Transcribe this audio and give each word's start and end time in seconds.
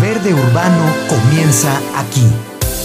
Verde 0.00 0.34
Urbano 0.34 0.84
comienza 1.08 1.80
aquí. 1.96 2.26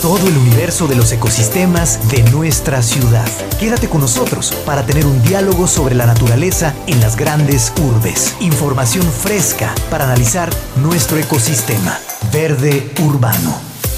Todo 0.01 0.27
el 0.27 0.37
universo 0.37 0.87
de 0.87 0.95
los 0.95 1.11
ecosistemas 1.11 2.09
de 2.09 2.23
nuestra 2.31 2.81
ciudad. 2.81 3.27
Quédate 3.59 3.89
con 3.89 4.01
nosotros 4.01 4.53
para 4.65 4.85
tener 4.85 5.05
un 5.05 5.21
diálogo 5.21 5.67
sobre 5.67 5.93
la 5.93 6.05
naturaleza 6.05 6.73
en 6.87 7.01
las 7.01 7.17
grandes 7.17 7.73
urbes. 7.81 8.35
Información 8.39 9.03
fresca 9.03 9.73
para 9.89 10.05
analizar 10.05 10.49
nuestro 10.77 11.17
ecosistema. 11.17 11.99
Verde 12.31 12.91
Urbano. 13.03 13.55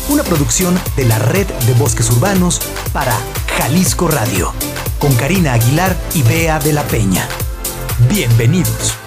Una 0.09 0.23
producción 0.23 0.77
de 0.95 1.05
la 1.05 1.19
Red 1.19 1.47
de 1.47 1.73
Bosques 1.73 2.09
Urbanos 2.09 2.61
para 2.91 3.13
Jalisco 3.57 4.07
Radio. 4.07 4.51
Con 4.99 5.13
Karina 5.15 5.53
Aguilar 5.53 5.95
y 6.15 6.23
Bea 6.23 6.59
de 6.59 6.73
la 6.73 6.83
Peña. 6.83 7.27
Bienvenidos. 8.09 9.02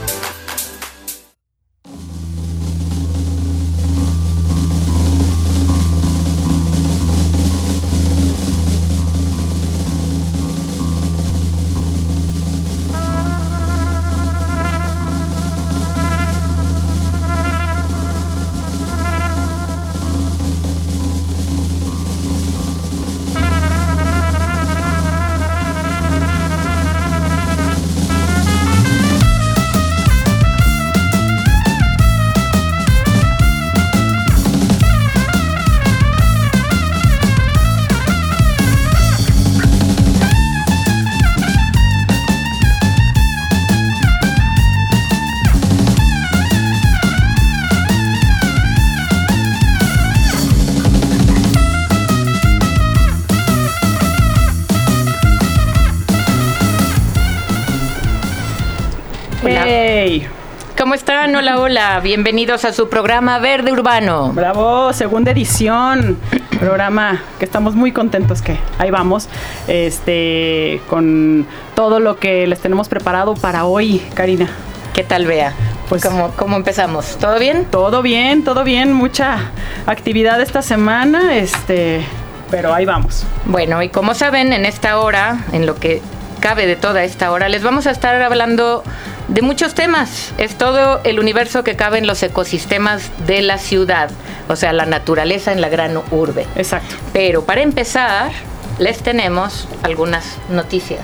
Hola. 61.96 62.02
Bienvenidos 62.02 62.66
a 62.66 62.74
su 62.74 62.90
programa 62.90 63.38
Verde 63.38 63.72
Urbano. 63.72 64.30
Bravo, 64.34 64.92
segunda 64.92 65.30
edición. 65.30 66.18
Programa 66.60 67.22
que 67.38 67.46
estamos 67.46 67.74
muy 67.74 67.90
contentos 67.90 68.42
que 68.42 68.58
ahí 68.76 68.90
vamos. 68.90 69.30
Este, 69.66 70.82
con 70.90 71.46
todo 71.74 71.98
lo 71.98 72.18
que 72.18 72.46
les 72.46 72.60
tenemos 72.60 72.90
preparado 72.90 73.32
para 73.34 73.64
hoy, 73.64 74.02
Karina. 74.12 74.46
¿Qué 74.92 75.04
tal, 75.04 75.24
Bea? 75.24 75.54
Pues, 75.88 76.04
¿Cómo, 76.04 76.32
¿Cómo 76.36 76.56
empezamos? 76.56 77.16
¿Todo 77.16 77.38
bien? 77.38 77.64
Todo 77.64 78.02
bien, 78.02 78.44
todo 78.44 78.62
bien. 78.62 78.92
Mucha 78.92 79.50
actividad 79.86 80.38
esta 80.42 80.60
semana. 80.60 81.38
Este, 81.38 82.04
pero 82.50 82.74
ahí 82.74 82.84
vamos. 82.84 83.24
Bueno, 83.46 83.82
y 83.82 83.88
como 83.88 84.14
saben, 84.14 84.52
en 84.52 84.66
esta 84.66 84.98
hora, 84.98 85.46
en 85.52 85.64
lo 85.64 85.76
que 85.76 86.02
cabe 86.40 86.66
de 86.66 86.76
toda 86.76 87.04
esta 87.04 87.30
hora, 87.30 87.48
les 87.48 87.62
vamos 87.62 87.86
a 87.86 87.90
estar 87.90 88.20
hablando 88.22 88.82
de 89.28 89.42
muchos 89.42 89.74
temas. 89.74 90.32
Es 90.38 90.56
todo 90.56 91.00
el 91.04 91.18
universo 91.18 91.64
que 91.64 91.76
cabe 91.76 91.98
en 91.98 92.06
los 92.06 92.22
ecosistemas 92.22 93.10
de 93.26 93.42
la 93.42 93.58
ciudad, 93.58 94.10
o 94.48 94.56
sea, 94.56 94.72
la 94.72 94.86
naturaleza 94.86 95.52
en 95.52 95.60
la 95.60 95.68
gran 95.68 95.98
urbe. 96.10 96.46
Exacto. 96.56 96.94
Pero 97.12 97.44
para 97.44 97.62
empezar, 97.62 98.30
les 98.78 98.98
tenemos 98.98 99.68
algunas 99.82 100.38
noticias. 100.50 101.00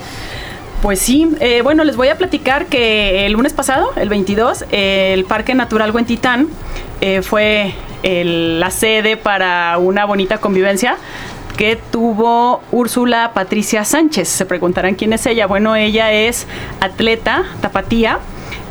Pues 0.81 0.99
sí, 0.99 1.29
eh, 1.39 1.61
bueno, 1.61 1.85
les 1.85 1.95
voy 1.95 2.09
a 2.09 2.17
platicar 2.17 2.65
que 2.65 3.25
el 3.25 3.31
lunes 3.31 3.53
pasado, 3.53 3.93
el 3.95 4.09
22, 4.09 4.65
el 4.71 5.23
Parque 5.23 5.55
Natural 5.55 5.91
Huentitán 5.91 6.49
eh, 6.99 7.21
fue 7.21 7.73
la 8.03 8.69
sede 8.69 9.15
para 9.15 9.77
una 9.77 10.03
bonita 10.03 10.39
convivencia 10.39 10.97
que 11.57 11.75
tuvo 11.75 12.61
Úrsula 12.71 13.31
Patricia 13.33 13.85
Sánchez. 13.85 14.27
Se 14.27 14.45
preguntarán 14.45 14.95
quién 14.95 15.13
es 15.13 15.25
ella. 15.25 15.47
Bueno, 15.47 15.75
ella 15.75 16.11
es 16.11 16.47
atleta 16.79 17.43
tapatía 17.61 18.19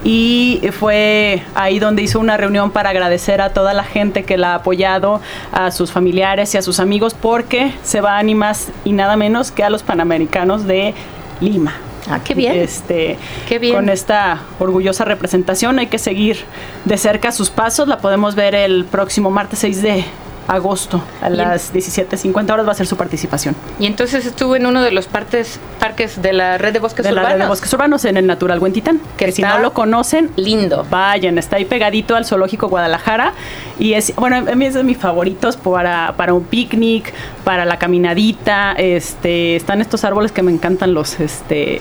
y 0.04 0.60
fue 0.78 1.42
ahí 1.54 1.78
donde 1.78 2.02
hizo 2.02 2.18
una 2.18 2.36
reunión 2.36 2.70
para 2.70 2.90
agradecer 2.90 3.40
a 3.40 3.50
toda 3.50 3.72
la 3.72 3.84
gente 3.84 4.24
que 4.24 4.36
la 4.36 4.52
ha 4.52 4.54
apoyado, 4.56 5.20
a 5.52 5.70
sus 5.70 5.92
familiares 5.92 6.54
y 6.54 6.58
a 6.58 6.62
sus 6.62 6.80
amigos, 6.80 7.14
porque 7.14 7.72
se 7.84 8.00
va 8.00 8.18
a 8.18 8.22
ni 8.22 8.34
más 8.34 8.70
y 8.84 8.92
nada 8.92 9.16
menos 9.16 9.52
que 9.52 9.62
a 9.62 9.70
los 9.70 9.82
Panamericanos 9.82 10.66
de 10.66 10.94
Lima. 11.40 11.74
Ah, 12.10 12.20
qué 12.24 12.34
bien. 12.34 12.56
Este, 12.56 13.16
qué 13.48 13.60
bien. 13.60 13.76
Con 13.76 13.88
esta 13.88 14.40
orgullosa 14.58 15.04
representación 15.04 15.78
hay 15.78 15.86
que 15.86 15.98
seguir 15.98 16.38
de 16.84 16.98
cerca 16.98 17.30
sus 17.30 17.50
pasos. 17.50 17.86
La 17.86 17.98
podemos 17.98 18.34
ver 18.34 18.56
el 18.56 18.84
próximo 18.84 19.30
martes 19.30 19.60
6 19.60 19.82
de 19.82 20.04
agosto 20.48 21.02
a 21.20 21.30
las 21.30 21.72
17.50 21.72 22.52
horas 22.52 22.66
va 22.66 22.72
a 22.72 22.74
ser 22.74 22.86
su 22.86 22.96
participación. 22.96 23.54
Y 23.78 23.86
entonces 23.86 24.26
estuvo 24.26 24.56
en 24.56 24.66
uno 24.66 24.82
de 24.82 24.90
los 24.90 25.06
partes, 25.06 25.60
parques 25.78 26.20
de 26.20 26.32
la 26.32 26.58
red 26.58 26.72
de 26.72 26.78
bosques 26.78 27.04
de 27.04 27.12
urbanos. 27.12 27.30
la 27.30 27.36
red 27.36 27.42
de 27.44 27.48
bosques 27.48 27.72
urbanos 27.72 28.04
en 28.04 28.16
el 28.16 28.26
Natural 28.26 28.58
Huentitán, 28.58 29.00
que 29.16 29.32
si 29.32 29.42
no 29.42 29.58
lo 29.58 29.72
conocen, 29.72 30.30
lindo. 30.36 30.86
Vayan, 30.90 31.38
está 31.38 31.56
ahí 31.56 31.64
pegadito 31.64 32.16
al 32.16 32.24
Zoológico 32.24 32.68
Guadalajara 32.68 33.32
y 33.78 33.94
es, 33.94 34.14
bueno, 34.16 34.36
a 34.36 34.54
mí 34.54 34.66
es 34.66 34.74
de 34.74 34.82
mis 34.82 34.98
favoritos 34.98 35.56
para, 35.56 36.14
para 36.16 36.34
un 36.34 36.44
picnic, 36.44 37.12
para 37.44 37.64
la 37.64 37.78
caminadita, 37.78 38.72
este, 38.72 39.56
están 39.56 39.80
estos 39.80 40.04
árboles 40.04 40.32
que 40.32 40.42
me 40.42 40.52
encantan 40.52 40.94
los, 40.94 41.20
este, 41.20 41.80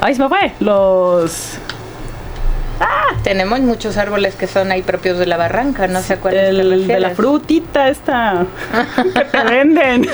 ay, 0.00 0.14
me 0.16 0.28
fue, 0.28 0.52
los 0.60 1.58
Ah, 2.80 3.14
tenemos 3.22 3.60
muchos 3.60 3.96
árboles 3.96 4.34
que 4.34 4.46
son 4.46 4.70
ahí 4.70 4.82
propios 4.82 5.18
de 5.18 5.26
la 5.26 5.36
barranca, 5.36 5.86
no 5.86 6.02
sé 6.02 6.18
cuál 6.18 6.36
es 6.36 6.86
de 6.86 7.00
la 7.00 7.10
frutita 7.10 7.88
esta 7.88 8.46
que 9.14 9.24
te 9.24 9.44
venden. 9.50 10.06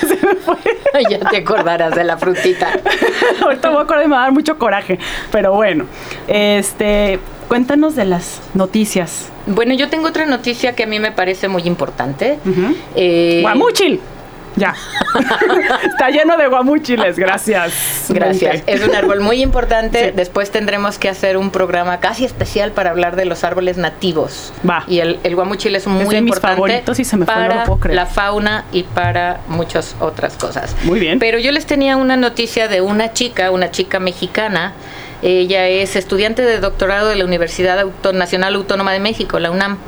ya 1.10 1.18
te 1.18 1.38
acordarás 1.38 1.94
de 1.94 2.04
la 2.04 2.16
frutita. 2.16 2.68
Ahorita 3.42 3.70
voy 3.70 3.78
a 3.78 3.82
acordar 3.82 4.04
y 4.04 4.08
me 4.08 4.14
va 4.14 4.20
a 4.22 4.24
dar 4.24 4.32
mucho 4.32 4.58
coraje, 4.58 4.98
pero 5.30 5.52
bueno, 5.54 5.86
este, 6.28 7.18
cuéntanos 7.48 7.96
de 7.96 8.04
las 8.04 8.40
noticias. 8.54 9.28
Bueno, 9.46 9.74
yo 9.74 9.88
tengo 9.88 10.08
otra 10.08 10.26
noticia 10.26 10.74
que 10.74 10.84
a 10.84 10.86
mí 10.86 11.00
me 11.00 11.10
parece 11.10 11.48
muy 11.48 11.62
importante. 11.64 12.38
Uh 12.44 13.42
Guamuchil. 13.42 14.00
Ya. 14.56 14.74
Está 15.84 16.10
lleno 16.10 16.36
de 16.36 16.46
guamúchiles, 16.46 17.18
gracias. 17.18 18.06
Gracias. 18.08 18.62
Es 18.66 18.86
un 18.86 18.94
árbol 18.94 19.20
muy 19.20 19.42
importante. 19.42 20.12
Después 20.12 20.50
tendremos 20.50 20.98
que 20.98 21.08
hacer 21.08 21.36
un 21.36 21.50
programa 21.50 22.00
casi 22.00 22.24
especial 22.24 22.72
para 22.72 22.90
hablar 22.90 23.16
de 23.16 23.24
los 23.24 23.44
árboles 23.44 23.76
nativos. 23.76 24.52
Va. 24.68 24.84
Y 24.86 25.00
el, 25.00 25.18
el 25.22 25.34
guamuchil 25.34 25.74
es 25.74 25.86
muy 25.86 26.16
importante 26.16 26.82
y 26.98 27.04
se 27.04 27.16
me 27.16 27.26
para 27.26 27.66
la 27.84 28.06
fauna 28.06 28.64
y 28.72 28.82
para 28.82 29.40
muchas 29.48 29.96
otras 30.00 30.34
cosas. 30.34 30.74
Muy 30.84 31.00
bien. 31.00 31.18
Pero 31.18 31.38
yo 31.38 31.52
les 31.52 31.66
tenía 31.66 31.96
una 31.96 32.16
noticia 32.16 32.68
de 32.68 32.80
una 32.80 33.12
chica, 33.12 33.50
una 33.50 33.70
chica 33.70 33.98
mexicana. 33.98 34.72
Ella 35.22 35.68
es 35.68 35.96
estudiante 35.96 36.42
de 36.42 36.58
doctorado 36.58 37.08
de 37.08 37.16
la 37.16 37.24
Universidad 37.24 37.84
Nacional 38.12 38.54
Autónoma 38.56 38.92
de 38.92 39.00
México, 39.00 39.38
la 39.38 39.50
UNAM. 39.50 39.78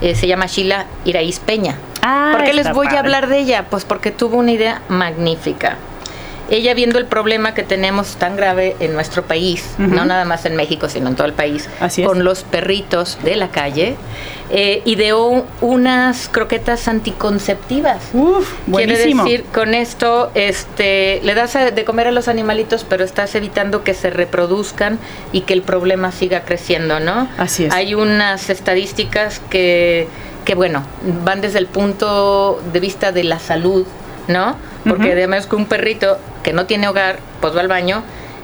Eh, 0.00 0.16
se 0.16 0.26
llama 0.26 0.46
Sheila 0.46 0.86
Iraíz 1.04 1.38
Peña. 1.38 1.76
Ah, 2.02 2.32
¿Por 2.36 2.44
qué 2.44 2.52
les 2.52 2.72
voy 2.72 2.88
a 2.88 2.98
hablar 2.98 3.28
de 3.28 3.38
ella? 3.38 3.66
Pues 3.70 3.84
porque 3.84 4.10
tuvo 4.10 4.36
una 4.36 4.52
idea 4.52 4.82
magnífica. 4.88 5.76
Ella 6.50 6.74
viendo 6.74 6.98
el 6.98 7.06
problema 7.06 7.54
que 7.54 7.62
tenemos 7.62 8.16
tan 8.16 8.36
grave 8.36 8.76
en 8.80 8.92
nuestro 8.92 9.22
país, 9.22 9.64
no 9.78 10.04
nada 10.04 10.26
más 10.26 10.44
en 10.44 10.54
México, 10.54 10.88
sino 10.88 11.08
en 11.08 11.14
todo 11.14 11.26
el 11.26 11.32
país, 11.32 11.66
con 12.04 12.24
los 12.24 12.42
perritos 12.42 13.16
de 13.22 13.36
la 13.36 13.48
calle, 13.48 13.96
eh, 14.50 14.82
ideó 14.84 15.46
unas 15.62 16.28
croquetas 16.28 16.88
anticonceptivas. 16.88 18.02
Uf, 18.12 18.52
buenísimo. 18.66 19.24
Quiere 19.24 19.38
decir, 19.38 19.52
con 19.54 19.72
esto 19.72 20.30
este, 20.34 21.20
le 21.22 21.34
das 21.34 21.56
de 21.74 21.84
comer 21.84 22.08
a 22.08 22.12
los 22.12 22.28
animalitos, 22.28 22.84
pero 22.84 23.02
estás 23.02 23.34
evitando 23.34 23.82
que 23.82 23.94
se 23.94 24.10
reproduzcan 24.10 24.98
y 25.32 25.42
que 25.42 25.54
el 25.54 25.62
problema 25.62 26.12
siga 26.12 26.42
creciendo, 26.42 27.00
¿no? 27.00 27.28
Así 27.38 27.64
es. 27.64 27.72
Hay 27.72 27.94
unas 27.94 28.50
estadísticas 28.50 29.40
que 29.48 30.06
que 30.44 30.54
bueno, 30.54 30.82
van 31.24 31.40
desde 31.40 31.58
el 31.58 31.66
punto 31.66 32.60
de 32.72 32.80
vista 32.80 33.12
de 33.12 33.24
la 33.24 33.38
salud, 33.38 33.86
¿no? 34.28 34.56
Porque 34.86 35.12
además 35.12 35.46
que 35.46 35.56
un 35.56 35.66
perrito 35.66 36.18
que 36.42 36.52
no 36.52 36.66
tiene 36.66 36.88
hogar, 36.88 37.18
pues 37.40 37.54
va 37.56 37.60
al 37.60 37.68
baño 37.68 38.02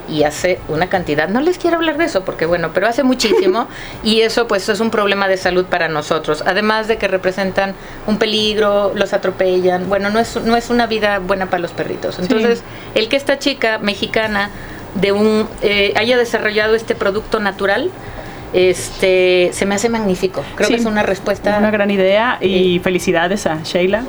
y 0.09 0.23
hace 0.23 0.59
una 0.67 0.87
cantidad, 0.87 1.27
no 1.29 1.39
les 1.39 1.57
quiero 1.57 1.77
hablar 1.77 1.97
de 1.97 2.05
eso 2.05 2.25
porque 2.25 2.45
bueno, 2.45 2.71
pero 2.73 2.87
hace 2.87 3.03
muchísimo 3.03 3.67
y 4.03 4.21
eso 4.21 4.47
pues 4.47 4.67
es 4.69 4.79
un 4.79 4.89
problema 4.89 5.27
de 5.27 5.37
salud 5.37 5.65
para 5.65 5.87
nosotros, 5.87 6.43
además 6.45 6.87
de 6.87 6.97
que 6.97 7.07
representan 7.07 7.75
un 8.07 8.17
peligro, 8.17 8.91
los 8.95 9.13
atropellan, 9.13 9.87
bueno, 9.87 10.09
no 10.09 10.19
es, 10.19 10.35
no 10.37 10.55
es 10.55 10.69
una 10.69 10.87
vida 10.87 11.19
buena 11.19 11.47
para 11.47 11.59
los 11.59 11.71
perritos. 11.71 12.19
Entonces, 12.19 12.63
el 12.95 13.07
que 13.07 13.17
esta 13.17 13.37
chica 13.37 13.77
mexicana 13.77 14.49
de 14.95 15.11
un 15.11 15.47
eh, 15.61 15.93
haya 15.95 16.17
desarrollado 16.17 16.75
este 16.75 16.95
producto 16.95 17.39
natural, 17.39 17.91
Este, 18.53 19.51
se 19.53 19.65
me 19.65 19.75
hace 19.75 19.89
magnífico. 19.89 20.43
Creo 20.55 20.67
Sí, 20.67 20.73
que 20.75 20.79
es 20.79 20.85
una 20.85 21.03
respuesta. 21.03 21.57
Una 21.59 21.71
gran 21.71 21.91
idea 21.91 22.37
y 22.41 22.79
felicidades 22.79 23.45
a 23.45 23.59
Sheila. 23.63 24.03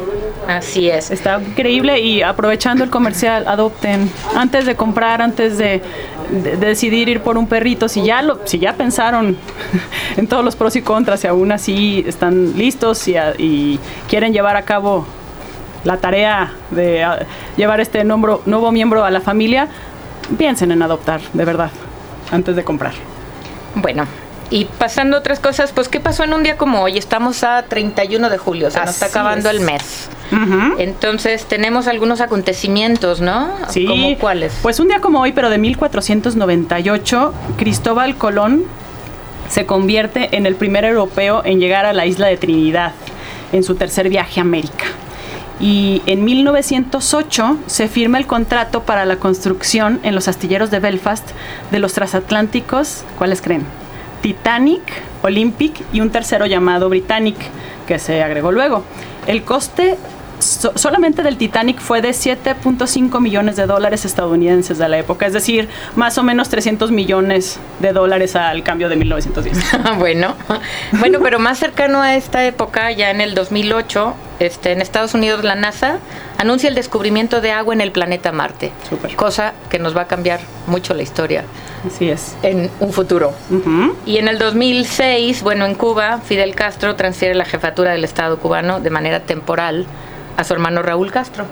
Así 0.48 0.88
es. 0.88 1.10
Está 1.10 1.40
increíble 1.40 2.00
y 2.00 2.22
aprovechando 2.22 2.82
el 2.82 2.90
comercial, 2.90 3.46
adopten. 3.46 4.10
Antes 4.34 4.64
de 4.66 4.76
comprar, 4.76 5.20
antes 5.22 5.58
de, 5.58 5.82
de- 6.30 6.56
de 6.56 6.66
decidir 6.66 7.08
ir 7.08 7.20
por 7.20 7.36
un 7.36 7.46
perrito, 7.46 7.88
si 7.88 8.02
ya 8.02 8.22
lo, 8.22 8.40
si 8.46 8.58
ya 8.58 8.72
pensaron 8.74 9.36
en 10.16 10.26
todos 10.26 10.44
los 10.44 10.56
pros 10.56 10.74
y 10.76 10.82
contras 10.82 11.22
y 11.24 11.26
aún 11.26 11.52
así 11.52 12.04
están 12.06 12.56
listos 12.56 13.06
y, 13.08 13.16
a- 13.16 13.34
y 13.36 13.78
quieren 14.08 14.32
llevar 14.32 14.56
a 14.56 14.62
cabo 14.62 15.06
la 15.84 15.96
tarea 15.98 16.52
de 16.70 17.06
llevar 17.56 17.80
este 17.80 18.04
nombro- 18.04 18.40
nuevo 18.46 18.72
miembro 18.72 19.04
a 19.04 19.10
la 19.10 19.20
familia, 19.20 19.68
piensen 20.38 20.72
en 20.72 20.82
adoptar, 20.82 21.20
de 21.32 21.44
verdad, 21.44 21.70
antes 22.30 22.54
de 22.56 22.64
comprar. 22.64 22.92
Bueno, 23.74 24.04
y 24.50 24.64
pasando 24.64 25.16
a 25.16 25.20
otras 25.20 25.38
cosas, 25.38 25.72
pues 25.72 25.88
¿qué 25.88 26.00
pasó 26.00 26.24
en 26.24 26.34
un 26.34 26.42
día 26.42 26.56
como 26.56 26.82
hoy? 26.82 26.98
Estamos 26.98 27.44
a 27.44 27.62
31 27.62 28.28
de 28.28 28.38
julio, 28.38 28.70
se 28.70 28.80
nos 28.80 28.90
está 28.90 29.06
acabando 29.06 29.48
es. 29.48 29.56
el 29.56 29.64
mes. 29.64 30.10
Entonces 30.78 31.44
tenemos 31.46 31.88
algunos 31.88 32.20
acontecimientos, 32.20 33.20
¿no? 33.20 33.50
Sí, 33.68 33.84
¿Cómo 33.86 34.16
cuáles? 34.18 34.52
Pues 34.62 34.78
un 34.78 34.88
día 34.88 35.00
como 35.00 35.20
hoy, 35.20 35.32
pero 35.32 35.50
de 35.50 35.58
1498, 35.58 37.34
Cristóbal 37.56 38.16
Colón 38.16 38.64
se 39.48 39.66
convierte 39.66 40.36
en 40.36 40.46
el 40.46 40.54
primer 40.54 40.84
europeo 40.84 41.42
en 41.44 41.58
llegar 41.58 41.86
a 41.86 41.92
la 41.92 42.06
isla 42.06 42.28
de 42.28 42.36
Trinidad 42.36 42.92
en 43.52 43.64
su 43.64 43.74
tercer 43.74 44.08
viaje 44.08 44.40
a 44.40 44.42
América. 44.42 44.86
Y 45.60 46.02
en 46.06 46.24
1908 46.24 47.58
se 47.66 47.88
firma 47.88 48.18
el 48.18 48.26
contrato 48.26 48.82
para 48.84 49.04
la 49.04 49.16
construcción 49.16 50.00
en 50.04 50.14
los 50.14 50.26
astilleros 50.28 50.70
de 50.70 50.78
Belfast 50.78 51.28
de 51.70 51.78
los 51.80 51.92
transatlánticos, 51.92 53.04
¿cuáles 53.18 53.42
creen? 53.42 53.64
Titanic, 54.20 54.82
Olympic 55.22 55.82
y 55.92 56.00
un 56.00 56.10
tercero 56.10 56.46
llamado 56.46 56.88
Britannic, 56.88 57.36
que 57.86 57.98
se 57.98 58.22
agregó 58.22 58.52
luego. 58.52 58.84
El 59.26 59.42
coste 59.44 59.98
so- 60.40 60.72
solamente 60.76 61.22
del 61.22 61.36
Titanic 61.36 61.78
fue 61.80 62.02
de 62.02 62.10
7.5 62.10 63.20
millones 63.20 63.56
de 63.56 63.66
dólares 63.66 64.04
estadounidenses 64.04 64.78
de 64.78 64.88
la 64.88 64.98
época, 64.98 65.26
es 65.26 65.32
decir, 65.32 65.68
más 65.96 66.18
o 66.18 66.22
menos 66.22 66.48
300 66.48 66.90
millones 66.90 67.58
de 67.80 67.92
dólares 67.92 68.36
al 68.36 68.62
cambio 68.62 68.88
de 68.88 68.96
1910. 68.96 69.58
bueno, 69.98 70.34
bueno, 70.92 71.18
pero 71.22 71.38
más 71.38 71.58
cercano 71.58 72.00
a 72.02 72.16
esta 72.16 72.44
época, 72.44 72.90
ya 72.92 73.10
en 73.10 73.20
el 73.20 73.34
2008, 73.34 74.14
este, 74.40 74.72
en 74.72 74.80
Estados 74.80 75.14
Unidos 75.14 75.44
la 75.44 75.54
NASA 75.54 75.98
anuncia 76.38 76.68
el 76.68 76.74
descubrimiento 76.74 77.40
de 77.42 77.52
agua 77.52 77.74
en 77.74 77.80
el 77.82 77.92
planeta 77.92 78.32
Marte, 78.32 78.72
cosa 79.16 79.52
que 79.68 79.78
nos 79.78 79.94
va 79.96 80.02
a 80.02 80.06
cambiar 80.06 80.40
mucho 80.66 80.94
la 80.94 81.02
historia 81.02 81.44
Así 81.86 82.08
es. 82.08 82.34
en 82.42 82.70
un 82.80 82.92
futuro. 82.92 83.32
Y 84.06 84.16
en 84.16 84.28
el 84.28 84.38
2006, 84.38 85.42
bueno, 85.42 85.66
en 85.66 85.74
Cuba, 85.74 86.20
Fidel 86.24 86.54
Castro 86.54 86.96
transfiere 86.96 87.34
la 87.34 87.44
jefatura 87.44 87.90
del 87.92 88.04
Estado 88.04 88.38
cubano 88.38 88.80
de 88.80 88.88
manera 88.90 89.20
temporal 89.20 89.84
a 90.40 90.44
su 90.44 90.54
hermano 90.54 90.80
Raúl 90.82 91.12
Castro. 91.12 91.44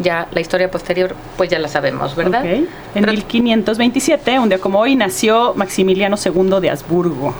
Ya 0.00 0.28
la 0.30 0.40
historia 0.40 0.70
posterior, 0.70 1.16
pues 1.38 1.48
ya 1.48 1.58
la 1.58 1.68
sabemos, 1.68 2.14
¿verdad? 2.14 2.44
En 2.44 2.68
Pero- 2.92 3.12
1527, 3.12 4.38
un 4.38 4.50
día 4.50 4.58
como 4.58 4.80
hoy, 4.80 4.96
nació 4.96 5.54
Maximiliano 5.56 6.16
II 6.22 6.60
de 6.60 6.68
Habsburgo. 6.68 7.34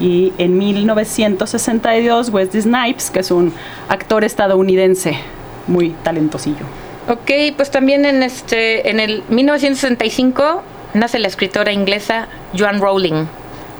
Y 0.00 0.32
en 0.38 0.56
1962, 0.56 2.30
Wesley 2.30 2.62
Snipes, 2.62 3.10
que 3.10 3.20
es 3.20 3.30
un 3.30 3.52
actor 3.90 4.24
estadounidense 4.24 5.18
muy 5.66 5.90
talentosillo. 6.02 6.64
Ok, 7.08 7.30
pues 7.56 7.70
también 7.70 8.06
en 8.06 8.22
este, 8.22 8.88
en 8.88 9.00
el 9.00 9.22
1965 9.28 10.62
nace 10.94 11.18
la 11.18 11.28
escritora 11.28 11.72
inglesa 11.72 12.28
Joan 12.58 12.80
Rowling. 12.80 13.26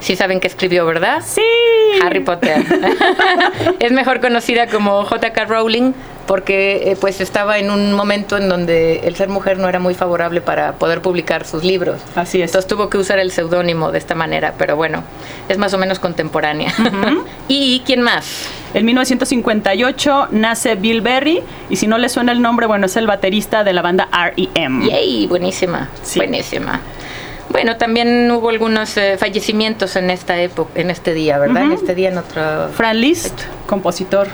Sí 0.00 0.16
saben 0.16 0.38
que 0.40 0.48
escribió, 0.48 0.84
¿verdad? 0.84 1.22
Sí. 1.24 1.40
Harry 2.04 2.20
Potter. 2.20 2.62
es 3.78 3.92
mejor 3.92 4.20
conocida 4.20 4.66
como 4.66 5.04
J.K. 5.04 5.44
Rowling 5.44 5.92
porque 6.26 6.90
eh, 6.92 6.96
pues 7.00 7.20
estaba 7.20 7.58
en 7.58 7.70
un 7.70 7.92
momento 7.92 8.36
en 8.36 8.48
donde 8.48 9.00
el 9.04 9.16
ser 9.16 9.28
mujer 9.28 9.58
no 9.58 9.68
era 9.68 9.78
muy 9.78 9.94
favorable 9.94 10.40
para 10.40 10.72
poder 10.74 11.02
publicar 11.02 11.46
sus 11.46 11.64
libros. 11.64 12.00
Así 12.14 12.40
es. 12.40 12.50
Entonces 12.50 12.68
tuvo 12.68 12.88
que 12.88 12.98
usar 12.98 13.18
el 13.18 13.30
seudónimo 13.32 13.92
de 13.92 13.98
esta 13.98 14.14
manera, 14.14 14.54
pero 14.56 14.76
bueno, 14.76 15.02
es 15.48 15.58
más 15.58 15.74
o 15.74 15.78
menos 15.78 15.98
contemporánea. 15.98 16.72
¿Y 17.48 17.82
quién 17.84 18.02
más? 18.02 18.46
En 18.74 18.86
1958 18.86 20.28
nace 20.30 20.74
Bill 20.76 21.00
Berry, 21.02 21.42
y 21.68 21.76
si 21.76 21.86
no 21.86 21.98
le 21.98 22.08
suena 22.08 22.32
el 22.32 22.40
nombre, 22.40 22.66
bueno, 22.66 22.86
es 22.86 22.96
el 22.96 23.06
baterista 23.06 23.64
de 23.64 23.72
la 23.72 23.82
banda 23.82 24.08
R.E.M. 24.12 24.88
Yay, 24.88 25.26
buenísima, 25.26 25.90
Sí. 26.02 26.18
buenísima. 26.20 26.80
Bueno, 27.50 27.76
también 27.76 28.30
hubo 28.30 28.48
algunos 28.48 28.96
eh, 28.96 29.16
fallecimientos 29.18 29.96
en 29.96 30.08
esta 30.08 30.40
época, 30.40 30.70
en 30.80 30.90
este 30.90 31.12
día, 31.12 31.38
¿verdad? 31.38 31.64
En 31.64 31.72
este 31.72 31.94
día 31.94 32.08
en 32.08 32.16
otro... 32.16 32.70
Fran 32.74 32.98
Liszt, 32.98 33.38
compositor 33.66 34.28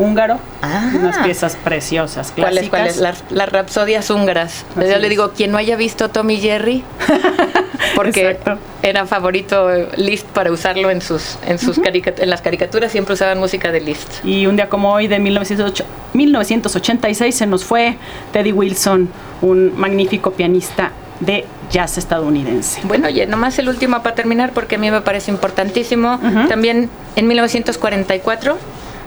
húngaro, 0.00 0.38
Ah. 0.62 0.90
unas 0.94 1.18
piezas 1.18 1.56
preciosas, 1.56 2.32
¿Cuáles, 2.34 2.68
clásicas. 2.70 2.70
cuáles? 2.80 2.96
Las, 2.96 3.24
las 3.30 3.48
rapsodias 3.50 4.08
húngaras. 4.10 4.64
Así 4.76 4.88
Yo 4.90 4.98
le 4.98 5.08
digo, 5.08 5.32
quien 5.32 5.52
no 5.52 5.58
haya 5.58 5.76
visto 5.76 6.08
Tommy 6.08 6.38
Jerry, 6.38 6.82
porque 7.94 8.30
Exacto. 8.30 8.58
era 8.82 9.06
favorito 9.06 9.70
eh, 9.72 9.88
Liszt 9.96 10.26
para 10.28 10.50
usarlo 10.50 10.90
en 10.90 11.00
sus, 11.02 11.36
en 11.46 11.58
sus 11.58 11.78
en 11.78 12.30
las 12.30 12.40
caricaturas, 12.40 12.90
siempre 12.92 13.14
usaban 13.14 13.38
música 13.38 13.70
de 13.72 13.80
Liszt. 13.80 14.24
Y 14.24 14.46
un 14.46 14.56
día 14.56 14.68
como 14.68 14.92
hoy 14.92 15.06
de 15.06 15.18
1908 15.18 15.84
1986 16.14 17.34
se 17.34 17.46
nos 17.46 17.64
fue 17.64 17.96
Teddy 18.32 18.52
Wilson, 18.52 19.08
un 19.42 19.78
magnífico 19.78 20.32
pianista 20.32 20.92
de 21.20 21.44
jazz 21.70 21.98
estadounidense. 21.98 22.80
Bueno, 22.84 23.06
oye, 23.08 23.26
nomás 23.26 23.58
el 23.58 23.68
último 23.68 24.02
para 24.02 24.14
terminar, 24.14 24.52
porque 24.52 24.76
a 24.76 24.78
mí 24.78 24.90
me 24.90 25.02
parece 25.02 25.30
importantísimo. 25.30 26.14
Ujú. 26.14 26.48
También 26.48 26.88
en 27.16 27.28
1944 27.28 28.56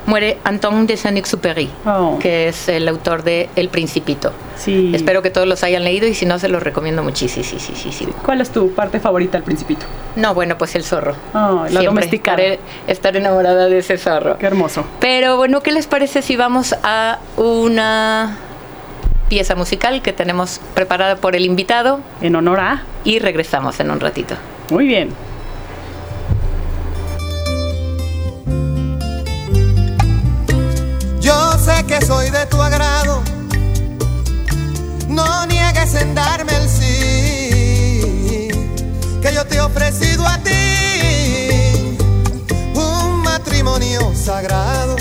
muere 0.06 0.38
Anton 0.44 0.86
de 0.88 0.98
Saint-Exupéry, 0.98 1.70
Oh. 1.86 2.18
que 2.20 2.48
es 2.50 2.68
el 2.70 2.88
autor 2.88 3.24
de 3.24 3.50
El 3.56 3.70
Principito. 3.70 4.32
Sí. 4.58 4.92
Espero 4.94 5.22
que 5.22 5.30
todos 5.30 5.48
los 5.48 5.64
hayan 5.64 5.84
leído 5.84 6.08
y 6.08 6.14
si 6.14 6.26
no, 6.26 6.40
se 6.40 6.48
los 6.50 6.62
recomiendo 6.62 7.04
muchísimo. 7.04 7.44
Sí, 7.46 7.58
sí, 7.60 7.74
sí, 7.76 7.92
sí. 7.92 8.08
¿Cuál 8.26 8.42
es 8.42 8.50
tu 8.52 8.72
parte 8.72 9.00
favorita 9.00 9.38
al 9.38 9.44
principito? 9.44 9.86
No, 10.16 10.34
bueno, 10.34 10.58
pues 10.58 10.76
el 10.76 10.84
zorro. 10.84 11.16
Oh, 11.34 11.66
la 11.70 11.82
estaré- 11.82 12.60
estar 12.88 13.16
enamorada 13.16 13.68
de 13.68 13.80
ese 13.80 13.98
zorro. 13.98 14.38
Qué 14.38 14.46
hermoso. 14.46 14.86
Pero 15.00 15.38
bueno, 15.38 15.62
¿qué 15.62 15.72
les 15.72 15.88
parece 15.88 16.22
si 16.22 16.36
vamos 16.36 16.76
a 16.84 17.20
una 17.38 18.38
pieza 19.30 19.56
musical 19.56 20.02
que 20.02 20.14
tenemos 20.14 20.60
preparada 20.76 21.16
por 21.16 21.36
el 21.36 21.46
invitado 21.46 22.02
En 22.22 22.36
honor 22.36 22.60
a. 22.60 22.84
y 23.04 23.20
regresamos 23.20 23.80
en 23.80 23.90
un 23.90 24.00
ratito? 24.00 24.36
Muy 24.70 24.86
bien. 24.86 25.10
Yo 31.24 31.58
sé 31.58 31.86
que 31.86 32.06
soy 32.06 32.30
de 32.32 32.46
tu 32.48 32.62
agrado, 32.62 33.24
no 35.08 35.46
niegues 35.46 35.96
en 35.96 36.14
darme 36.14 36.54
el 36.54 36.68
sí, 36.68 38.50
que 39.22 39.34
yo 39.34 39.46
te 39.46 39.56
he 39.56 39.62
ofrecido 39.62 40.28
a 40.28 40.38
ti 40.40 41.98
un 42.76 43.22
matrimonio 43.22 44.12
sagrado. 44.14 44.98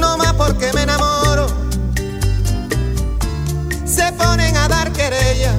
No 0.00 0.16
más 0.16 0.32
porque 0.32 0.72
me 0.72 0.82
enamoro, 0.82 1.46
se 3.84 4.12
ponen 4.14 4.56
a 4.56 4.66
dar 4.66 4.90
querella. 4.90 5.52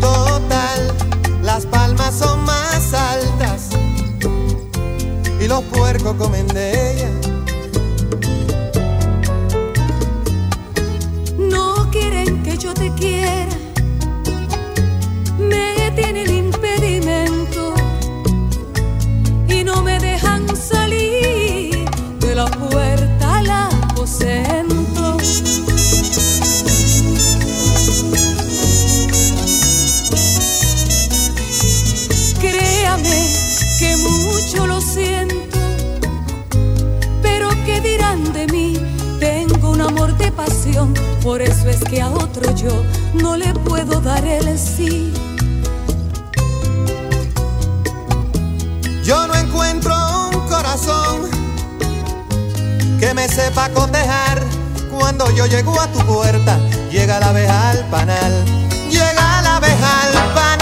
Total, 0.00 0.92
las 1.44 1.64
palmas 1.66 2.12
son 2.12 2.42
más 2.44 2.63
y 5.44 5.48
los 5.48 5.62
puercos 5.64 6.14
comen 6.16 6.46
de 6.48 6.92
ella. 6.92 7.10
No 11.38 11.90
quieren 11.90 12.42
que 12.42 12.56
yo 12.56 12.72
te 12.72 12.90
quiera, 12.94 13.56
me 15.38 15.90
tienen 15.96 16.30
impedimento 16.30 17.74
y 19.48 19.64
no 19.64 19.82
me 19.82 19.98
dejan 19.98 20.56
salir 20.56 21.03
sepa 53.34 53.68
cotejar. 53.70 54.40
Cuando 54.90 55.28
yo 55.32 55.46
llego 55.46 55.78
a 55.80 55.88
tu 55.88 55.98
puerta, 56.06 56.56
llega 56.90 57.18
la 57.18 57.30
abeja 57.30 57.70
al 57.70 57.84
panal. 57.90 58.44
Llega 58.88 59.42
la 59.42 59.56
abeja 59.56 60.02
al 60.02 60.34
panal. 60.34 60.53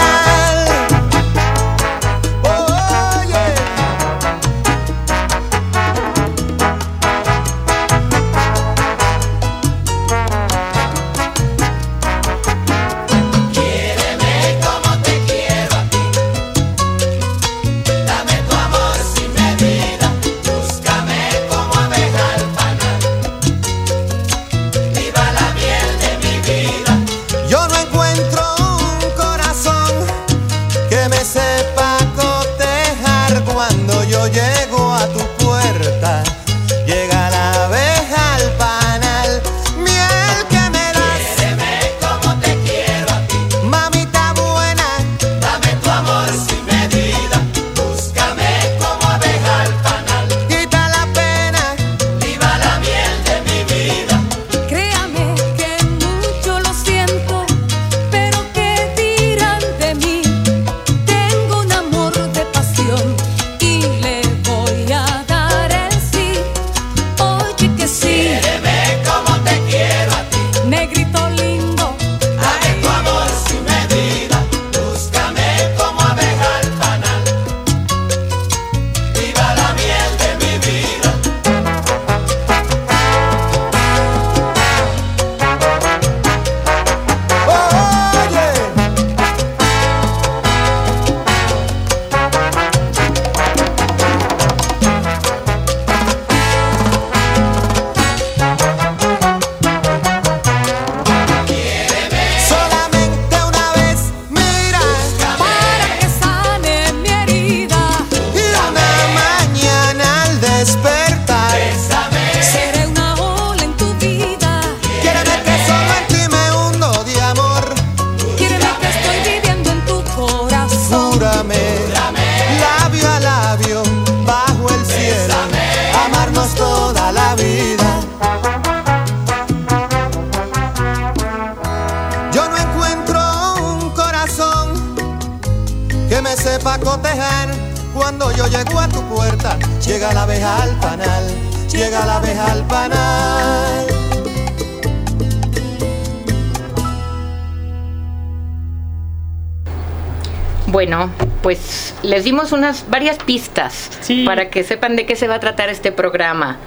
Les 152.13 152.23
dimos 152.23 152.51
unas 152.51 152.85
varias 152.91 153.17
pistas 153.17 153.89
Sí. 154.01 154.23
para 154.23 154.51
que 154.51 154.63
sepan 154.63 154.95
de 154.95 155.07
qué 155.07 155.15
se 155.15 155.27
va 155.27 155.35
a 155.35 155.39
tratar 155.39 155.69
este 155.69 155.91
programa. 155.91 156.57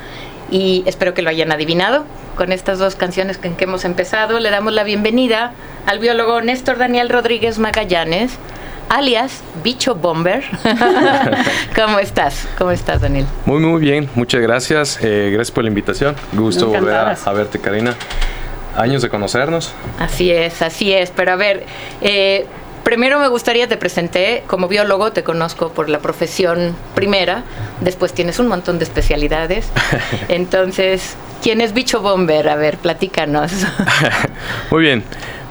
Y 0.51 0.83
espero 0.87 1.15
que 1.15 1.23
lo 1.23 1.31
hayan 1.31 1.53
adivinado 1.53 2.05
con 2.37 2.51
estas 2.51 2.81
dos 2.81 2.97
canciones 2.97 3.39
en 3.45 3.55
que 3.55 3.63
hemos 3.63 3.85
empezado. 3.85 4.41
Le 4.41 4.51
damos 4.51 4.73
la 4.73 4.83
bienvenida 4.83 5.53
al 5.87 6.01
biólogo 6.01 6.41
Néstor 6.41 6.79
Daniel 6.79 7.09
Rodríguez 7.11 7.61
Magallanes, 7.61 8.33
alias 8.89 9.45
Bicho 9.63 9.95
Bomber. 9.95 10.43
¿Cómo 11.77 12.01
estás? 12.01 12.49
¿Cómo 12.59 12.73
estás, 12.73 13.01
Daniel? 13.03 13.27
Muy, 13.45 13.61
muy 13.61 13.81
bien. 13.81 14.11
Muchas 14.17 14.41
gracias. 14.41 14.99
Eh, 15.01 15.31
gracias 15.33 15.53
por 15.53 15.63
la 15.63 15.69
invitación. 15.69 16.17
Gusto 16.33 16.67
volver 16.67 16.95
a, 16.95 17.13
a 17.13 17.33
verte, 17.33 17.61
Karina. 17.61 17.95
Años 18.77 19.01
de 19.01 19.09
conocernos. 19.11 19.73
Así 20.01 20.33
es, 20.33 20.61
así 20.61 20.93
es. 20.93 21.13
Pero 21.15 21.31
a 21.33 21.37
ver, 21.37 21.67
eh, 22.01 22.47
primero 22.87 23.19
me 23.19 23.27
gustaría, 23.27 23.67
te 23.67 23.77
presenté 23.77 24.45
como 24.47 24.69
biólogo, 24.69 25.11
te 25.11 25.25
conozco 25.25 25.73
por 25.73 25.89
la 25.89 25.99
profesión 25.99 26.77
primera, 26.95 27.43
después 27.81 28.13
tienes 28.13 28.39
un 28.39 28.47
montón 28.47 28.79
de 28.79 28.85
especialidades. 28.85 29.73
Entonces, 30.29 31.17
¿quién 31.43 31.61
es 31.61 31.73
Bicho 31.73 32.01
Bomber? 32.01 32.49
A 32.49 32.55
ver, 32.55 32.77
platícanos. 32.77 33.51
Muy 34.71 34.83
bien. 34.83 35.03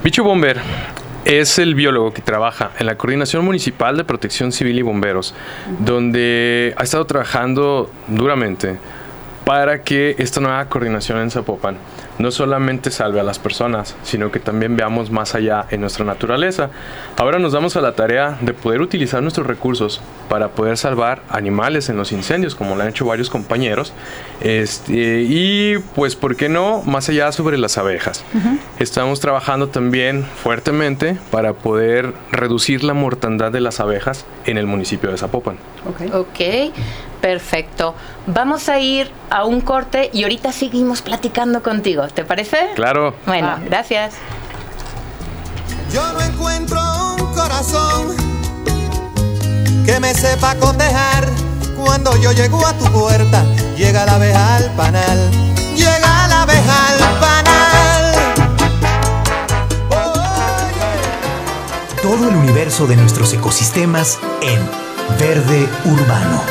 Bicho 0.02 0.24
Bomber 0.24 0.62
es 1.26 1.60
el 1.60 1.76
biólogo 1.76 2.14
que 2.14 2.22
trabaja 2.22 2.72
en 2.80 2.86
la 2.86 2.96
Coordinación 2.96 3.44
Municipal 3.44 3.98
de 3.98 4.06
Protección 4.06 4.54
Civil 4.54 4.80
y 4.80 4.82
Bomberos, 4.82 5.36
donde 5.80 6.74
ha 6.78 6.84
estado 6.84 7.06
trabajando 7.06 7.92
duramente 8.08 8.78
para 9.44 9.84
que 9.84 10.16
esta 10.20 10.40
nueva 10.40 10.70
coordinación 10.70 11.20
en 11.20 11.32
Zapopan 11.32 11.80
no 12.18 12.32
solamente 12.32 12.92
salve 12.92 13.20
a 13.20 13.24
las 13.24 13.40
personas, 13.40 13.96
sino 14.04 14.32
que 14.32 14.40
también 14.40 14.76
veamos 14.76 15.12
más 15.12 15.36
allá 15.36 15.66
en 15.70 15.82
nuestra 15.82 16.06
naturaleza. 16.06 16.70
Ahora 17.18 17.40
nos 17.40 17.54
damos 17.54 17.76
a 17.76 17.82
la 17.82 17.94
tarea 17.94 18.38
de 18.42 18.54
poder 18.54 18.82
utilizar 18.82 19.22
nuestros 19.22 19.48
recursos 19.48 20.02
para 20.30 20.50
poder 20.50 20.78
salvar 20.78 21.22
animales 21.30 21.90
en 21.90 21.98
los 21.98 22.12
incendios, 22.12 22.56
como 22.56 22.76
lo 22.76 22.82
han 22.84 22.90
hecho 22.90 23.06
varios 23.06 23.30
compañeros. 23.30 23.94
Este, 24.42 25.22
y 25.28 25.78
pues, 25.96 26.16
¿por 26.16 26.36
qué 26.36 26.50
no? 26.50 26.82
Más 26.84 27.10
allá 27.10 27.32
sobre 27.32 27.58
las 27.58 27.78
abejas. 27.78 28.24
Estamos 28.80 29.20
trabajando 29.20 29.70
también 29.70 30.24
fuertemente 30.44 31.18
para 31.32 31.54
poder 31.54 32.14
reducir 32.32 32.84
la 32.84 32.94
mortandad 32.94 33.52
de 33.52 33.62
las 33.62 33.80
abejas 33.80 34.26
en 34.46 34.58
el 34.58 34.66
municipio 34.68 35.12
de 35.12 35.18
Zapopan. 35.18 35.58
Ok. 35.88 36.14
ok, 36.16 36.74
perfecto. 37.22 37.96
Vamos 38.28 38.70
a 38.70 38.80
ir 38.80 39.10
a 39.30 39.46
un 39.46 39.62
corte 39.62 40.10
y 40.14 40.24
ahorita 40.24 40.52
seguimos 40.52 41.02
platicando 41.02 41.62
contigo. 41.64 42.08
¿Te 42.08 42.24
parece? 42.26 42.58
Claro. 42.76 43.16
Bueno, 43.26 43.48
Ah. 43.48 43.60
gracias. 43.66 44.16
Yo 45.94 46.02
no 46.14 46.20
encuentro 46.22 46.80
un 47.20 47.34
corazón 47.34 48.35
que 49.86 50.00
me 50.00 50.14
sepa 50.14 50.56
cotejar. 50.56 51.30
Cuando 51.78 52.16
yo 52.18 52.32
llego 52.32 52.66
a 52.66 52.74
tu 52.74 52.86
puerta, 52.86 53.46
llega 53.78 54.06
la 54.06 54.16
abeja 54.16 54.56
al 54.56 54.72
panal, 54.76 55.32
llega 55.76 56.28
la 56.28 56.42
abeja 56.44 56.88
al 56.90 57.20
panal. 57.20 58.16
Todo 62.02 62.30
el 62.30 62.36
universo 62.36 62.88
de 62.88 62.96
nuestros 62.96 63.34
ecosistemas 63.34 64.20
en 64.42 64.60
Verde 65.20 65.68
Urbano. 65.86 66.42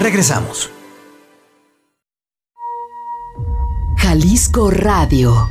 Regresamos. 0.00 0.70
Jalisco 3.96 4.70
Radio. 4.70 5.50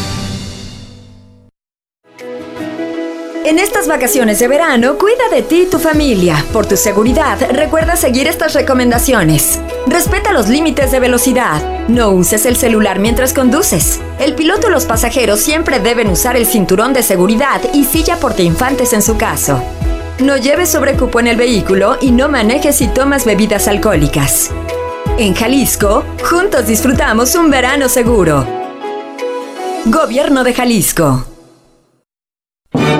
En 3.51 3.59
estas 3.59 3.85
vacaciones 3.85 4.39
de 4.39 4.47
verano, 4.47 4.97
cuida 4.97 5.27
de 5.29 5.41
ti 5.41 5.63
y 5.63 5.65
tu 5.69 5.77
familia. 5.77 6.45
Por 6.53 6.67
tu 6.67 6.77
seguridad, 6.77 7.37
recuerda 7.51 7.97
seguir 7.97 8.25
estas 8.29 8.53
recomendaciones. 8.53 9.59
Respeta 9.87 10.31
los 10.31 10.47
límites 10.47 10.89
de 10.89 11.01
velocidad. 11.01 11.61
No 11.89 12.11
uses 12.11 12.45
el 12.45 12.55
celular 12.55 12.99
mientras 12.99 13.33
conduces. 13.33 13.99
El 14.19 14.35
piloto 14.35 14.69
y 14.69 14.71
los 14.71 14.85
pasajeros 14.85 15.41
siempre 15.41 15.81
deben 15.81 16.07
usar 16.07 16.37
el 16.37 16.45
cinturón 16.45 16.93
de 16.93 17.03
seguridad 17.03 17.59
y 17.73 17.83
silla 17.83 18.15
portainfantes 18.15 18.93
en 18.93 19.01
su 19.01 19.17
caso. 19.17 19.61
No 20.19 20.37
lleves 20.37 20.69
sobrecupo 20.69 21.19
en 21.19 21.27
el 21.27 21.35
vehículo 21.35 21.97
y 21.99 22.11
no 22.11 22.29
manejes 22.29 22.77
si 22.77 22.87
tomas 22.87 23.25
bebidas 23.25 23.67
alcohólicas. 23.67 24.49
En 25.17 25.35
Jalisco, 25.35 26.05
juntos 26.23 26.67
disfrutamos 26.67 27.35
un 27.35 27.49
verano 27.49 27.89
seguro. 27.89 28.47
Gobierno 29.87 30.45
de 30.45 30.53
Jalisco. 30.53 31.25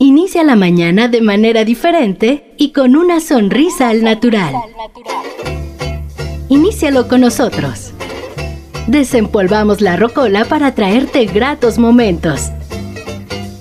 Inicia 0.00 0.42
la 0.42 0.56
mañana 0.56 1.06
de 1.06 1.20
manera 1.20 1.64
diferente 1.64 2.52
y 2.58 2.72
con 2.72 2.96
una 2.96 3.20
sonrisa 3.20 3.90
al 3.90 4.02
natural. 4.02 4.52
Inícialo 6.48 7.06
con 7.06 7.20
nosotros. 7.20 7.92
Desempolvamos 8.88 9.80
la 9.80 9.96
rocola 9.96 10.46
para 10.46 10.74
traerte 10.74 11.26
gratos 11.26 11.78
momentos. 11.78 12.50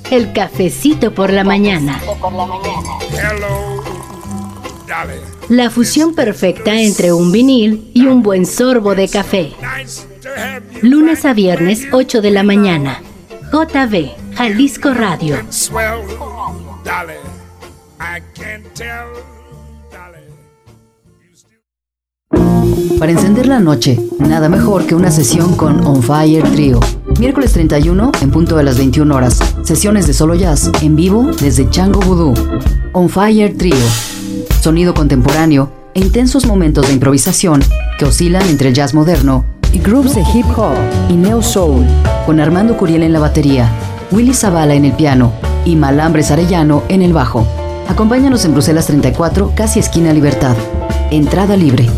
El 0.10 0.34
cafecito 0.34 1.14
por 1.14 1.32
la 1.32 1.44
mañana. 1.44 2.02
La 5.50 5.70
fusión 5.70 6.16
perfecta 6.16 6.82
entre 6.82 7.14
un 7.14 7.32
vinil 7.32 7.92
y 7.94 8.08
un 8.08 8.24
buen 8.24 8.48
sorbo 8.48 8.96
de 8.96 9.08
café. 9.08 9.54
Lunes 10.82 11.26
a 11.26 11.34
viernes, 11.36 11.88
8 11.92 12.22
de 12.24 12.32
la 12.32 12.42
mañana. 12.42 13.04
JB, 13.54 14.34
Jalisco 14.34 14.96
Radio. 14.96 15.36
Para 22.98 23.12
encender 23.12 23.46
la 23.46 23.60
noche, 23.60 24.00
nada 24.18 24.50
mejor 24.50 24.88
que 24.88 24.96
una 24.96 25.12
sesión 25.12 25.56
con 25.56 25.86
On 25.86 26.02
Fire 26.02 26.50
Trio. 26.50 26.80
Miércoles 27.20 27.54
31 27.54 28.12
en 28.24 28.32
punto 28.32 28.58
de 28.58 28.64
las 28.64 28.80
21 28.80 29.16
horas. 29.16 29.38
Sesiones 29.62 30.08
de 30.08 30.14
solo 30.14 30.34
jazz 30.34 30.72
en 30.82 30.96
vivo 30.96 31.30
desde 31.40 31.70
Chango 31.70 32.00
Voodoo. 32.00 32.34
On 32.94 33.08
Fire 33.08 33.56
Trio. 33.56 33.86
Sonido 34.62 34.96
contemporáneo 34.96 35.72
e 35.94 36.00
intensos 36.00 36.48
momentos 36.48 36.88
de 36.88 36.94
improvisación 36.94 37.62
que 38.00 38.06
oscilan 38.06 38.50
entre 38.50 38.70
el 38.70 38.74
jazz 38.74 38.96
moderno 38.96 39.53
y 39.74 39.80
grooves 39.80 40.16
de 40.16 40.22
hip 40.34 40.46
hop 40.56 40.76
y 41.10 41.14
neo 41.16 41.42
soul. 41.42 41.86
Con 42.26 42.40
Armando 42.40 42.78
Curiel 42.78 43.04
en 43.04 43.12
la 43.12 43.20
batería, 43.20 43.70
Willy 44.12 44.34
Zavala 44.34 44.76
en 44.76 44.86
el 44.86 44.94
piano 44.94 45.34
y 45.66 45.76
Malambres 45.76 46.32
Arellano 46.32 46.84
en 46.88 47.02
el 47.02 47.12
bajo. 47.12 47.46
Acompáñanos 47.90 48.46
en 48.46 48.54
Bruselas 48.54 48.86
34, 48.88 49.54
casi 49.56 49.80
esquina 49.80 50.14
Libertad. 50.14 50.56
Entrada 51.12 51.58
libre. 51.58 51.90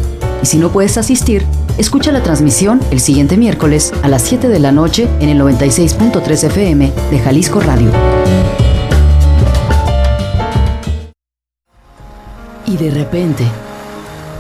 Y 0.41 0.46
si 0.46 0.58
no 0.58 0.70
puedes 0.70 0.98
asistir, 0.98 1.46
escucha 1.77 2.12
la 2.12 2.24
transmisión 2.24 2.80
el 2.91 3.00
siguiente 3.00 3.38
miércoles 3.38 3.93
a 4.02 4.08
las 4.08 4.23
7 4.23 4.47
de 4.47 4.60
la 4.60 4.71
noche 4.71 5.08
en 5.19 5.30
el 5.30 5.39
96.3 5.39 6.43
FM 6.45 6.91
de 7.12 7.19
Jalisco 7.19 7.60
Radio. 7.60 7.91
Y 12.65 12.78
de 12.78 12.89
repente, 12.89 13.45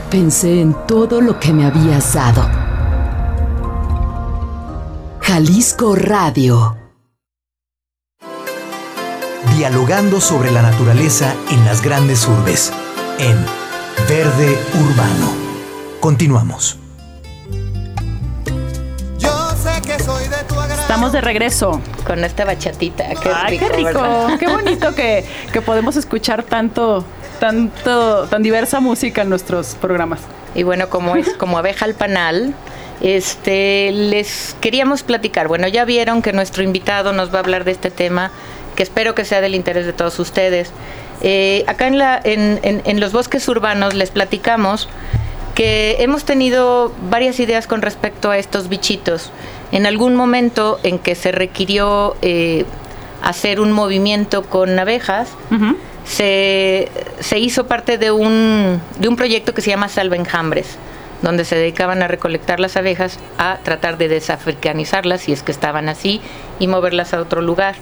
pensé 0.09 0.61
en 0.61 0.75
todo 0.87 1.21
lo 1.21 1.39
que 1.39 1.53
me 1.53 1.65
habías 1.65 2.13
dado. 2.13 2.64
Jalisco 5.27 5.95
Radio. 5.95 6.77
Dialogando 9.57 10.21
sobre 10.21 10.51
la 10.51 10.61
naturaleza 10.61 11.33
en 11.49 11.65
las 11.65 11.81
grandes 11.81 12.27
urbes. 12.27 12.71
En 13.17 13.35
Verde 14.07 14.55
Urbano. 14.79 15.33
Continuamos. 15.99 16.77
Yo 19.17 19.49
sé 19.57 19.81
que 19.81 19.97
soy 20.03 20.27
de 20.27 20.43
tu 20.47 20.59
agrado. 20.59 20.79
Estamos 20.79 21.11
de 21.11 21.21
regreso. 21.21 21.81
Con 22.05 22.23
esta 22.23 22.45
bachatita. 22.45 23.05
Qué 23.15 23.31
Ay, 23.33 23.57
rico, 23.57 23.65
qué 23.67 23.77
rico, 23.77 24.01
¿verdad? 24.01 24.39
qué 24.39 24.47
bonito 24.47 24.93
que, 24.93 25.25
que 25.51 25.59
podemos 25.59 25.95
escuchar 25.95 26.43
tanto, 26.43 27.03
tanto, 27.39 28.27
tan 28.27 28.43
diversa 28.43 28.79
música 28.79 29.23
en 29.23 29.29
nuestros 29.29 29.73
programas. 29.73 30.19
Y 30.53 30.61
bueno, 30.61 30.87
como 30.87 31.15
es 31.15 31.33
como 31.33 31.57
abeja 31.57 31.85
al 31.85 31.95
panal, 31.95 32.53
este, 33.01 33.91
les 33.91 34.55
queríamos 34.61 35.03
platicar. 35.03 35.47
Bueno, 35.47 35.67
ya 35.67 35.85
vieron 35.85 36.21
que 36.21 36.33
nuestro 36.33 36.63
invitado 36.63 37.13
nos 37.13 37.31
va 37.33 37.37
a 37.37 37.39
hablar 37.41 37.63
de 37.63 37.71
este 37.71 37.91
tema, 37.91 38.31
que 38.75 38.83
espero 38.83 39.15
que 39.15 39.25
sea 39.25 39.41
del 39.41 39.55
interés 39.55 39.85
de 39.85 39.93
todos 39.93 40.19
ustedes. 40.19 40.71
Eh, 41.21 41.63
acá 41.67 41.87
en, 41.87 41.97
la, 41.97 42.19
en, 42.23 42.59
en- 42.63 42.81
en 42.85 42.99
los 42.99 43.11
bosques 43.13 43.47
urbanos 43.47 43.93
les 43.93 44.11
platicamos 44.11 44.89
que 45.55 45.95
hemos 45.99 46.25
tenido 46.25 46.91
varias 47.09 47.39
ideas 47.39 47.65
con 47.67 47.81
respecto 47.81 48.29
a 48.31 48.37
estos 48.37 48.67
bichitos. 48.67 49.31
En 49.71 49.85
algún 49.85 50.15
momento 50.15 50.79
en 50.83 50.99
que 50.99 51.15
se 51.15 51.31
requirió 51.31 52.17
eh, 52.21 52.65
hacer 53.23 53.61
un 53.61 53.71
movimiento 53.71 54.43
con 54.43 54.77
abejas, 54.77 55.29
se, 56.05 56.89
se 57.21 57.39
hizo 57.39 57.65
parte 57.67 57.97
de 57.97 58.11
un, 58.11 58.81
de 58.99 59.07
un 59.07 59.15
proyecto 59.15 59.53
que 59.53 59.61
se 59.61 59.69
llama 59.69 59.87
Salva 59.89 60.17
Enjambres, 60.17 60.67
donde 61.21 61.45
se 61.45 61.55
dedicaban 61.55 62.03
a 62.03 62.07
recolectar 62.07 62.59
las 62.59 62.77
abejas, 62.77 63.19
a 63.37 63.57
tratar 63.63 63.97
de 63.97 64.07
desafricanizarlas, 64.07 65.21
si 65.21 65.33
es 65.33 65.43
que 65.43 65.51
estaban 65.51 65.89
así, 65.89 66.21
y 66.59 66.67
moverlas 66.67 67.13
a 67.13 67.21
otro 67.21 67.41
lugar. 67.41 67.75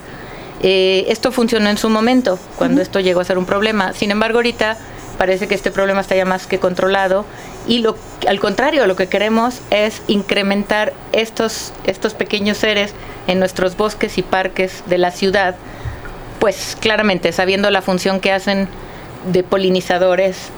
Eh, 0.62 1.06
esto 1.10 1.32
funcionó 1.32 1.70
en 1.70 1.78
su 1.78 1.90
momento, 1.90 2.40
cuando 2.58 2.82
esto 2.82 3.00
llegó 3.00 3.20
a 3.20 3.26
ser 3.26 3.38
un 3.38 3.46
problema. 3.46 3.94
Sin 3.94 4.12
embargo, 4.12 4.38
ahorita 4.38 4.78
parece 5.18 5.48
que 5.48 5.56
este 5.56 5.72
problema 5.72 6.02
está 6.02 6.16
ya 6.16 6.26
más 6.26 6.48
que 6.48 6.60
controlado 6.60 7.26
y 7.68 7.80
lo, 7.80 7.98
al 8.28 8.40
contrario, 8.40 8.88
lo 8.88 8.96
que 8.96 9.08
queremos 9.08 9.62
es 9.70 10.02
incrementar 10.08 10.94
estos, 11.12 11.74
estos 11.86 12.14
pequeños 12.14 12.58
seres 12.58 12.94
en 13.28 13.40
nuestros 13.40 13.78
bosques 13.78 14.18
y 14.18 14.22
parques 14.22 14.84
de 14.88 14.98
la 14.98 15.12
ciudad, 15.12 15.56
pues 16.40 16.78
claramente 16.80 17.32
sabiendo 17.32 17.70
la 17.72 17.82
función 17.82 18.20
que 18.20 18.32
hacen 18.32 18.68
de 19.26 19.44
polinizadores 19.44 20.50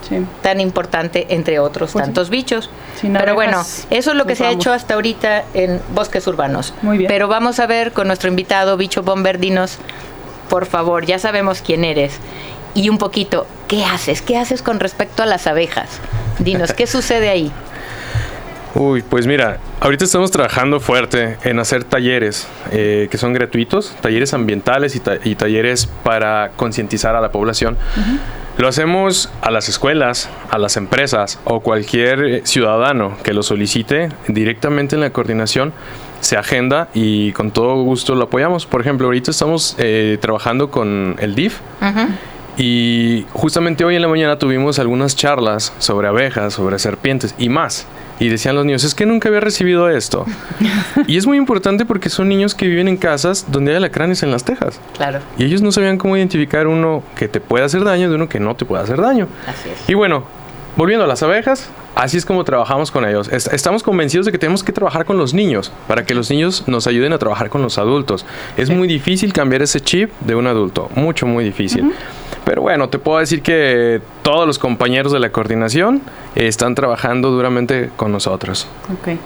tan 0.41 0.59
importante 0.59 1.27
entre 1.29 1.59
otros 1.59 1.91
Pues 1.91 2.03
sí. 2.03 2.07
tantos 2.07 2.29
bichos. 2.29 2.69
Sin 2.99 3.13
Pero 3.13 3.33
bueno, 3.35 3.61
eso 3.89 4.11
es 4.11 4.15
lo 4.17 4.25
que 4.25 4.35
se 4.35 4.45
ha 4.45 4.51
hecho 4.51 4.71
hasta 4.73 4.93
ahorita 4.95 5.43
en 5.53 5.81
bosques 5.93 6.25
urbanos. 6.27 6.73
Muy 6.81 6.97
bien. 6.97 7.07
Pero 7.07 7.27
vamos 7.27 7.59
a 7.59 7.67
ver 7.67 7.91
con 7.91 8.07
nuestro 8.07 8.29
invitado, 8.29 8.77
Bicho 8.77 9.03
Bomber, 9.03 9.39
dinos, 9.39 9.77
por 10.49 10.65
favor, 10.65 11.05
ya 11.05 11.19
sabemos 11.19 11.61
quién 11.65 11.83
eres. 11.83 12.13
Y 12.73 12.89
un 12.89 12.97
poquito, 12.97 13.47
¿qué 13.67 13.83
haces? 13.85 14.21
¿Qué 14.21 14.37
haces 14.37 14.61
con 14.61 14.79
respecto 14.79 15.23
a 15.23 15.25
las 15.25 15.47
abejas? 15.47 15.87
Dinos, 16.39 16.73
¿qué 16.73 16.87
sucede 16.87 17.29
ahí? 17.29 17.51
Uy, 18.77 19.01
pues 19.03 19.25
mira, 19.25 19.59
ahorita 19.79 20.03
estamos 20.03 20.31
trabajando 20.31 20.81
fuerte 20.81 21.37
en 21.45 21.59
hacer 21.59 21.85
talleres 21.85 22.45
eh, 22.73 23.07
que 23.09 23.17
son 23.17 23.31
gratuitos, 23.31 23.95
talleres 24.01 24.33
ambientales 24.33 24.97
y, 24.97 24.99
ta- 24.99 25.17
y 25.23 25.35
talleres 25.35 25.87
para 26.03 26.51
concientizar 26.57 27.15
a 27.15 27.21
la 27.21 27.31
población. 27.31 27.77
Lo 28.57 28.69
hacemos 28.69 29.29
a 29.41 29.51
las 29.51 29.67
escuelas, 29.67 30.29
a 30.49 30.57
las 30.57 30.77
empresas 30.77 31.39
o 31.43 31.59
cualquier 31.59 32.23
eh, 32.23 32.41
ciudadano 32.45 33.17
que 33.21 33.33
lo 33.33 33.43
solicite 33.43 34.09
directamente 34.29 34.95
en 34.95 35.01
la 35.01 35.09
coordinación. 35.09 35.73
Se 36.21 36.37
agenda 36.37 36.87
y 36.93 37.33
con 37.33 37.51
todo 37.51 37.83
gusto 37.83 38.15
lo 38.15 38.23
apoyamos. 38.23 38.65
Por 38.65 38.79
ejemplo, 38.79 39.07
ahorita 39.07 39.31
estamos 39.31 39.75
eh, 39.77 40.17
trabajando 40.21 40.71
con 40.71 41.17
el 41.19 41.35
DIF, 41.35 41.59
y 42.57 43.25
justamente 43.33 43.83
hoy 43.83 43.97
en 43.97 44.01
la 44.01 44.07
mañana 44.07 44.39
tuvimos 44.39 44.79
algunas 44.79 45.15
charlas 45.15 45.73
sobre 45.79 46.07
abejas, 46.07 46.53
sobre 46.53 46.79
serpientes 46.79 47.35
y 47.37 47.49
más. 47.49 47.85
Y 48.19 48.29
decían 48.29 48.55
los 48.55 48.65
niños, 48.65 48.83
es 48.83 48.95
que 48.95 49.05
nunca 49.05 49.27
había 49.29 49.41
recibido 49.41 49.89
esto. 49.89 50.25
y 51.07 51.17
es 51.17 51.27
muy 51.27 51.37
importante 51.37 51.85
porque 51.85 52.09
son 52.09 52.29
niños 52.29 52.55
que 52.55 52.67
viven 52.67 52.87
en 52.87 52.97
casas 52.97 53.47
donde 53.51 53.71
hay 53.71 53.77
alacranes 53.77 54.23
en 54.23 54.31
las 54.31 54.43
tejas. 54.43 54.79
Claro, 54.95 55.19
Y 55.37 55.45
ellos 55.45 55.61
no 55.61 55.71
sabían 55.71 55.97
cómo 55.97 56.15
identificar 56.15 56.67
uno 56.67 57.03
que 57.17 57.27
te 57.27 57.39
puede 57.41 57.65
hacer 57.65 57.83
daño 57.83 58.09
de 58.09 58.15
uno 58.15 58.29
que 58.29 58.39
no 58.39 58.55
te 58.55 58.65
puede 58.65 58.83
hacer 58.83 59.01
daño. 59.01 59.27
así 59.47 59.69
es. 59.69 59.89
Y 59.89 59.93
bueno, 59.95 60.23
volviendo 60.77 61.05
a 61.05 61.07
las 61.07 61.23
abejas, 61.23 61.69
así 61.95 62.17
es 62.17 62.25
como 62.25 62.43
trabajamos 62.43 62.91
con 62.91 63.05
ellos. 63.05 63.27
Est- 63.29 63.51
Estamos 63.53 63.83
convencidos 63.83 64.25
de 64.25 64.31
que 64.31 64.37
tenemos 64.37 64.63
que 64.63 64.71
trabajar 64.73 65.05
con 65.05 65.17
los 65.17 65.33
niños 65.33 65.71
para 65.87 66.05
que 66.05 66.13
los 66.15 66.29
niños 66.29 66.63
nos 66.67 66.87
ayuden 66.87 67.13
a 67.13 67.17
trabajar 67.17 67.49
con 67.49 67.61
los 67.61 67.77
adultos. 67.77 68.25
Es 68.57 68.69
muy 68.69 68.87
difícil 68.87 69.33
cambiar 69.33 69.61
ese 69.61 69.79
chip 69.81 70.11
de 70.21 70.35
un 70.35 70.47
adulto, 70.47 70.89
mucho, 70.95 71.25
muy 71.25 71.43
difícil. 71.43 71.93
Pero 72.43 72.61
bueno, 72.61 72.89
te 72.89 72.99
puedo 72.99 73.19
decir 73.19 73.41
que 73.41 74.01
todos 74.21 74.45
los 74.45 74.59
compañeros 74.59 75.11
de 75.11 75.19
la 75.19 75.31
coordinación 75.31 76.01
están 76.35 76.75
trabajando 76.75 77.31
duramente 77.31 77.89
con 77.95 78.11
nosotros. 78.11 78.67
Ok. 78.93 79.17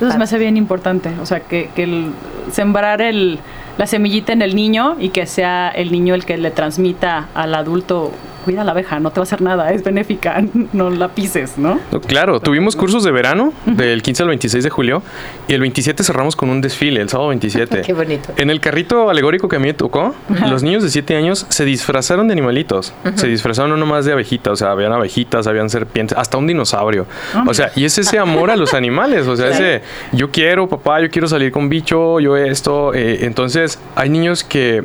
Eso 0.00 0.12
se 0.12 0.18
me 0.18 0.24
hace 0.24 0.38
bien 0.38 0.56
importante. 0.56 1.10
O 1.20 1.26
sea, 1.26 1.40
que, 1.40 1.70
que 1.74 1.82
el- 1.82 2.12
sembrar 2.52 3.00
el, 3.00 3.40
la 3.78 3.86
semillita 3.86 4.32
en 4.32 4.42
el 4.42 4.54
niño 4.54 4.96
y 4.98 5.08
que 5.10 5.26
sea 5.26 5.68
el 5.70 5.90
niño 5.92 6.14
el 6.14 6.24
que 6.24 6.36
le 6.36 6.50
transmita 6.50 7.28
al 7.34 7.54
adulto, 7.54 8.12
cuida 8.44 8.64
la 8.64 8.70
abeja, 8.72 8.98
no 8.98 9.10
te 9.10 9.20
va 9.20 9.22
a 9.22 9.24
hacer 9.24 9.42
nada, 9.42 9.70
es 9.72 9.84
benéfica, 9.84 10.42
no 10.72 10.88
la 10.90 11.08
pises, 11.08 11.58
¿no? 11.58 11.78
No, 11.92 12.00
Claro, 12.00 12.40
tuvimos 12.40 12.76
cursos 12.76 13.04
de 13.04 13.10
verano 13.12 13.52
del 13.66 14.02
15 14.02 14.22
al 14.22 14.28
26 14.30 14.64
de 14.64 14.70
julio 14.70 15.02
y 15.48 15.52
el 15.54 15.60
27 15.60 16.02
cerramos 16.02 16.34
con 16.34 16.48
un 16.48 16.60
desfile, 16.62 17.00
el 17.02 17.08
sábado 17.10 17.28
27. 17.28 17.82
Qué 17.86 17.92
bonito. 17.92 18.32
En 18.36 18.48
el 18.50 18.60
carrito 18.60 19.10
alegórico 19.10 19.48
que 19.48 19.56
a 19.56 19.58
mí 19.58 19.66
me 19.66 19.74
tocó, 19.74 20.14
los 20.48 20.62
niños 20.62 20.82
de 20.82 20.88
7 20.88 21.16
años 21.16 21.44
se 21.50 21.64
disfrazaron 21.66 22.26
de 22.28 22.32
animalitos. 22.32 22.94
Se 23.16 23.26
disfrazaron 23.28 23.70
no 23.70 23.76
nomás 23.76 24.06
de 24.06 24.12
abejitas, 24.12 24.54
o 24.54 24.56
sea, 24.56 24.70
habían 24.70 24.92
abejitas, 24.92 25.46
habían 25.46 25.68
serpientes, 25.68 26.16
hasta 26.16 26.38
un 26.38 26.46
dinosaurio. 26.46 27.06
O 27.46 27.52
sea, 27.52 27.70
y 27.76 27.84
es 27.84 27.98
ese 27.98 28.18
amor 28.18 28.50
a 28.50 28.56
los 28.56 28.72
animales, 28.74 29.26
o 29.26 29.36
sea, 29.36 29.48
ese 29.50 29.82
yo 30.12 30.30
quiero, 30.30 30.68
papá, 30.68 31.02
yo 31.02 31.10
quiero 31.10 31.28
salir 31.28 31.52
con 31.52 31.68
bicho, 31.68 32.18
yo 32.18 32.36
esto. 32.36 32.94
eh, 32.94 33.26
entonces, 33.26 33.67
hay 33.96 34.08
niños 34.08 34.44
que 34.44 34.84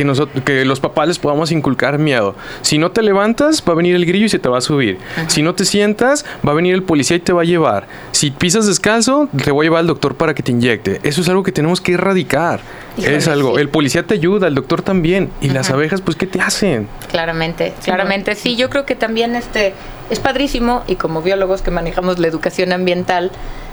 que, 0.00 0.04
nosotros, 0.04 0.42
que 0.44 0.64
los 0.64 0.80
papás 0.80 1.08
les 1.08 1.18
podamos 1.18 1.52
inculcar 1.52 1.98
miedo. 1.98 2.34
Si 2.62 2.78
no 2.78 2.90
te 2.90 3.02
levantas, 3.02 3.62
va 3.68 3.74
a 3.74 3.76
venir 3.76 3.94
el 3.94 4.06
grillo 4.06 4.24
y 4.24 4.28
se 4.30 4.38
te 4.38 4.48
va 4.48 4.56
a 4.56 4.60
subir. 4.62 4.98
Si 5.26 5.42
no 5.42 5.54
te 5.54 5.66
sientas, 5.66 6.24
va 6.46 6.52
a 6.52 6.54
venir 6.54 6.74
el 6.74 6.82
policía 6.82 7.18
y 7.18 7.20
te 7.20 7.34
va 7.34 7.42
a 7.42 7.44
llevar. 7.44 7.86
Si 8.12 8.30
pisas 8.30 8.66
descalzo, 8.66 9.28
te 9.44 9.50
voy 9.50 9.64
a 9.64 9.66
llevar 9.66 9.80
al 9.80 9.86
doctor 9.86 10.14
para 10.14 10.32
que 10.34 10.42
te 10.42 10.52
inyecte. 10.52 11.00
Eso 11.02 11.20
es 11.20 11.28
algo 11.28 11.42
que 11.42 11.52
tenemos 11.52 11.82
que 11.82 11.92
erradicar. 11.92 12.60
Híjole, 12.96 13.16
es 13.16 13.28
algo. 13.28 13.54
sí. 13.56 13.60
El 13.60 13.68
policía 13.68 14.06
te 14.06 14.14
ayuda, 14.14 14.48
el 14.48 14.54
doctor 14.54 14.80
también. 14.80 15.30
Y 15.42 15.50
las 15.50 15.70
abejas, 15.70 16.00
pues, 16.00 16.16
¿qué 16.16 16.26
te 16.26 16.40
hacen? 16.40 16.88
Claramente, 17.10 17.74
claramente. 17.84 18.34
Sí, 18.36 18.56
yo 18.56 18.70
creo 18.70 18.86
que 18.86 18.94
también 18.94 19.36
este 19.36 19.74
es 20.08 20.18
padrísimo 20.18 20.82
y 20.86 20.96
como 20.96 21.20
biólogos 21.20 21.60
que 21.60 21.70
manejamos 21.70 22.18
la 22.18 22.26
educación 22.26 22.72
ambiental, 22.72 23.30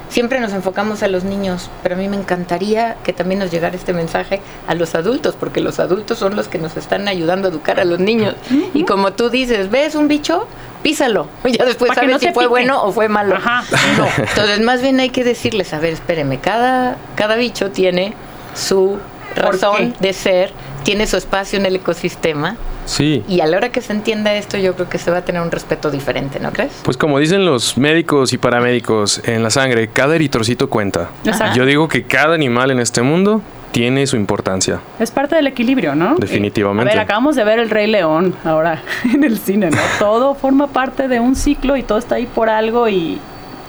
siempre 0.10 0.40
nos 0.40 0.54
enfocamos 0.54 1.04
a 1.04 1.08
los 1.08 1.24
niños, 1.24 1.70
pero 1.84 1.96
a 1.96 1.98
mí 1.98 2.08
me 2.08 2.18
encantaría 2.18 2.96
que 3.04 3.14
también 3.14 3.40
nos 3.40 3.52
llegara 3.52 3.76
este 3.76 3.94
mensaje 3.94 4.42
a 4.68 4.74
los 4.74 4.96
adultos, 4.96 5.36
porque 5.40 5.62
los 5.62 5.80
adultos 5.80 6.18
son 6.18 6.36
los 6.36 6.48
que 6.48 6.58
nos 6.60 6.78
están 6.78 7.08
ayudando 7.08 7.48
a 7.48 7.52
educar 7.52 7.80
a 7.80 7.86
los 7.86 8.00
niños. 8.00 8.36
Y 8.74 8.84
como 8.86 9.14
tú 9.14 9.30
dices, 9.30 9.70
¿ves 9.70 9.96
un 9.96 10.08
bicho? 10.08 10.48
Písalo. 10.84 11.28
Ya 11.58 11.66
después 11.66 11.92
sabes 11.94 12.10
no 12.10 12.20
si 12.20 12.26
fue 12.28 12.44
pique. 12.44 12.48
bueno 12.48 12.84
o 12.84 12.92
fue 12.92 13.10
malo. 13.10 13.36
Ajá. 13.36 13.64
No. 13.98 14.08
Entonces, 14.18 14.60
más 14.62 14.82
bien 14.82 15.00
hay 15.00 15.10
que 15.10 15.24
decirles, 15.24 15.74
a 15.74 15.80
ver, 15.80 15.94
espéreme, 15.94 16.40
cada, 16.40 16.98
cada 17.16 17.36
bicho 17.36 17.72
tiene 17.72 18.14
su 18.54 18.98
razón 19.38 19.94
de 20.00 20.14
ser, 20.14 20.52
tiene 20.84 21.08
su 21.08 21.18
espacio 21.18 21.60
en 21.60 21.66
el 21.66 21.76
ecosistema. 21.78 22.56
Sí. 22.86 23.24
Y 23.28 23.42
a 23.42 23.48
la 23.48 23.58
hora 23.58 23.70
que 23.70 23.82
se 23.82 23.94
entienda 23.94 24.34
esto, 24.34 24.58
yo 24.58 24.74
creo 24.76 24.90
que 24.90 24.98
se 24.98 25.12
va 25.12 25.18
a 25.18 25.22
tener 25.26 25.42
un 25.42 25.52
respeto 25.52 25.92
diferente, 25.92 26.40
¿no 26.40 26.52
crees? 26.52 26.72
Pues 26.84 26.98
como 26.98 27.20
dicen 27.20 27.46
los 27.46 27.78
médicos 27.78 28.34
y 28.34 28.38
paramédicos 28.38 29.22
en 29.26 29.44
la 29.44 29.50
sangre, 29.50 29.90
cada 29.90 30.16
eritrocito 30.16 30.70
cuenta. 30.70 31.10
Exacto. 31.26 31.58
Yo 31.58 31.66
digo 31.66 31.88
que 31.88 32.04
cada 32.04 32.36
animal 32.36 32.72
en 32.72 32.80
este 32.80 33.02
mundo 33.02 33.42
tiene 33.72 34.08
su 34.08 34.16
importancia. 34.16 34.80
Es 35.00 35.12
parte 35.12 35.36
del 35.36 35.48
equilibrio, 35.48 35.94
¿no? 35.94 36.16
Definitivamente. 36.18 36.92
A 36.92 36.96
ver, 36.96 37.04
acabamos 37.04 37.36
de 37.36 37.44
ver 37.44 37.60
el 37.60 37.70
Rey 37.70 37.88
León 37.88 38.36
ahora 38.44 38.82
en 39.14 39.24
el 39.24 39.38
cine, 39.38 39.70
¿no? 39.70 39.78
Todo 40.00 40.36
forma 40.36 40.68
parte 40.68 41.08
de 41.08 41.20
un 41.20 41.36
ciclo 41.36 41.78
y 41.78 41.84
todo 41.84 41.98
está 41.98 42.16
ahí 42.16 42.26
por 42.26 42.50
algo 42.50 42.88
y, 42.88 43.20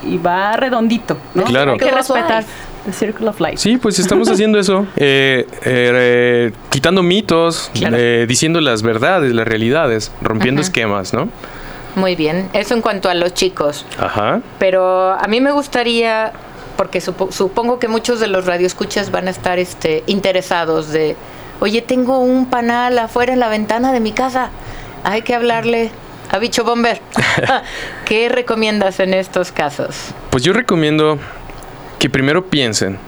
y 0.04 0.18
va 0.18 0.56
redondito, 0.56 1.16
¿no? 1.34 1.44
Claro. 1.44 1.72
Hay 1.72 1.78
que 1.78 1.90
respetar. 1.90 2.44
The 2.90 2.96
circle 2.96 3.28
of 3.28 3.40
life. 3.40 3.56
Sí, 3.58 3.76
pues 3.76 3.98
estamos 3.98 4.28
haciendo 4.28 4.58
eso, 4.58 4.86
eh, 4.96 5.46
eh, 5.64 5.92
eh, 5.94 6.52
quitando 6.70 7.02
mitos, 7.02 7.70
Claro. 7.74 7.96
eh, 7.98 8.26
diciendo 8.28 8.60
las 8.60 8.82
verdades, 8.82 9.32
las 9.34 9.46
realidades, 9.46 10.10
rompiendo 10.22 10.60
esquemas, 10.62 11.12
¿no? 11.14 11.28
Muy 11.94 12.14
bien. 12.16 12.48
Eso 12.52 12.74
en 12.74 12.82
cuanto 12.82 13.08
a 13.08 13.14
los 13.14 13.34
chicos. 13.34 13.84
Ajá. 13.98 14.40
Pero 14.58 15.12
a 15.12 15.26
mí 15.28 15.40
me 15.40 15.50
gustaría, 15.52 16.32
porque 16.76 17.00
supo- 17.00 17.32
supongo 17.32 17.78
que 17.78 17.88
muchos 17.88 18.20
de 18.20 18.28
los 18.28 18.46
radioescuchas 18.46 19.10
van 19.10 19.26
a 19.26 19.30
estar 19.30 19.58
este, 19.58 20.04
interesados 20.06 20.90
de, 20.90 21.16
oye, 21.60 21.82
tengo 21.82 22.20
un 22.20 22.46
panal 22.46 22.98
afuera 22.98 23.32
en 23.32 23.40
la 23.40 23.48
ventana 23.48 23.92
de 23.92 24.00
mi 24.00 24.12
casa. 24.12 24.50
Hay 25.04 25.22
que 25.22 25.34
hablarle 25.34 25.90
A 26.30 26.38
bicho 26.38 26.62
bomber. 26.62 27.00
¿Qué 28.04 28.28
recomiendas 28.28 29.00
en 29.00 29.14
estos 29.14 29.50
casos? 29.50 29.96
Pues 30.30 30.44
yo 30.44 30.52
recomiendo 30.52 31.18
que 31.98 32.10
primero 32.10 32.46
piensen 32.46 32.98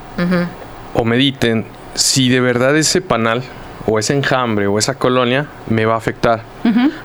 o 0.94 1.05
mediten 1.05 1.64
si 1.94 2.29
de 2.29 2.40
verdad 2.40 2.76
ese 2.76 3.00
panal 3.00 3.42
o 3.87 3.98
ese 3.98 4.14
enjambre 4.14 4.66
o 4.66 4.79
esa 4.79 4.94
colonia 4.94 5.46
me 5.68 5.85
va 5.85 5.94
a 5.94 5.98
afectar. 5.98 6.42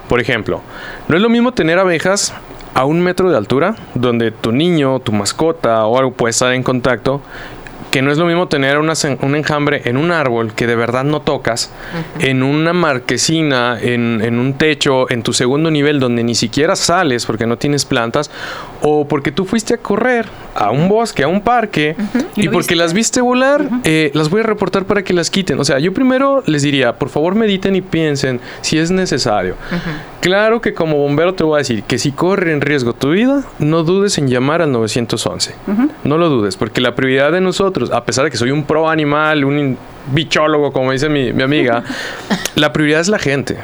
Por 0.07 0.19
ejemplo, 0.19 0.61
no 1.07 1.15
es 1.15 1.21
lo 1.21 1.29
mismo 1.29 1.53
tener 1.53 1.79
abejas 1.79 2.33
a 2.73 2.83
un 2.85 3.01
metro 3.01 3.29
de 3.29 3.37
altura, 3.37 3.75
donde 3.93 4.31
tu 4.31 4.51
niño, 4.51 4.99
tu 4.99 5.13
mascota 5.13 5.85
o 5.85 5.97
algo 5.97 6.11
puede 6.11 6.31
estar 6.31 6.53
en 6.53 6.61
contacto, 6.61 7.21
que 7.89 8.01
no 8.01 8.11
es 8.11 8.17
lo 8.17 8.25
mismo 8.25 8.49
tener 8.49 8.77
una 8.77 8.91
un 9.21 9.35
enjambre 9.37 9.83
en 9.85 9.95
un 9.95 10.11
árbol 10.11 10.53
que 10.53 10.67
de 10.67 10.75
verdad 10.75 11.05
no 11.05 11.21
tocas, 11.21 11.71
en 12.19 12.43
una 12.43 12.73
marquesina, 12.73 13.79
en, 13.81 14.19
en 14.21 14.37
un 14.37 14.55
techo, 14.55 15.09
en 15.09 15.23
tu 15.23 15.31
segundo 15.31 15.71
nivel 15.71 16.01
donde 16.01 16.21
ni 16.21 16.35
siquiera 16.35 16.75
sales 16.75 17.25
porque 17.25 17.45
no 17.47 17.57
tienes 17.57 17.85
plantas, 17.85 18.29
o 18.87 19.07
porque 19.07 19.31
tú 19.31 19.45
fuiste 19.45 19.73
a 19.73 19.77
correr 19.77 20.27
a 20.53 20.69
un 20.69 20.87
bosque, 20.87 21.23
a 21.23 21.27
un 21.27 21.41
parque, 21.41 21.95
Y 22.35 22.43
porque 22.49 22.57
viste. 22.59 22.75
las 22.75 22.93
viste 22.93 23.19
volar, 23.19 23.67
eh, 23.83 24.11
las 24.13 24.29
voy 24.29 24.41
a 24.41 24.43
reportar 24.43 24.85
para 24.85 25.03
que 25.03 25.11
las 25.11 25.31
quiten. 25.31 25.59
O 25.59 25.65
sea, 25.65 25.79
yo 25.79 25.91
primero 25.91 26.43
les 26.45 26.61
diría, 26.61 26.93
por 26.93 27.09
favor 27.09 27.33
mediten 27.33 27.75
y 27.75 27.81
piensen 27.81 28.39
si 28.61 28.77
es 28.77 28.91
necesario. 28.91 29.55
Claro 30.21 30.61
que 30.61 30.75
como 30.75 30.97
bombero 30.97 31.33
te 31.33 31.43
voy 31.43 31.55
a 31.55 31.57
decir 31.57 31.81
que 31.83 31.97
si 31.97 32.11
corre 32.11 32.51
en 32.51 32.61
riesgo 32.61 32.93
tu 32.93 33.11
vida, 33.11 33.43
no 33.57 33.81
dudes 33.83 34.19
en 34.19 34.27
llamar 34.27 34.61
al 34.61 34.71
911. 34.71 35.55
No 36.03 36.17
lo 36.19 36.29
dudes, 36.29 36.55
porque 36.55 36.79
la 36.79 36.93
prioridad 36.93 37.31
de 37.31 37.41
nosotros, 37.41 37.89
a 37.91 38.05
pesar 38.05 38.25
de 38.25 38.29
que 38.31 38.37
soy 38.37 38.51
un 38.51 38.65
pro 38.65 38.87
animal, 38.87 39.45
un 39.45 39.77
bichólogo, 40.13 40.71
como 40.71 40.91
dice 40.91 41.09
mi, 41.09 41.33
mi 41.33 41.41
amiga, 41.41 41.83
la 42.55 42.71
prioridad 42.71 43.01
es 43.01 43.07
la 43.07 43.17
gente. 43.17 43.57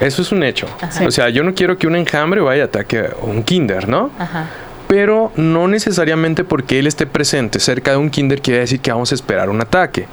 Eso 0.00 0.22
es 0.22 0.32
un 0.32 0.42
hecho. 0.42 0.66
O 1.06 1.10
sea, 1.10 1.28
yo 1.28 1.42
no 1.42 1.54
quiero 1.54 1.76
que 1.78 1.86
un 1.86 1.96
enjambre 1.96 2.40
vaya 2.40 2.62
a 2.62 2.66
ataque 2.66 2.98
a 2.98 3.24
un 3.24 3.42
kinder, 3.42 3.88
¿no? 3.88 4.10
Ajá. 4.18 4.46
Pero 4.86 5.32
no 5.36 5.68
necesariamente 5.68 6.44
porque 6.44 6.78
él 6.78 6.86
esté 6.86 7.06
presente 7.06 7.60
cerca 7.60 7.90
de 7.90 7.98
un 7.98 8.08
kinder 8.10 8.40
quiere 8.40 8.60
decir 8.60 8.80
que 8.80 8.90
vamos 8.90 9.12
a 9.12 9.14
esperar 9.14 9.50
un 9.50 9.60
ataque. 9.60 10.06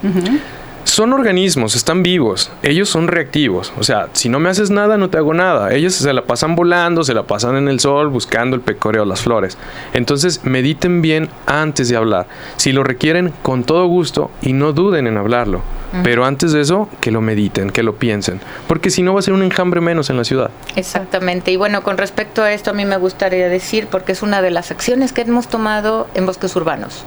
Son 0.96 1.12
organismos, 1.12 1.76
están 1.76 2.04
vivos, 2.04 2.50
ellos 2.64 2.88
son 2.88 3.10
reactivos. 3.10 3.74
O 3.78 3.84
sea, 3.84 4.08
si 4.14 4.30
no 4.30 4.40
me 4.40 4.48
haces 4.48 4.70
nada, 4.70 4.98
no 4.98 5.10
te 5.10 5.18
hago 5.18 5.34
nada. 5.34 5.74
Ellos 5.74 5.94
se 5.94 6.14
la 6.14 6.22
pasan 6.22 6.56
volando, 6.56 7.04
se 7.04 7.14
la 7.14 7.24
pasan 7.24 7.58
en 7.58 7.68
el 7.68 7.82
sol, 7.82 8.08
buscando 8.08 8.56
el 8.56 8.62
pecoreo, 8.62 9.04
las 9.04 9.20
flores. 9.20 9.58
Entonces, 9.92 10.46
mediten 10.46 11.02
bien 11.02 11.28
antes 11.48 11.90
de 11.90 11.98
hablar. 11.98 12.28
Si 12.56 12.72
lo 12.72 12.86
requieren, 12.86 13.34
con 13.42 13.66
todo 13.66 13.88
gusto 13.88 14.32
y 14.42 14.54
no 14.54 14.72
duden 14.72 15.06
en 15.06 15.18
hablarlo. 15.18 15.64
Pero 16.02 16.24
antes 16.24 16.54
de 16.54 16.62
eso, 16.62 16.88
que 17.02 17.12
lo 17.12 17.20
mediten, 17.20 17.72
que 17.72 17.84
lo 17.84 17.96
piensen. 17.96 18.40
Porque 18.66 18.90
si 18.90 19.04
no, 19.04 19.14
va 19.14 19.20
a 19.20 19.22
ser 19.22 19.34
un 19.34 19.44
enjambre 19.44 19.82
menos 19.82 20.10
en 20.10 20.16
la 20.16 20.24
ciudad. 20.24 20.50
Exactamente. 20.78 21.52
Y 21.52 21.58
bueno, 21.58 21.84
con 21.84 21.98
respecto 21.98 22.42
a 22.42 22.54
esto, 22.54 22.70
a 22.70 22.74
mí 22.74 22.86
me 22.86 22.96
gustaría 22.96 23.50
decir, 23.50 23.88
porque 23.92 24.14
es 24.14 24.22
una 24.22 24.42
de 24.42 24.52
las 24.52 24.72
acciones 24.72 25.12
que 25.12 25.24
hemos 25.24 25.50
tomado 25.50 26.08
en 26.14 26.26
bosques 26.26 26.56
urbanos. 26.56 27.04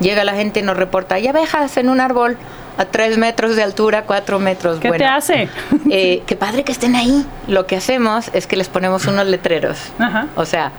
Llega 0.00 0.24
la 0.24 0.34
gente 0.34 0.60
y 0.60 0.62
nos 0.62 0.76
reporta, 0.76 1.16
hay 1.16 1.28
abejas 1.28 1.76
en 1.76 1.88
un 1.88 2.00
árbol 2.00 2.36
a 2.78 2.86
tres 2.86 3.18
metros 3.18 3.56
de 3.56 3.62
altura, 3.62 4.04
cuatro 4.04 4.38
metros. 4.38 4.78
¿Qué 4.80 4.88
bueno, 4.88 5.04
te 5.04 5.08
hace? 5.08 5.48
eh, 5.90 6.22
qué 6.26 6.36
padre 6.36 6.64
que 6.64 6.72
estén 6.72 6.96
ahí. 6.96 7.26
Lo 7.46 7.66
que 7.66 7.76
hacemos 7.76 8.30
es 8.32 8.46
que 8.46 8.56
les 8.56 8.68
ponemos 8.68 9.06
unos 9.06 9.26
letreros. 9.26 9.78
Ajá. 9.98 10.28
O 10.36 10.46
sea, 10.46 10.72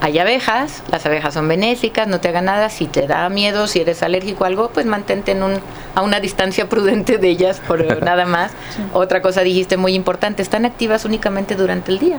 hay 0.00 0.18
abejas, 0.18 0.82
las 0.90 1.06
abejas 1.06 1.32
son 1.32 1.48
benéficas, 1.48 2.08
no 2.08 2.20
te 2.20 2.28
hagan 2.28 2.46
nada. 2.46 2.68
Si 2.68 2.86
te 2.86 3.06
da 3.06 3.28
miedo, 3.28 3.66
si 3.66 3.80
eres 3.80 4.02
alérgico 4.02 4.44
a 4.44 4.48
algo, 4.48 4.70
pues 4.70 4.84
mantente 4.84 5.32
en 5.32 5.42
un, 5.42 5.60
a 5.94 6.02
una 6.02 6.20
distancia 6.20 6.68
prudente 6.68 7.18
de 7.18 7.28
ellas, 7.28 7.60
por 7.66 8.02
nada 8.04 8.26
más. 8.26 8.52
Otra 8.92 9.22
cosa 9.22 9.42
dijiste 9.42 9.76
muy 9.76 9.94
importante, 9.94 10.42
están 10.42 10.64
activas 10.64 11.04
únicamente 11.04 11.54
durante 11.54 11.92
el 11.92 12.00
día. 12.00 12.18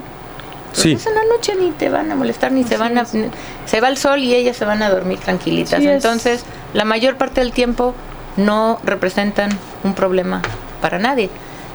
Sí. 0.72 0.92
Entonces 0.92 1.12
en 1.12 1.14
la 1.14 1.34
noche 1.34 1.52
ni 1.58 1.70
te 1.72 1.88
van 1.88 2.10
a 2.12 2.14
molestar, 2.14 2.52
ni 2.52 2.64
se 2.64 2.76
van 2.76 2.98
a... 2.98 3.04
Se 3.06 3.80
va 3.80 3.88
el 3.88 3.96
sol 3.96 4.20
y 4.20 4.34
ellas 4.34 4.56
se 4.56 4.64
van 4.64 4.82
a 4.82 4.90
dormir 4.90 5.18
tranquilitas. 5.18 5.80
Sí, 5.80 5.86
es- 5.88 5.94
Entonces, 6.04 6.44
la 6.74 6.84
mayor 6.84 7.16
parte 7.16 7.40
del 7.40 7.52
tiempo 7.52 7.94
no 8.36 8.78
representan 8.84 9.50
un 9.84 9.94
problema 9.94 10.42
para 10.82 10.98
nadie. 10.98 11.30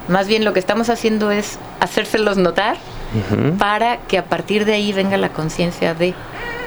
Más 0.08 0.28
bien 0.28 0.44
lo 0.46 0.54
que 0.54 0.60
estamos 0.60 0.90
haciendo 0.90 1.32
es 1.32 1.58
hacérselos 1.80 2.38
notar 2.38 2.78
para 3.58 3.98
que 4.08 4.18
a 4.18 4.26
partir 4.26 4.66
de 4.66 4.74
ahí 4.74 4.94
venga 4.94 5.18
la 5.18 5.30
conciencia 5.30 5.94
de... 5.94 6.14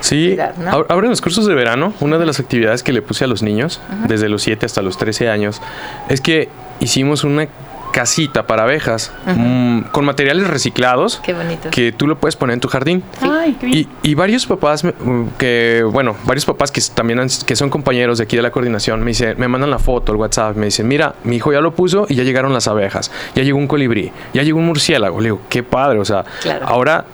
Sí, 0.00 0.28
Cuidar, 0.28 0.58
¿no? 0.58 0.70
ahora 0.70 0.86
ahora 0.90 1.06
en 1.06 1.10
los 1.10 1.22
cursos 1.22 1.46
de 1.46 1.54
verano, 1.54 1.94
una 2.00 2.18
de 2.18 2.26
las 2.26 2.38
actividades 2.38 2.82
que 2.82 2.92
le 2.92 3.00
puse 3.00 3.24
a 3.24 3.26
los 3.26 3.42
niños, 3.42 3.80
desde 4.06 4.28
los 4.28 4.42
7 4.42 4.66
hasta 4.66 4.82
los 4.82 4.98
13 4.98 5.30
años, 5.30 5.62
es 6.10 6.20
que 6.20 6.50
hicimos 6.80 7.24
una 7.24 7.48
casita 7.94 8.46
para 8.48 8.64
abejas 8.64 9.12
mm, 9.24 9.82
con 9.92 10.04
materiales 10.04 10.48
reciclados 10.48 11.20
Qué 11.24 11.32
bonito. 11.32 11.70
que 11.70 11.92
tú 11.92 12.08
lo 12.08 12.18
puedes 12.18 12.34
poner 12.34 12.54
en 12.54 12.60
tu 12.60 12.66
jardín. 12.66 13.04
Ay, 13.20 13.56
qué 13.60 13.66
bien. 13.66 13.88
Y, 14.02 14.10
y 14.10 14.14
varios 14.14 14.46
papás 14.46 14.82
mm, 14.82 15.26
que, 15.38 15.86
bueno, 15.92 16.16
varios 16.24 16.44
papás 16.44 16.72
que 16.72 16.80
también 16.92 17.20
han- 17.20 17.28
que 17.46 17.54
son 17.54 17.70
compañeros 17.70 18.18
de 18.18 18.24
aquí 18.24 18.34
de 18.34 18.42
la 18.42 18.50
coordinación 18.50 18.98
me 19.00 19.12
dicen, 19.12 19.36
me 19.38 19.46
mandan 19.46 19.70
la 19.70 19.78
foto, 19.78 20.10
el 20.10 20.18
WhatsApp, 20.18 20.56
me 20.56 20.66
dicen, 20.66 20.88
mira, 20.88 21.14
mi 21.22 21.36
hijo 21.36 21.52
ya 21.52 21.60
lo 21.60 21.72
puso 21.74 22.06
y 22.08 22.16
ya 22.16 22.24
llegaron 22.24 22.52
las 22.52 22.66
abejas, 22.66 23.12
ya 23.36 23.44
llegó 23.44 23.58
un 23.58 23.68
colibrí, 23.68 24.10
ya 24.32 24.42
llegó 24.42 24.58
un 24.58 24.66
murciélago. 24.66 25.20
Le 25.20 25.26
digo, 25.26 25.40
qué 25.48 25.62
padre, 25.62 26.00
o 26.00 26.04
sea, 26.04 26.24
Claro. 26.42 26.66
ahora 26.66 27.04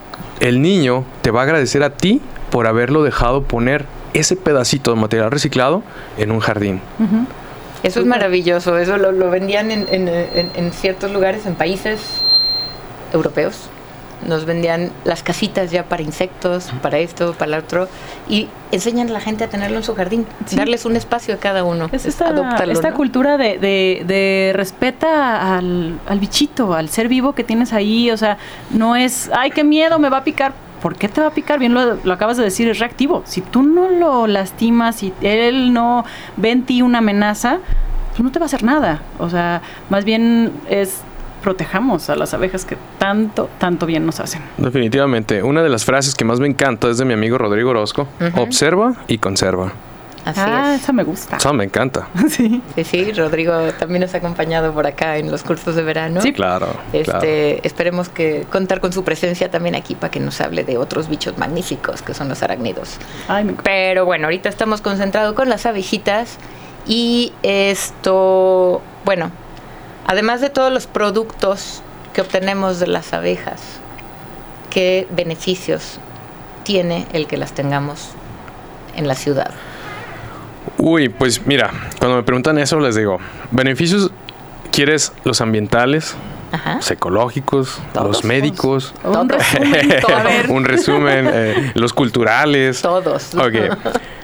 el 0.40 0.62
niño 0.62 1.05
te 1.21 1.31
va 1.31 1.40
a 1.40 1.43
agradecer 1.43 1.83
a 1.83 1.90
ti 1.90 2.23
por 2.51 2.66
haberlo 2.66 3.03
dejado 3.03 3.43
poner 3.43 3.85
ese 4.14 4.35
pedacito 4.35 4.93
de 4.95 5.01
material 5.01 5.31
reciclado 5.31 5.83
en 6.16 6.33
un 6.33 6.40
jardín. 6.40 6.81
Eso 7.83 8.01
es 8.01 8.07
maravilloso, 8.07 8.77
eso 8.79 8.97
lo, 8.99 9.11
lo 9.12 9.31
vendían 9.31 9.71
en, 9.71 9.87
en- 9.90 10.09
en- 10.09 10.51
en 10.55 10.73
ciertos 10.73 11.11
lugares, 11.12 11.47
en 11.47 11.55
países 11.55 12.01
europeos. 13.12 13.69
Nos 14.27 14.45
vendían 14.45 14.90
las 15.05 15.23
casitas 15.23 15.71
ya 15.71 15.85
para 15.85 16.03
insectos, 16.03 16.71
para 16.83 16.99
esto, 16.99 17.33
para 17.33 17.53
lo 17.53 17.57
otro, 17.57 17.88
y 18.29 18.49
enseñan 18.71 19.09
a 19.09 19.12
la 19.12 19.21
gente 19.21 19.45
a 19.45 19.49
tenerlo 19.49 19.79
en 19.79 19.83
su 19.83 19.95
jardín, 19.95 20.27
Sí. 20.45 20.57
darles 20.57 20.85
un 20.85 20.95
espacio 20.95 21.33
a 21.35 21.38
cada 21.38 21.64
uno. 21.64 21.88
Es 21.90 22.05
esta, 22.05 22.29
adóptalo, 22.29 22.71
esta 22.71 22.90
¿no? 22.90 22.97
cultura 22.97 23.38
de, 23.38 23.59
de, 23.59 24.03
de 24.07 24.53
respeta 24.55 25.57
al, 25.57 25.99
al 26.07 26.19
bichito, 26.21 26.75
al 26.75 26.90
ser 26.90 27.09
vivo 27.09 27.33
que 27.35 27.45
tienes 27.45 27.73
ahí. 27.73 28.11
O 28.11 28.16
sea, 28.19 28.37
no 28.69 28.95
es, 28.95 29.31
ay, 29.33 29.53
qué 29.53 29.64
miedo, 29.64 29.99
me 29.99 30.11
va 30.11 30.19
a 30.19 30.25
picar. 30.25 30.53
¿Por 30.83 30.97
qué 30.97 31.09
te 31.09 31.21
va 31.21 31.29
a 31.29 31.31
picar? 31.31 31.59
Bien 31.59 31.75
lo, 31.75 31.97
lo 32.03 32.12
acabas 32.12 32.37
de 32.37 32.45
decir, 32.45 32.69
es 32.69 32.79
reactivo. 32.79 33.23
Si 33.27 33.40
tú 33.40 33.62
no 33.62 33.90
lo 33.90 34.27
lastimas, 34.27 34.97
si 34.97 35.12
él 35.21 35.73
no 35.73 36.05
ve 36.37 36.51
en 36.51 36.62
ti 36.64 36.83
una 36.83 36.99
amenaza, 36.99 37.59
pues 38.11 38.21
no 38.21 38.31
te 38.31 38.38
va 38.38 38.45
a 38.45 38.47
hacer 38.47 38.62
nada. 38.62 39.03
O 39.19 39.29
sea, 39.31 39.62
más 39.88 40.05
bien 40.05 40.53
es 40.69 41.03
protejamos 41.40 42.11
a 42.11 42.16
las 42.16 42.35
abejas 42.35 42.64
que 42.64 42.77
tanto, 42.99 43.49
tanto 43.59 43.87
bien 43.87 44.07
nos 44.07 44.21
hacen. 44.21 44.43
Definitivamente. 44.59 45.43
Una 45.43 45.62
de 45.62 45.69
las 45.69 45.85
frases 45.85 46.14
que 46.14 46.25
más 46.25 46.38
me 46.38 46.47
encanta 46.47 46.88
es 46.88 46.99
de 46.99 47.05
mi 47.05 47.14
amigo 47.14 47.38
Rodrigo 47.38 47.71
Orozco. 47.71 48.09
Observa 48.37 48.95
y 49.09 49.19
conserva. 49.19 49.73
Así 50.24 50.40
ah, 50.42 50.74
es. 50.74 50.83
esa 50.83 50.92
me 50.92 51.02
gusta. 51.02 51.37
Eso 51.37 51.52
me 51.52 51.64
encanta. 51.64 52.09
sí. 52.28 52.62
Sí, 52.74 52.85
sí, 52.85 53.12
Rodrigo 53.12 53.52
también 53.78 54.02
nos 54.02 54.14
ha 54.14 54.18
acompañado 54.18 54.72
por 54.72 54.87
acá 54.87 55.16
en 55.16 55.30
los 55.30 55.42
cursos 55.42 55.74
de 55.74 55.83
verano. 55.83 56.20
Sí. 56.20 56.33
Claro, 56.33 56.68
Este, 56.92 57.04
claro. 57.04 57.26
Esperemos 57.62 58.09
que 58.09 58.46
contar 58.50 58.80
con 58.80 58.92
su 58.92 59.04
presencia 59.04 59.50
también 59.50 59.74
aquí 59.74 59.94
para 59.94 60.11
que 60.11 60.20
nos 60.20 60.40
hable 60.40 60.64
de 60.64 60.78
otros 60.78 61.09
bichos 61.09 61.38
magníficos 61.38 62.02
que 62.02 62.14
son 62.14 62.28
los 62.28 62.42
arácnidos. 62.42 62.98
Ay, 63.28 63.44
me 63.44 63.52
Pero 63.54 64.04
bueno, 64.04 64.26
ahorita 64.26 64.48
estamos 64.48 64.80
concentrados 64.80 65.35
con 65.35 65.48
las 65.48 65.66
abejitas 65.66 66.38
y 66.87 67.33
esto, 67.42 68.83
bueno, 69.04 69.30
además 70.06 70.40
de 70.40 70.50
todos 70.50 70.72
los 70.72 70.87
productos 70.87 71.83
que 72.12 72.20
obtenemos 72.20 72.80
de 72.80 72.87
las 72.87 73.12
abejas, 73.12 73.61
¿qué 74.70 75.06
beneficios 75.11 75.98
tiene 76.64 77.06
el 77.12 77.26
que 77.26 77.37
las 77.37 77.52
tengamos 77.52 78.11
en 78.96 79.09
la 79.09 79.14
ciudad? 79.14 79.52
Uy, 80.83 81.11
pues 81.11 81.47
mira, 81.47 81.71
cuando 81.99 82.16
me 82.16 82.23
preguntan 82.23 82.59
eso 82.59 82.81
les 82.81 82.95
digo, 82.97 83.19
beneficios, 83.51 84.11
¿quieres 84.73 85.12
los 85.25 85.40
ambientales, 85.43 86.14
Ajá. 86.53 86.77
los 86.77 86.90
ecológicos, 86.90 87.81
Todos. 87.93 88.07
los 88.07 88.25
médicos? 88.25 88.95
Un 89.05 89.29
resumen. 89.29 90.01
Un 90.51 90.64
resumen, 90.64 91.31
eh, 91.33 91.73
los 91.75 91.93
culturales. 91.93 92.81
Todos. 92.81 93.35
Ok. 93.35 93.77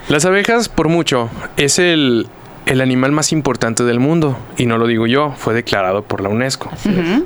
Las 0.09 0.25
abejas, 0.25 0.69
por 0.71 0.89
mucho, 0.89 1.29
es 1.59 1.79
el, 1.79 2.27
el 2.67 2.81
animal 2.81 3.13
más 3.13 3.33
importante 3.33 3.85
del 3.85 4.01
mundo. 4.01 4.37
Y 4.57 4.67
no 4.67 4.77
lo 4.77 4.87
digo 4.87 5.07
yo, 5.07 5.33
fue 5.37 5.55
declarado 5.55 6.03
por 6.03 6.21
la 6.21 6.29
UNESCO. 6.29 6.71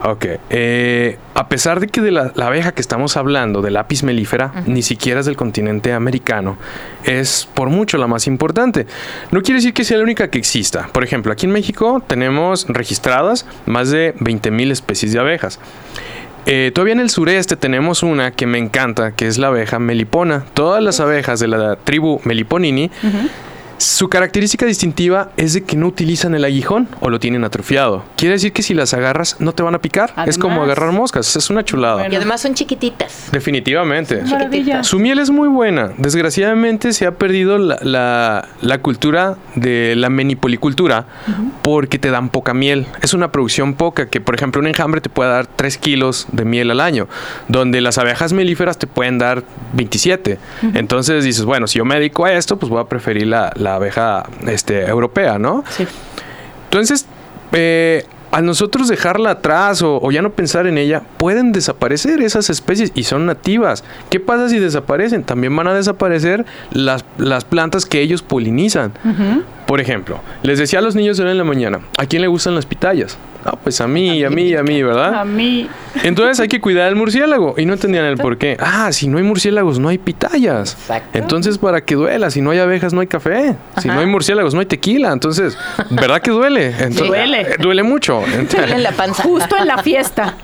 Ok. 0.05 0.27
eh, 0.51 1.19
a 1.35 1.49
pesar 1.49 1.81
de 1.81 1.89
que 1.89 2.01
de 2.03 2.11
la, 2.11 2.33
la 2.35 2.47
abeja 2.49 2.73
que 2.73 2.83
estamos 2.83 3.17
hablando, 3.17 3.63
del 3.63 3.75
lápiz 3.75 4.03
melífera, 4.03 4.53
ni 4.67 4.83
siquiera 4.83 5.21
es 5.21 5.27
del 5.27 5.37
continente 5.37 5.93
americano, 5.93 6.57
es 7.05 7.49
por 7.55 7.71
mucho 7.71 7.97
la 7.97 8.07
más 8.07 8.27
importante. 8.27 8.87
No 9.31 9.41
quiere 9.41 9.57
decir 9.57 9.73
que 9.73 9.85
sea 9.85 9.97
la 9.97 10.05
única 10.05 10.29
que 10.29 10.39
exista. 10.39 10.89
Por 10.93 11.03
ejemplo, 11.03 11.33
aquí 11.33 11.47
en 11.47 11.53
México 11.53 12.03
tenemos 12.07 12.67
registradas 12.69 13.47
más 13.67 13.91
de 13.91 14.15
20.000 14.17 14.71
especies 14.71 15.13
de 15.13 15.19
abejas. 15.21 15.59
Eh, 16.47 16.71
todavía 16.75 16.95
en 16.95 17.01
el 17.01 17.11
sureste 17.11 17.57
tenemos 17.57 18.03
una 18.03 18.31
que 18.31 18.47
me 18.47 18.59
encanta, 18.59 19.13
que 19.13 19.27
es 19.27 19.39
la 19.39 19.49
abeja 19.49 19.79
melipona. 19.79 20.45
Todas 20.55 20.83
las 20.83 21.01
abejas 21.01 21.39
de 21.41 21.49
la 21.49 21.77
tribu 21.77 22.21
Meliponini 22.25 22.91
Su 23.81 24.11
característica 24.11 24.67
distintiva 24.67 25.31
es 25.39 25.55
de 25.55 25.65
que 25.65 25.75
no 25.75 25.87
utilizan 25.87 26.35
el 26.35 26.45
aguijón 26.45 26.87
o 27.01 27.09
lo 27.09 27.19
tienen 27.19 27.45
atrofiado. 27.45 28.05
Quiere 28.15 28.35
decir 28.35 28.53
que 28.53 28.63
si 28.63 28.75
las 28.75 28.93
agarras 28.93 29.37
no 29.39 29.53
te 29.55 29.63
van 29.63 29.75
a 29.75 29.79
picar. 29.79 30.13
es 30.27 30.37
como 30.37 30.63
agarrar 30.63 30.93
moscas. 30.93 31.35
Es 31.35 31.49
una 31.49 31.65
chulada. 31.65 32.07
Y 32.07 32.15
además 32.15 32.43
son 32.43 32.53
chiquititas. 32.55 33.29
Definitivamente. 33.33 34.21
Maravilla. 34.23 34.85
Su 34.85 34.99
miel 34.99 35.19
es 35.19 35.31
muy 35.31 35.49
buena. 35.49 35.93
Desgraciadamente 35.97 36.93
se 36.93 37.07
ha 37.07 37.13
perdido 37.13 37.57
la, 37.57 37.79
la- 37.81 38.49
la 38.61 38.79
cultura 38.83 39.37
de 39.55 39.95
la 39.97 40.11
menipolicultura 40.11 41.07
porque 41.63 41.99
te 41.99 42.11
dan 42.11 42.29
poca 42.29 42.53
miel. 42.53 42.87
Es 43.01 43.15
una 43.15 43.33
producción 43.33 43.73
poca 43.75 44.11
que, 44.11 44.21
por 44.21 44.35
ejemplo, 44.35 44.61
un 44.61 44.67
enjambre 44.67 45.01
te 45.01 45.09
puede 45.09 45.31
dar 45.31 45.47
3 45.47 45.79
kilos 45.79 46.27
de 46.33 46.45
miel 46.45 46.71
al 46.71 46.81
año, 46.81 47.09
donde 47.49 47.81
las 47.81 47.97
abejas 47.97 48.35
melíferas 48.35 48.77
te 48.77 48.87
pueden 48.87 49.17
dar 49.17 49.43
27. 49.73 50.39
Entonces 50.75 51.25
dices, 51.25 51.47
bueno, 51.47 51.67
si 51.67 51.79
yo 51.79 51.87
me 51.87 51.95
dedico 51.95 52.27
a 52.27 52.33
esto, 52.35 52.59
pues 52.59 52.69
voy 52.69 52.83
a 52.83 52.85
preferir 52.85 53.27
la, 53.27 53.53
la 53.57 53.70
abeja 53.75 54.25
este, 54.47 54.87
europea, 54.87 55.39
¿no? 55.39 55.65
Sí. 55.71 55.87
Entonces, 56.65 57.07
eh, 57.53 58.05
al 58.31 58.47
nosotros 58.47 58.89
dejarla 58.89 59.31
atrás 59.31 59.83
o, 59.83 60.01
o 60.01 60.11
ya 60.13 60.23
no 60.23 60.31
pensar 60.31 60.67
en 60.67 60.79
ella, 60.79 61.03
pueden 61.19 61.53
desaparecer 61.53 62.23
esas 62.23 62.49
especies 62.49 62.93
y 62.95 63.03
son 63.05 63.27
nativas. 63.27 63.83
¿Qué 64.09 64.21
pasa 64.21 64.49
si 64.49 64.59
desaparecen? 64.59 65.25
También 65.25 65.55
van 65.57 65.67
a 65.67 65.75
desaparecer 65.75 66.47
las, 66.71 67.05
las 67.19 67.45
plantas 67.45 67.87
que 67.87 68.01
ellos 68.01 68.23
polinizan. 68.23 68.93
Por 69.67 69.81
ejemplo, 69.81 70.21
les 70.43 70.59
decía 70.59 70.79
a 70.79 70.83
los 70.83 70.95
niños 70.95 71.19
hoy 71.19 71.31
en 71.31 71.39
la 71.39 71.45
mañana, 71.45 71.81
¿a 71.99 72.07
quién 72.07 72.23
le 72.23 72.29
gustan 72.29 72.55
las 72.55 72.67
pitayas? 72.67 73.19
Ah, 73.45 73.57
pues 73.63 73.81
a 73.81 73.87
mí, 73.89 74.23
a 74.25 74.31
mí, 74.31 74.55
a 74.55 74.63
mí, 74.63 74.83
¿verdad? 74.83 75.15
A 75.15 75.25
mí. 75.25 75.69
Entonces 76.03 76.39
hay 76.41 76.49
que 76.49 76.61
cuidar 76.61 76.89
al 76.89 76.97
murciélago. 76.97 77.55
Y 77.57 77.65
no 77.65 77.73
entendían 77.73 78.05
el 78.05 78.17
por 78.19 78.37
qué. 78.39 78.57
Ah, 78.61 78.93
si 78.93 79.09
no 79.09 79.17
hay 79.19 79.25
murciélagos, 79.25 79.79
no 79.79 79.89
hay 79.89 79.99
pitayas. 79.99 80.73
Exacto. 80.75 81.19
Entonces, 81.19 81.57
para 81.59 81.81
que 81.83 81.95
duela, 81.95 82.31
si 82.31 82.43
no 82.43 82.51
hay 82.51 82.59
abejas, 82.59 82.93
no 82.93 83.01
hay 83.01 83.07
café. 83.07 83.57
Si 83.79 83.89
Ajá. 83.89 83.95
no 83.95 84.01
hay 84.01 84.07
murciélagos, 84.07 84.53
no 84.55 84.61
hay 84.61 84.67
tequila. 84.67 85.13
Entonces, 85.13 85.57
¿verdad 85.91 86.21
que 86.21 86.31
duele? 86.31 86.67
Entonces, 86.79 87.07
Duele. 87.09 87.41
eh, 87.41 87.57
Duele 87.59 87.83
mucho. 87.83 88.23
Duele 88.51 88.75
en 88.75 88.83
la 88.83 88.93
panza. 88.93 89.23
Justo 89.23 89.57
en 89.57 89.67
la 89.67 89.79
fiesta. 89.79 90.35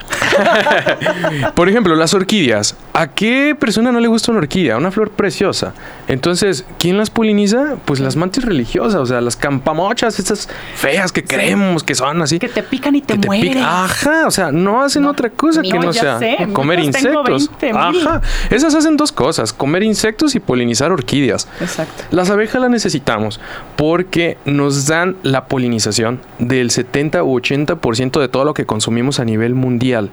Por 1.55 1.69
ejemplo, 1.69 1.95
las 1.97 2.15
orquídeas. 2.15 2.77
¿A 2.97 3.09
qué 3.09 3.55
persona 3.55 3.93
no 3.93 4.01
le 4.01 4.09
gusta 4.09 4.33
una 4.33 4.41
orquídea? 4.41 4.79
Una 4.79 4.91
flor 4.91 5.11
preciosa. 5.11 5.75
Entonces, 6.09 6.65
¿quién 6.79 6.97
las 6.97 7.11
poliniza? 7.11 7.77
Pues 7.85 8.01
las 8.01 8.17
mantis 8.17 8.43
religiosas, 8.43 8.95
o 8.95 9.05
sea, 9.05 9.21
las 9.21 9.37
campamochas, 9.37 10.19
estas 10.19 10.49
feas 10.77 11.13
que 11.13 11.23
creemos 11.23 11.85
que 11.85 11.95
son 11.95 12.23
así. 12.23 12.39
Que 12.39 12.49
te 12.49 12.63
pican 12.63 12.95
y 12.95 13.03
te, 13.03 13.21
que 13.21 13.29
te. 13.29 13.61
Ajá, 13.61 14.27
o 14.27 14.31
sea, 14.31 14.51
no 14.51 14.83
hacen 14.83 15.05
otra 15.05 15.29
cosa 15.29 15.61
no, 15.61 15.69
que 15.69 15.79
no 15.79 15.93
sea 15.93 16.19
sé, 16.19 16.39
comer 16.55 16.81
insectos. 16.81 17.51
20,000. 17.61 17.77
Ajá, 17.77 18.23
esas 18.49 18.75
hacen 18.75 18.97
dos 18.97 19.13
cosas, 19.13 19.53
comer 19.53 19.83
insectos 19.83 20.35
y 20.35 20.41
polinizar 20.41 20.91
orquídeas. 20.91 21.49
Exacto. 21.61 22.05
Las 22.11 22.31
abejas 22.31 22.63
las 22.63 22.71
necesitamos 22.71 23.41
porque 23.77 24.39
nos 24.47 24.87
dan 24.87 25.17
la 25.23 25.49
polinización 25.49 26.23
del 26.39 26.71
70 26.71 27.23
u 27.25 27.39
80% 27.39 28.21
de 28.21 28.29
todo 28.29 28.47
lo 28.47 28.55
que 28.55 28.65
consumimos 28.65 29.21
a 29.21 29.27
nivel 29.27 29.55
mundial. 29.55 30.09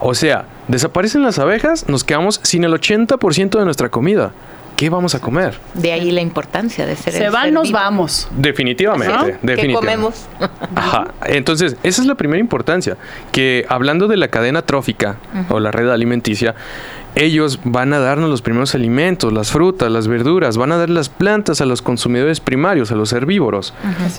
O 0.00 0.14
sea, 0.14 0.44
desaparecen 0.68 1.22
las 1.22 1.38
abejas, 1.38 1.88
nos 1.88 2.04
quedamos 2.04 2.40
sin 2.42 2.64
el 2.64 2.72
80% 2.72 3.58
de 3.58 3.64
nuestra 3.64 3.88
comida. 3.88 4.32
¿Qué 4.76 4.90
vamos 4.90 5.16
a 5.16 5.18
comer? 5.20 5.58
De 5.74 5.90
ahí 5.90 6.12
la 6.12 6.20
importancia 6.20 6.86
de 6.86 6.94
ser 6.94 7.12
Se 7.12 7.24
el 7.24 7.32
van, 7.32 7.44
ser 7.46 7.52
nos 7.52 7.62
vivo. 7.64 7.78
vamos. 7.80 8.28
Definitivamente, 8.36 9.12
¿No? 9.12 9.24
¿Qué 9.24 9.38
definitivamente. 9.42 9.74
comemos? 9.76 10.28
Ajá. 10.76 11.08
Entonces, 11.26 11.76
esa 11.82 12.00
es 12.00 12.06
la 12.06 12.14
primera 12.14 12.38
importancia. 12.38 12.96
Que 13.32 13.66
hablando 13.68 14.06
de 14.06 14.16
la 14.16 14.28
cadena 14.28 14.62
trófica 14.62 15.16
o 15.48 15.58
la 15.58 15.72
red 15.72 15.90
alimenticia, 15.90 16.54
ellos 17.18 17.58
van 17.64 17.92
a 17.92 17.98
darnos 17.98 18.30
los 18.30 18.42
primeros 18.42 18.76
alimentos, 18.76 19.32
las 19.32 19.50
frutas, 19.50 19.90
las 19.90 20.06
verduras, 20.06 20.56
van 20.56 20.70
a 20.70 20.76
dar 20.76 20.88
las 20.88 21.08
plantas 21.08 21.60
a 21.60 21.66
los 21.66 21.82
consumidores 21.82 22.38
primarios, 22.38 22.92
a 22.92 22.94
los 22.94 23.12
herbívoros. 23.12 23.74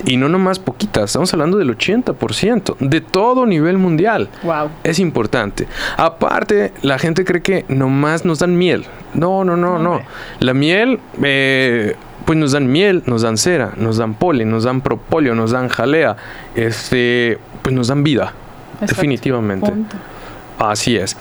Y 0.05 0.17
no 0.17 0.27
nomás 0.27 0.59
poquitas, 0.59 1.05
estamos 1.05 1.33
hablando 1.33 1.57
del 1.57 1.75
80% 1.75 2.75
de 2.79 2.99
todo 2.99 3.45
nivel 3.45 3.77
mundial. 3.77 4.29
Wow. 4.43 4.69
Es 4.83 4.99
importante. 4.99 5.65
Aparte, 5.95 6.73
la 6.81 6.99
gente 6.99 7.23
cree 7.23 7.41
que 7.41 7.65
nomás 7.69 8.25
nos 8.25 8.39
dan 8.39 8.57
miel. 8.57 8.85
No, 9.13 9.45
no, 9.45 9.55
no, 9.55 9.79
no. 9.79 9.91
Hombre. 9.91 10.05
La 10.39 10.53
miel, 10.53 10.99
eh, 11.23 11.95
pues 12.25 12.37
nos 12.37 12.51
dan 12.51 12.69
miel, 12.69 13.03
nos 13.05 13.21
dan 13.21 13.37
cera, 13.37 13.71
nos 13.77 13.95
dan 13.95 14.13
polen, 14.15 14.51
nos 14.51 14.65
dan 14.65 14.81
propóleo, 14.81 15.35
nos 15.35 15.51
dan 15.51 15.69
jalea, 15.69 16.17
este, 16.53 17.39
pues 17.61 17.73
nos 17.73 17.87
dan 17.87 18.03
vida. 18.03 18.33
Exacto. 18.73 18.95
Definitivamente. 18.95 19.71
Punto. 19.71 19.95
Así 20.59 20.97
es. 20.97 21.15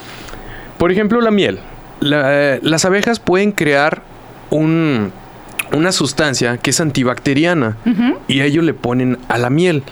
Por 0.79 0.93
ejemplo, 0.93 1.21
la 1.21 1.31
miel. 1.31 1.59
La- 2.01 2.59
las 2.62 2.85
abejas 2.85 3.19
pueden 3.21 3.53
crear 3.53 4.03
un- 4.51 5.12
una 5.73 5.93
sustancia 5.93 6.57
que 6.57 6.71
es 6.71 6.81
antibacteriana 6.81 7.77
y 8.29 8.41
ellos 8.41 8.64
le 8.64 8.73
ponen 8.75 9.19
a 9.29 9.37
la 9.38 9.51
miel. 9.51 9.83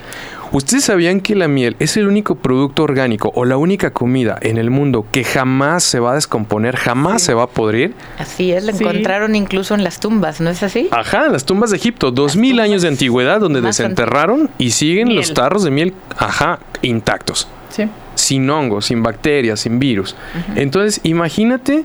¿Ustedes 0.52 0.84
sabían 0.84 1.20
que 1.20 1.34
la 1.34 1.48
miel 1.48 1.74
es 1.80 1.96
el 1.96 2.06
único 2.06 2.36
producto 2.36 2.84
orgánico 2.84 3.32
o 3.34 3.44
la 3.44 3.56
única 3.56 3.90
comida 3.92 4.38
en 4.40 4.58
el 4.58 4.70
mundo 4.70 5.04
que 5.10 5.24
jamás 5.24 5.82
se 5.82 5.98
va 5.98 6.12
a 6.12 6.14
descomponer, 6.14 6.76
jamás 6.76 7.20
se 7.22 7.34
va 7.34 7.42
a 7.42 7.46
podrir? 7.48 7.94
Así 8.18 8.52
es, 8.52 8.62
la 8.64 8.72
Sí. 8.72 8.84
encontraron 8.84 9.34
incluso 9.34 9.74
en 9.74 9.82
las 9.82 9.98
tumbas, 9.98 10.40
¿no 10.40 10.48
es 10.48 10.62
así? 10.62 10.88
Ajá, 10.92 11.28
las 11.28 11.44
tumbas 11.44 11.70
de 11.72 11.76
Egipto, 11.78 12.12
dos 12.12 12.36
mil 12.36 12.60
años 12.60 12.82
de 12.82 12.88
antigüedad 12.88 13.40
donde 13.40 13.60
desenterraron 13.60 14.48
y 14.56 14.70
siguen 14.70 15.08
Miel. 15.08 15.18
los 15.18 15.34
tarros 15.34 15.64
de 15.64 15.72
miel, 15.72 15.94
ajá, 16.16 16.60
intactos. 16.80 17.48
Sí. 17.76 17.88
sin 18.14 18.48
hongos, 18.48 18.86
sin 18.86 19.02
bacterias, 19.02 19.60
sin 19.60 19.78
virus. 19.78 20.16
Entonces, 20.54 21.00
imagínate 21.02 21.84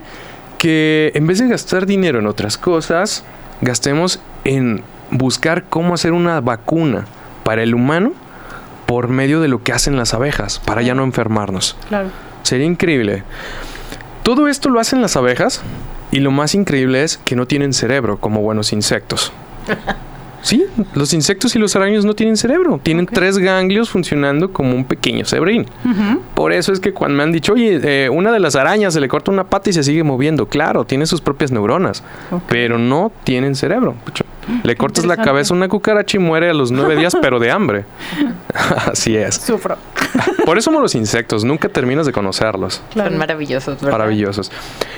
que 0.58 1.12
en 1.14 1.26
vez 1.26 1.38
de 1.38 1.48
gastar 1.48 1.86
dinero 1.86 2.18
en 2.18 2.26
otras 2.26 2.56
cosas, 2.56 3.24
gastemos 3.60 4.20
en 4.44 4.82
buscar 5.10 5.64
cómo 5.64 5.92
hacer 5.94 6.12
una 6.12 6.40
vacuna 6.40 7.04
para 7.44 7.62
el 7.62 7.74
humano 7.74 8.12
por 8.86 9.08
medio 9.08 9.40
de 9.40 9.48
lo 9.48 9.62
que 9.62 9.72
hacen 9.72 9.96
las 9.96 10.14
abejas, 10.14 10.60
para 10.60 10.82
ya 10.82 10.94
no 10.94 11.04
enfermarnos. 11.04 11.76
Claro. 11.88 12.08
Sería 12.42 12.66
increíble. 12.66 13.22
Todo 14.22 14.48
esto 14.48 14.70
lo 14.70 14.80
hacen 14.80 15.02
las 15.02 15.16
abejas 15.16 15.62
y 16.10 16.20
lo 16.20 16.30
más 16.30 16.54
increíble 16.54 17.02
es 17.02 17.18
que 17.18 17.36
no 17.36 17.46
tienen 17.46 17.72
cerebro 17.72 18.18
como 18.18 18.40
buenos 18.40 18.72
insectos. 18.72 19.32
Sí, 20.42 20.66
los 20.94 21.12
insectos 21.14 21.54
y 21.54 21.58
los 21.58 21.74
arañas 21.76 22.04
no 22.04 22.14
tienen 22.14 22.36
cerebro, 22.36 22.80
tienen 22.82 23.06
tres 23.06 23.38
ganglios 23.38 23.90
funcionando 23.90 24.52
como 24.52 24.74
un 24.74 24.84
pequeño 24.84 25.24
cerebrín. 25.24 25.66
Por 26.34 26.52
eso 26.52 26.72
es 26.72 26.80
que 26.80 26.92
cuando 26.92 27.16
me 27.16 27.22
han 27.22 27.32
dicho, 27.32 27.52
oye, 27.52 27.80
eh, 27.82 28.08
una 28.10 28.32
de 28.32 28.40
las 28.40 28.56
arañas 28.56 28.94
se 28.94 29.00
le 29.00 29.08
corta 29.08 29.30
una 29.30 29.44
pata 29.44 29.70
y 29.70 29.72
se 29.72 29.84
sigue 29.84 30.02
moviendo, 30.02 30.46
claro, 30.46 30.84
tiene 30.84 31.06
sus 31.06 31.20
propias 31.20 31.52
neuronas, 31.52 32.02
pero 32.48 32.76
no 32.76 33.12
tienen 33.24 33.54
cerebro. 33.54 33.94
Pucho, 34.04 34.24
Le 34.64 34.74
cortas 34.76 35.06
la 35.06 35.16
cabeza 35.16 35.54
a 35.54 35.56
una 35.56 35.68
cucaracha 35.68 36.16
y 36.16 36.20
muere 36.20 36.50
a 36.50 36.54
los 36.54 36.72
nueve 36.72 36.96
días, 36.96 37.16
pero 37.22 37.38
de 37.38 37.50
hambre. 37.50 37.84
Así 38.90 39.16
es. 39.16 39.36
Sufro. 39.36 39.76
Por 40.44 40.58
eso 40.58 40.66
somos 40.66 40.82
los 40.82 40.94
insectos, 40.94 41.44
nunca 41.44 41.68
terminas 41.68 42.06
de 42.06 42.12
conocerlos. 42.12 42.82
Son 42.94 43.16
maravillosos, 43.16 43.76
¿verdad? 43.80 43.98
Maravillosos. 43.98 44.50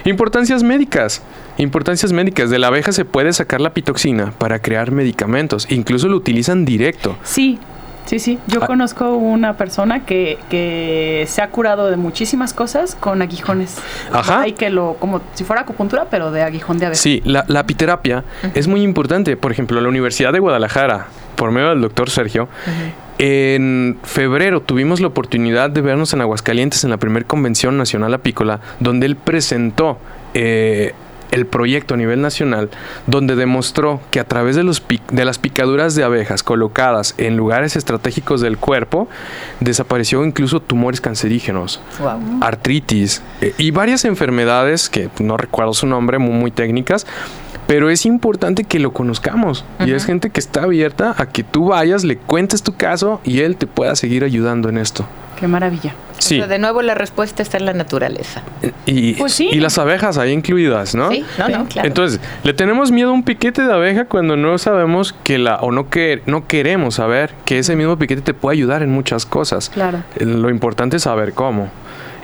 Importancias 0.05 0.63
médicas. 0.63 1.23
Importancias 1.59 2.13
médicas. 2.13 2.51
De 2.51 2.59
la 2.59 2.67
abeja 2.69 2.93
se 2.93 3.05
puede 3.05 3.33
sacar 3.33 3.61
la 3.61 3.71
pitoxina 3.75 4.33
para 4.39 4.59
crear 4.61 4.91
medicamentos. 4.91 5.67
Incluso 5.71 6.09
lo 6.09 6.17
utilizan 6.17 6.65
directo. 6.65 7.17
Sí, 7.23 7.59
sí, 8.07 8.19
sí. 8.19 8.39
Yo 8.49 8.61
Ah. 8.63 8.67
conozco 8.67 9.15
una 9.17 9.57
persona 9.57 10.05
que, 10.05 10.39
que 10.51 11.25
se 11.29 11.43
ha 11.43 11.49
curado 11.51 11.91
de 11.91 11.97
muchísimas 11.97 12.53
cosas 12.53 12.97
con 12.97 13.23
aguijones. 13.23 13.77
Ajá. 14.13 14.41
Hay 14.43 14.53
que 14.55 14.69
lo, 14.71 14.97
como 14.99 15.21
si 15.35 15.45
fuera 15.45 15.63
acupuntura, 15.63 16.07
pero 16.11 16.31
de 16.33 16.43
aguijón 16.43 16.79
de 16.79 16.87
abeja. 16.87 17.01
Sí, 17.01 17.23
la, 17.25 17.45
la 17.49 17.61
apiterapia 17.61 18.25
es 18.55 18.67
muy 18.67 18.83
importante. 18.83 19.37
Por 19.37 19.53
ejemplo, 19.53 19.81
la 19.81 19.89
Universidad 19.89 20.33
de 20.33 20.41
Guadalajara, 20.41 21.07
por 21.37 21.51
medio 21.53 21.69
del 21.71 21.81
doctor 21.81 22.11
Sergio, 22.11 22.49
en 23.19 23.97
febrero 24.03 24.61
tuvimos 24.61 25.01
la 25.01 25.07
oportunidad 25.07 25.71
de 25.71 25.81
vernos 25.81 26.13
en 26.15 26.21
Aguascalientes 26.21 26.83
en 26.83 26.91
la 26.91 26.97
primera 26.97 27.25
convención 27.27 27.77
nacional 27.79 28.13
apícola, 28.13 28.61
donde 28.81 29.07
él 29.07 29.15
presentó 29.17 29.99
eh, 30.35 30.95
el 31.31 31.47
proyecto 31.47 31.95
a 31.95 31.97
nivel 31.97 32.21
nacional, 32.21 32.71
donde 33.07 33.35
demostró 33.37 34.01
que 34.11 34.21
a 34.21 34.25
través 34.25 34.57
de, 34.57 34.63
los 34.63 34.87
pic- 34.87 35.07
de 35.11 35.25
las 35.25 35.39
picaduras 35.39 35.95
de 35.95 36.05
abejas 36.05 36.43
colocadas 36.43 37.15
en 37.19 37.37
lugares 37.37 37.77
estratégicos 37.77 38.41
del 38.41 38.57
cuerpo, 38.59 39.09
desapareció 39.61 40.25
incluso 40.25 40.61
tumores 40.61 41.01
cancerígenos 41.01 41.81
Wow. 42.01 42.39
artritis 42.41 43.23
eh, 43.41 43.55
y 43.59 43.71
varias 43.71 44.05
enfermedades 44.05 44.89
que 44.89 45.09
no 45.21 45.37
recuerdo 45.37 45.75
su 45.75 45.87
nombre, 45.87 46.19
muy, 46.19 46.33
muy 46.35 46.51
técnicas, 46.51 47.07
pero 47.67 47.89
es 47.91 48.05
importante 48.05 48.65
que 48.65 48.79
lo 48.79 48.93
conozcamos 48.93 49.65
y 49.85 49.93
es 49.93 50.05
gente 50.05 50.31
que 50.31 50.39
está 50.41 50.65
abierta 50.65 51.15
a 51.17 51.27
que 51.27 51.43
tú 51.43 51.69
vayas, 51.69 52.05
le 52.05 52.17
cuentes 52.19 52.63
tu 52.63 52.75
caso 52.77 53.21
y 53.25 53.41
él 53.41 53.57
te 53.57 53.67
pueda 53.67 53.97
seguir 53.97 54.23
ayudando 54.25 54.69
en 54.69 54.77
esto. 54.79 55.07
Qué 55.39 55.49
maravilla. 55.49 55.95
Sí, 56.19 56.37
O 56.37 56.39
sea, 56.39 56.47
de 56.47 56.59
nuevo 56.59 56.81
la 56.81 56.95
respuesta 56.95 57.43
está 57.43 57.59
en 57.59 57.67
la 57.67 57.73
naturaleza. 57.75 58.43
y, 58.87 59.15
Pues 59.15 59.35
sí. 59.35 59.49
y 59.53 59.61
las 59.61 59.77
abejas 59.79 60.17
ahí 60.17 60.33
incluidas, 60.33 60.95
¿no? 60.95 61.11
Sí, 61.11 61.25
no, 61.39 61.49
no, 61.49 61.67
claro. 61.67 61.87
Entonces, 61.87 62.21
le 62.45 62.55
tenemos 62.55 62.91
miedo 62.93 63.11
a 63.11 63.13
un 63.13 63.25
piquete 63.25 63.63
de 63.63 63.73
abeja 63.73 64.07
cuando 64.07 64.37
no 64.37 64.57
sabemos 64.59 65.13
que 65.13 65.39
la, 65.39 65.57
o 65.57 65.71
no, 65.71 65.91
que, 65.91 66.23
no 66.27 66.47
queremos 66.47 66.95
saber 66.95 67.35
que 67.45 67.59
ese 67.59 67.77
mismo 67.77 67.99
piquete 67.99 68.23
te 68.23 68.33
puede 68.35 68.57
ayudar 68.57 68.83
en 68.83 68.91
muchas 68.91 69.27
cosas. 69.27 69.69
Claro. 69.69 70.03
Lo 70.19 70.49
importante 70.51 70.97
es 70.97 71.03
saber 71.03 71.35
cómo. 71.35 71.69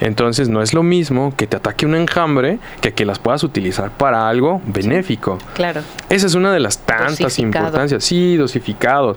Entonces 0.01 0.49
no 0.49 0.61
es 0.61 0.73
lo 0.73 0.83
mismo 0.83 1.33
que 1.37 1.47
te 1.47 1.55
ataque 1.57 1.85
un 1.85 1.95
enjambre 1.95 2.59
que 2.81 2.91
que 2.93 3.05
las 3.05 3.19
puedas 3.19 3.43
utilizar 3.43 3.91
para 3.91 4.27
algo 4.27 4.61
benéfico. 4.65 5.37
Claro. 5.53 5.81
Esa 6.09 6.27
es 6.27 6.35
una 6.35 6.51
de 6.51 6.59
las 6.59 6.79
tantas 6.79 7.39
importancias. 7.39 8.03
Sí, 8.03 8.35
dosificado. 8.35 9.15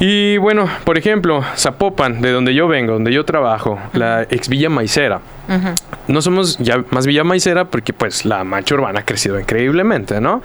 Y 0.00 0.38
bueno, 0.38 0.68
por 0.84 0.96
ejemplo, 0.98 1.44
Zapopan, 1.56 2.20
de 2.22 2.32
donde 2.32 2.54
yo 2.54 2.66
vengo, 2.66 2.94
donde 2.94 3.12
yo 3.12 3.24
trabajo, 3.24 3.78
la 3.92 4.22
ex 4.22 4.48
Villa 4.48 4.70
Maicera. 4.70 5.20
No 6.08 6.22
somos 6.22 6.58
ya 6.58 6.82
más 6.90 7.06
Villa 7.06 7.22
Maicera 7.22 7.66
porque 7.66 7.92
pues 7.92 8.24
la 8.24 8.42
mancha 8.42 8.74
urbana 8.74 9.00
ha 9.00 9.04
crecido 9.04 9.38
increíblemente, 9.38 10.20
¿no? 10.20 10.42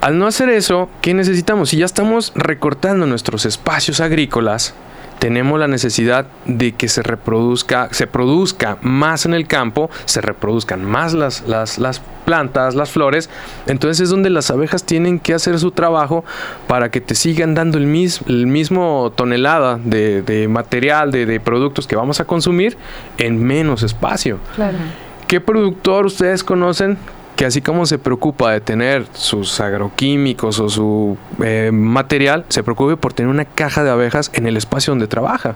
Al 0.00 0.18
no 0.18 0.26
hacer 0.26 0.48
eso, 0.50 0.88
¿qué 1.00 1.14
necesitamos? 1.14 1.70
Si 1.70 1.78
ya 1.78 1.86
estamos 1.86 2.32
recortando 2.34 3.06
nuestros 3.06 3.46
espacios 3.46 4.00
agrícolas, 4.00 4.74
tenemos 5.18 5.58
la 5.58 5.66
necesidad 5.68 6.26
de 6.44 6.72
que 6.72 6.88
se 6.88 7.02
reproduzca, 7.02 7.88
se 7.90 8.06
produzca 8.06 8.78
más 8.82 9.24
en 9.26 9.34
el 9.34 9.46
campo, 9.46 9.90
se 10.04 10.20
reproduzcan 10.20 10.84
más 10.84 11.14
las, 11.14 11.46
las, 11.48 11.78
las 11.78 12.00
plantas, 12.24 12.74
las 12.74 12.90
flores. 12.90 13.30
Entonces 13.66 14.00
es 14.00 14.10
donde 14.10 14.30
las 14.30 14.50
abejas 14.50 14.84
tienen 14.84 15.18
que 15.18 15.32
hacer 15.34 15.58
su 15.58 15.70
trabajo 15.70 16.24
para 16.66 16.90
que 16.90 17.00
te 17.00 17.14
sigan 17.14 17.54
dando 17.54 17.78
el, 17.78 17.86
mis- 17.86 18.20
el 18.28 18.46
mismo 18.46 19.12
tonelada 19.16 19.78
de, 19.82 20.22
de 20.22 20.48
material, 20.48 21.10
de, 21.10 21.24
de 21.24 21.40
productos 21.40 21.86
que 21.86 21.96
vamos 21.96 22.20
a 22.20 22.24
consumir 22.24 22.76
en 23.18 23.42
menos 23.42 23.82
espacio. 23.82 24.38
Claro. 24.54 24.78
¿Qué 25.26 25.40
productor 25.40 26.06
ustedes 26.06 26.44
conocen 26.44 26.98
que 27.36 27.44
así 27.46 27.60
como 27.60 27.86
se 27.86 27.98
preocupa 27.98 28.50
de 28.52 28.60
tener 28.60 29.06
sus 29.12 29.60
agroquímicos 29.60 30.58
o 30.58 30.68
su 30.68 31.16
eh, 31.44 31.70
material, 31.72 32.44
se 32.48 32.62
preocupe 32.62 32.96
por 32.96 33.12
tener 33.12 33.30
una 33.30 33.44
caja 33.44 33.84
de 33.84 33.90
abejas 33.90 34.30
en 34.34 34.46
el 34.46 34.56
espacio 34.56 34.90
donde 34.92 35.06
trabaja? 35.06 35.54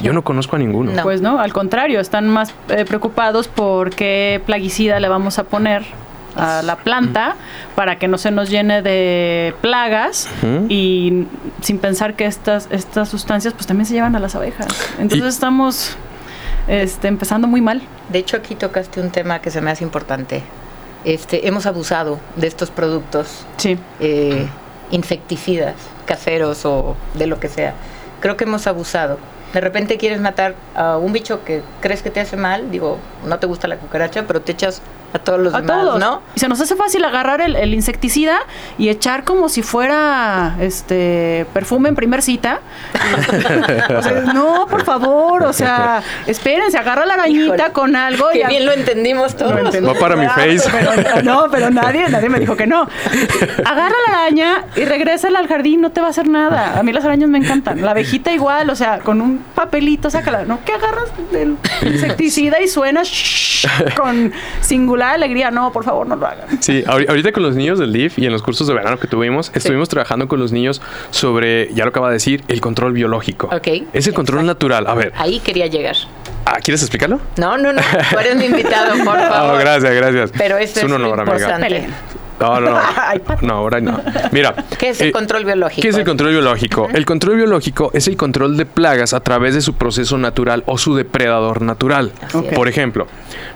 Yo 0.00 0.12
no 0.12 0.22
conozco 0.22 0.56
a 0.56 0.58
ninguno. 0.58 0.92
Pues 1.02 1.20
no, 1.20 1.40
al 1.40 1.52
contrario, 1.52 2.00
están 2.00 2.28
más 2.28 2.54
eh, 2.68 2.84
preocupados 2.84 3.48
por 3.48 3.90
qué 3.90 4.40
plaguicida 4.46 5.00
le 5.00 5.08
vamos 5.08 5.38
a 5.38 5.44
poner 5.44 5.82
a 6.36 6.62
la 6.62 6.76
planta 6.76 7.34
para 7.74 7.96
que 7.98 8.06
no 8.06 8.16
se 8.16 8.30
nos 8.30 8.48
llene 8.48 8.80
de 8.80 9.54
plagas 9.60 10.28
y 10.68 11.24
sin 11.62 11.78
pensar 11.78 12.14
que 12.14 12.26
estas 12.26 12.68
estas 12.70 13.08
sustancias 13.08 13.54
pues 13.54 13.66
también 13.66 13.86
se 13.86 13.94
llevan 13.94 14.14
a 14.14 14.20
las 14.20 14.36
abejas. 14.36 14.68
Entonces 15.00 15.26
Y- 15.26 15.28
estamos 15.30 15.96
este, 16.68 17.08
empezando 17.08 17.48
muy 17.48 17.60
mal. 17.60 17.82
De 18.08 18.20
hecho, 18.20 18.36
aquí 18.36 18.54
tocaste 18.54 19.00
un 19.00 19.10
tema 19.10 19.40
que 19.40 19.50
se 19.50 19.60
me 19.60 19.70
hace 19.72 19.82
importante. 19.82 20.44
Este, 21.04 21.46
hemos 21.46 21.66
abusado 21.66 22.18
de 22.36 22.46
estos 22.46 22.70
productos 22.70 23.44
Sí. 23.56 23.78
eh, 24.00 24.46
insecticidas, 24.90 25.74
caseros 26.06 26.64
o 26.64 26.96
de 27.14 27.26
lo 27.26 27.38
que 27.40 27.48
sea. 27.48 27.74
Creo 28.20 28.36
que 28.36 28.44
hemos 28.44 28.66
abusado. 28.66 29.18
De 29.52 29.60
repente 29.60 29.96
quieres 29.96 30.20
matar 30.20 30.54
a 30.74 30.98
un 30.98 31.12
bicho 31.12 31.44
que 31.44 31.62
crees 31.80 32.02
que 32.02 32.10
te 32.10 32.20
hace 32.20 32.36
mal, 32.36 32.70
digo, 32.70 32.98
no 33.26 33.38
te 33.38 33.46
gusta 33.46 33.68
la 33.68 33.76
cucaracha, 33.76 34.24
pero 34.26 34.40
te 34.42 34.52
echas 34.52 34.82
a 35.12 35.18
todos 35.18 35.40
los 35.40 35.54
a 35.54 35.60
demás, 35.62 35.76
todos. 35.82 35.98
¿no? 36.00 36.22
Y 36.34 36.40
se 36.40 36.48
nos 36.48 36.60
hace 36.60 36.76
fácil 36.76 37.04
agarrar 37.04 37.40
el, 37.40 37.56
el 37.56 37.72
insecticida 37.74 38.38
y 38.76 38.88
echar 38.90 39.24
como 39.24 39.48
si 39.48 39.62
fuera 39.62 40.56
este 40.60 41.46
perfume 41.54 41.88
en 41.88 41.94
primer 41.94 42.22
cita. 42.22 42.60
O 43.98 44.02
sea, 44.02 44.12
no, 44.34 44.66
por 44.68 44.84
favor, 44.84 45.42
o 45.44 45.52
sea, 45.52 46.02
espérense, 46.26 46.76
agarra 46.78 47.04
la 47.06 47.14
arañita 47.14 47.54
Híjole, 47.54 47.72
con 47.72 47.96
algo. 47.96 48.28
A- 48.28 48.48
bien 48.48 48.66
lo 48.66 48.72
entendimos 48.72 49.36
todos. 49.36 49.74
Lo. 49.80 49.88
Va 49.88 49.94
para 49.98 50.16
mi 50.16 50.26
face. 50.26 50.68
pero- 50.70 51.22
no, 51.22 51.46
pero 51.50 51.70
nadie, 51.70 52.08
nadie 52.08 52.28
me 52.28 52.38
dijo 52.38 52.56
que 52.56 52.66
no. 52.66 52.88
Agarra 53.64 53.94
la 54.06 54.18
araña 54.22 54.64
y 54.76 54.84
regrésala 54.84 55.38
al 55.38 55.48
jardín, 55.48 55.80
no 55.80 55.90
te 55.90 56.00
va 56.00 56.08
a 56.08 56.10
hacer 56.10 56.28
nada. 56.28 56.78
A 56.78 56.82
mí 56.82 56.92
las 56.92 57.04
arañas 57.04 57.28
me 57.28 57.38
encantan. 57.38 57.82
La 57.82 57.90
abejita 57.92 58.32
igual, 58.32 58.70
o 58.70 58.76
sea, 58.76 58.98
con 59.00 59.20
un 59.20 59.38
papelito, 59.54 60.10
sácala. 60.10 60.44
No 60.44 60.64
que 60.64 60.72
agarras 60.72 61.08
del 61.32 61.56
insecticida 61.82 62.60
y 62.60 62.68
suena 62.68 63.02
shh, 63.04 63.66
con 63.96 64.32
singular 64.60 64.97
alegría. 65.02 65.50
No, 65.50 65.72
por 65.72 65.84
favor, 65.84 66.06
no 66.06 66.16
lo 66.16 66.26
hagan. 66.26 66.60
Sí, 66.62 66.82
ahori- 66.86 67.08
ahorita 67.08 67.32
con 67.32 67.42
los 67.42 67.54
niños 67.56 67.78
del 67.78 67.92
DIF 67.92 68.18
y 68.18 68.26
en 68.26 68.32
los 68.32 68.42
cursos 68.42 68.66
de 68.66 68.74
verano 68.74 68.98
que 68.98 69.06
tuvimos, 69.08 69.50
estuvimos 69.54 69.88
trabajando 69.88 70.28
con 70.28 70.38
los 70.38 70.52
niños 70.52 70.80
sobre, 71.10 71.72
ya 71.74 71.84
lo 71.84 71.90
acaba 71.90 72.08
de 72.08 72.14
decir, 72.14 72.44
el 72.48 72.60
control 72.60 72.92
biológico. 72.92 73.48
Ok, 73.52 73.68
Es 73.92 74.06
el 74.06 74.14
control 74.14 74.46
natural. 74.46 74.86
A 74.86 74.94
ver, 74.94 75.12
Ahí 75.16 75.40
quería 75.40 75.66
llegar. 75.66 75.96
ah, 76.44 76.58
¿quieres 76.62 76.82
explicarlo? 76.82 77.20
No, 77.36 77.56
no, 77.58 77.72
no. 77.72 77.80
Tú 78.10 78.18
eres 78.18 78.36
mi 78.36 78.44
invitado, 78.52 78.90
por 79.04 79.18
favor. 79.18 79.56
Oh, 79.56 79.58
gracias, 79.58 79.94
gracias. 79.94 80.30
Pero 80.36 80.56
eso 80.58 80.78
es 80.78 80.84
un 80.84 80.90
es 80.90 80.96
honor, 80.96 81.20
amiga. 81.20 81.58
No, 82.40 82.60
no, 82.60 82.70
no. 82.70 82.80
No, 83.42 83.54
ahora 83.54 83.80
no. 83.80 84.00
Mira. 84.32 84.54
¿Qué 84.78 84.90
es 84.90 85.00
el 85.00 85.08
eh, 85.08 85.12
control 85.12 85.44
biológico? 85.44 85.82
¿Qué 85.82 85.88
es 85.88 85.96
el 85.96 86.04
control 86.04 86.30
biológico? 86.30 86.88
El 86.92 87.04
control 87.04 87.36
biológico 87.36 87.90
es 87.94 88.08
el 88.08 88.16
control 88.16 88.56
de 88.56 88.66
plagas 88.66 89.12
a 89.12 89.20
través 89.20 89.54
de 89.54 89.60
su 89.60 89.74
proceso 89.74 90.18
natural 90.18 90.62
o 90.66 90.78
su 90.78 90.94
depredador 90.94 91.62
natural. 91.62 92.12
Por 92.54 92.68
ejemplo, 92.68 93.06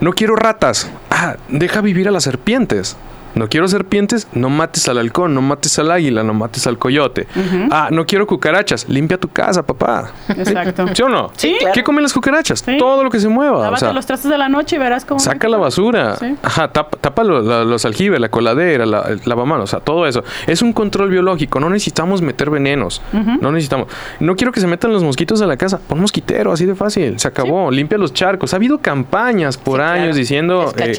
no 0.00 0.12
quiero 0.12 0.36
ratas. 0.36 0.90
Ah, 1.10 1.36
deja 1.48 1.80
vivir 1.80 2.08
a 2.08 2.10
las 2.10 2.24
serpientes. 2.24 2.96
No 3.34 3.48
quiero 3.48 3.66
serpientes, 3.68 4.28
no 4.32 4.48
mates 4.50 4.88
al 4.88 4.98
halcón, 4.98 5.34
no 5.34 5.42
mates 5.42 5.78
al 5.78 5.90
águila, 5.90 6.22
no 6.22 6.34
mates 6.34 6.66
al 6.66 6.78
coyote. 6.78 7.26
Ah, 7.70 7.88
no 7.90 8.04
quiero 8.06 8.26
cucarachas, 8.26 8.88
limpia 8.88 9.18
tu 9.18 9.28
casa, 9.28 9.62
papá. 9.62 10.10
Exacto. 10.28 10.86
¿Sí 10.94 11.02
o 11.02 11.08
no? 11.08 11.30
Sí, 11.36 11.56
claro. 11.58 11.74
¿Qué 11.74 11.82
comen 11.82 12.02
las 12.02 12.12
cucarachas? 12.12 12.60
Sí. 12.64 12.76
Todo 12.78 13.02
lo 13.04 13.10
que 13.10 13.20
se 13.20 13.28
mueva. 13.28 13.58
o 13.58 13.62
Lávate 13.62 13.80
sea, 13.80 13.92
los 13.92 14.06
trastes 14.06 14.30
de 14.30 14.38
la 14.38 14.48
noche 14.48 14.76
y 14.76 14.78
verás 14.78 15.04
cómo. 15.04 15.20
Saca 15.20 15.48
la 15.48 15.56
basura. 15.56 16.16
Sí. 16.16 16.36
Ajá, 16.42 16.68
tapa, 16.72 16.96
tapa 17.00 17.24
lo- 17.24 17.40
la- 17.42 17.64
los 17.64 17.84
aljibes, 17.84 18.20
la 18.20 18.28
coladera, 18.28 18.84
la, 18.86 19.02
el 19.02 19.20
lavamanos, 19.24 19.64
o 19.64 19.66
sea, 19.66 19.80
todo 19.80 20.06
eso. 20.06 20.22
Es 20.46 20.62
un 20.62 20.72
control 20.72 21.10
biológico. 21.10 21.60
No 21.60 21.70
necesitamos 21.70 22.22
meter 22.22 22.50
venenos. 22.50 23.00
No 23.40 23.50
necesitamos. 23.52 23.88
No 24.20 24.36
quiero 24.36 24.52
que 24.52 24.60
se 24.60 24.66
metan 24.66 24.92
los 24.92 25.02
mosquitos 25.02 25.40
a 25.42 25.46
la 25.46 25.56
casa. 25.56 25.78
Pon 25.78 26.00
mosquitero, 26.00 26.52
así 26.52 26.66
de 26.66 26.74
fácil. 26.74 27.18
Se 27.18 27.28
acabó. 27.28 27.70
Limpia 27.70 27.98
los 27.98 28.12
charcos. 28.12 28.52
Ha 28.52 28.56
habido 28.56 28.78
campañas 28.78 29.56
por 29.56 29.74
Sí, 29.80 29.84
claro. 29.84 30.00
años 30.02 30.16
diciendo. 30.16 30.72
eh, 30.76 30.92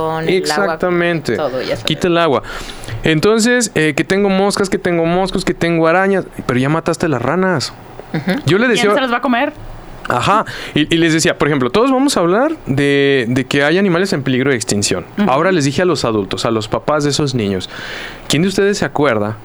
agua, 0.00 0.22
exactamente. 0.26 1.36
Todo, 1.50 1.60
ya 1.60 1.76
sabes. 1.76 1.84
Quita 1.84 2.08
el 2.08 2.18
agua. 2.18 2.42
Entonces, 3.02 3.70
eh, 3.74 3.94
que 3.96 4.04
tengo 4.04 4.28
moscas, 4.28 4.70
que 4.70 4.78
tengo 4.78 5.06
moscos, 5.06 5.44
que 5.44 5.54
tengo 5.54 5.86
arañas. 5.86 6.24
Pero 6.46 6.60
ya 6.60 6.68
mataste 6.68 7.08
las 7.08 7.22
ranas. 7.22 7.72
Yo 8.46 8.58
le 8.58 8.68
decía. 8.68 8.84
¿Quién 8.84 8.94
se 8.94 9.00
las 9.00 9.12
va 9.12 9.16
a 9.16 9.22
comer? 9.22 9.52
Ajá, 10.08 10.44
y, 10.74 10.92
y 10.92 10.98
les 10.98 11.12
decía, 11.12 11.38
por 11.38 11.46
ejemplo, 11.46 11.70
todos 11.70 11.92
vamos 11.92 12.16
a 12.16 12.20
hablar 12.20 12.52
de, 12.66 13.24
de 13.28 13.44
que 13.44 13.62
hay 13.62 13.78
animales 13.78 14.12
en 14.12 14.24
peligro 14.24 14.50
de 14.50 14.56
extinción. 14.56 15.04
Ahora 15.28 15.52
les 15.52 15.64
dije 15.64 15.82
a 15.82 15.84
los 15.84 16.04
adultos, 16.04 16.44
a 16.44 16.50
los 16.50 16.66
papás 16.66 17.04
de 17.04 17.10
esos 17.10 17.34
niños, 17.34 17.70
¿quién 18.28 18.42
de 18.42 18.48
ustedes 18.48 18.78
se 18.78 18.84
acuerda? 18.84 19.36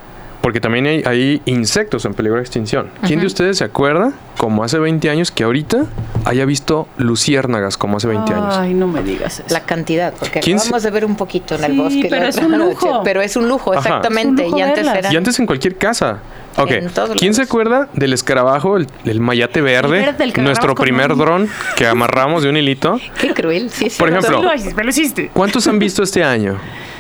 Porque 0.48 0.62
también 0.62 0.86
hay, 0.86 1.04
hay 1.06 1.42
insectos 1.44 2.06
en 2.06 2.14
peligro 2.14 2.38
de 2.38 2.42
extinción. 2.44 2.88
¿Quién 3.06 3.20
de 3.20 3.26
ustedes 3.26 3.58
se 3.58 3.66
acuerda, 3.66 4.14
como 4.38 4.64
hace 4.64 4.80
20 4.80 5.10
años, 5.10 5.30
que 5.30 5.44
ahorita 5.44 5.88
haya 6.24 6.46
visto 6.46 6.88
luciérnagas 6.96 7.76
como 7.76 7.98
hace 7.98 8.08
20 8.08 8.34
años? 8.34 8.56
Ay, 8.58 8.74
no 8.74 8.88
me 8.88 9.04
digas 9.04 9.42
eso. 9.42 9.54
La 9.54 9.66
cantidad, 9.66 10.14
porque 10.18 10.40
¿Quién 10.40 10.56
acabamos 10.56 10.84
de 10.84 10.92
ver 10.92 11.04
un 11.04 11.18
poquito 11.18 11.56
en 11.56 11.66
el 11.66 11.72
Sí, 11.74 11.78
bosque. 11.78 12.08
pero 12.10 12.22
la 12.24 12.30
es 12.30 12.36
otra 12.38 12.46
un 12.48 12.52
noche, 12.60 12.70
lujo. 12.88 13.02
pero 13.04 13.22
es 13.22 13.36
un 13.36 13.50
lujo, 13.50 13.74
exactamente. 13.74 14.44
Es 14.44 14.48
un 14.48 14.52
lujo 14.54 14.58
y 14.58 14.62
antes 14.62 14.78
verlas. 14.86 14.98
eran. 15.00 15.12
Y 15.14 15.18
antes 15.18 15.38
en 15.38 15.46
cualquier 15.48 15.76
casa. 15.76 16.20
Ok, 16.56 16.72
¿quién 17.20 17.34
se 17.34 17.42
acuerda 17.42 17.90
del 17.92 18.14
escarabajo, 18.14 18.78
el, 18.78 18.88
el 19.04 19.20
mayate 19.20 19.60
verde? 19.60 20.00
El 20.06 20.14
verde, 20.16 20.42
nuestro 20.44 20.76
primer 20.76 21.12
un- 21.12 21.18
dron 21.18 21.50
que 21.76 21.86
amarramos 21.88 22.42
de 22.44 22.50
un 22.50 22.56
hilito. 22.56 23.02
Qué 23.20 23.34
cruel, 23.34 23.70
sí. 23.70 23.90
Por 24.00 24.08
sí, 24.08 24.16
ejemplo, 24.16 24.38
Sí 24.40 24.46
lo 24.46 24.54
hiciste, 24.56 24.76
me 24.76 24.84
lo 24.86 24.90
hiciste. 24.92 25.30
¿Cuántos 25.34 25.68
han 25.68 25.78
visto 25.78 26.04
este 26.04 26.24
año? 26.24 26.58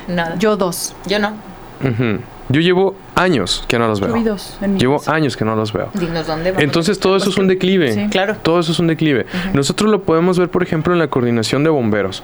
Nada. 0.10 0.36
Yo 0.38 0.58
dos. 0.58 0.93
Yo 1.06 1.18
no. 1.20 1.32
Yo 2.50 2.62
llevo 2.62 2.95
años 3.18 3.65
que 3.68 3.80
no 3.80 3.88
los 3.88 3.99
veo. 3.99 4.15
Llevo 4.78 5.01
años 5.07 5.36
que 5.36 5.43
no 5.43 5.55
los 5.55 5.74
veo. 5.74 5.89
Dinos 5.93 6.28
dónde 6.28 6.51
vamos. 6.51 6.63
Entonces 6.63 6.99
todo 6.99 7.18
eso 7.18 7.30
es 7.30 7.38
un 7.38 7.47
declive. 7.47 7.93
Sí. 7.93 8.07
Claro. 8.09 8.36
Todo 8.41 8.59
eso 8.59 8.72
es 8.72 8.80
un 8.80 8.88
declive. 8.88 9.26
Nosotros 9.53 9.89
lo 9.89 10.03
podemos 10.03 10.38
ver, 10.39 10.49
por 10.49 10.63
ejemplo, 10.63 10.93
en 10.93 10.99
la 10.99 11.07
coordinación 11.07 11.63
de 11.63 11.70
bomberos. 11.70 12.24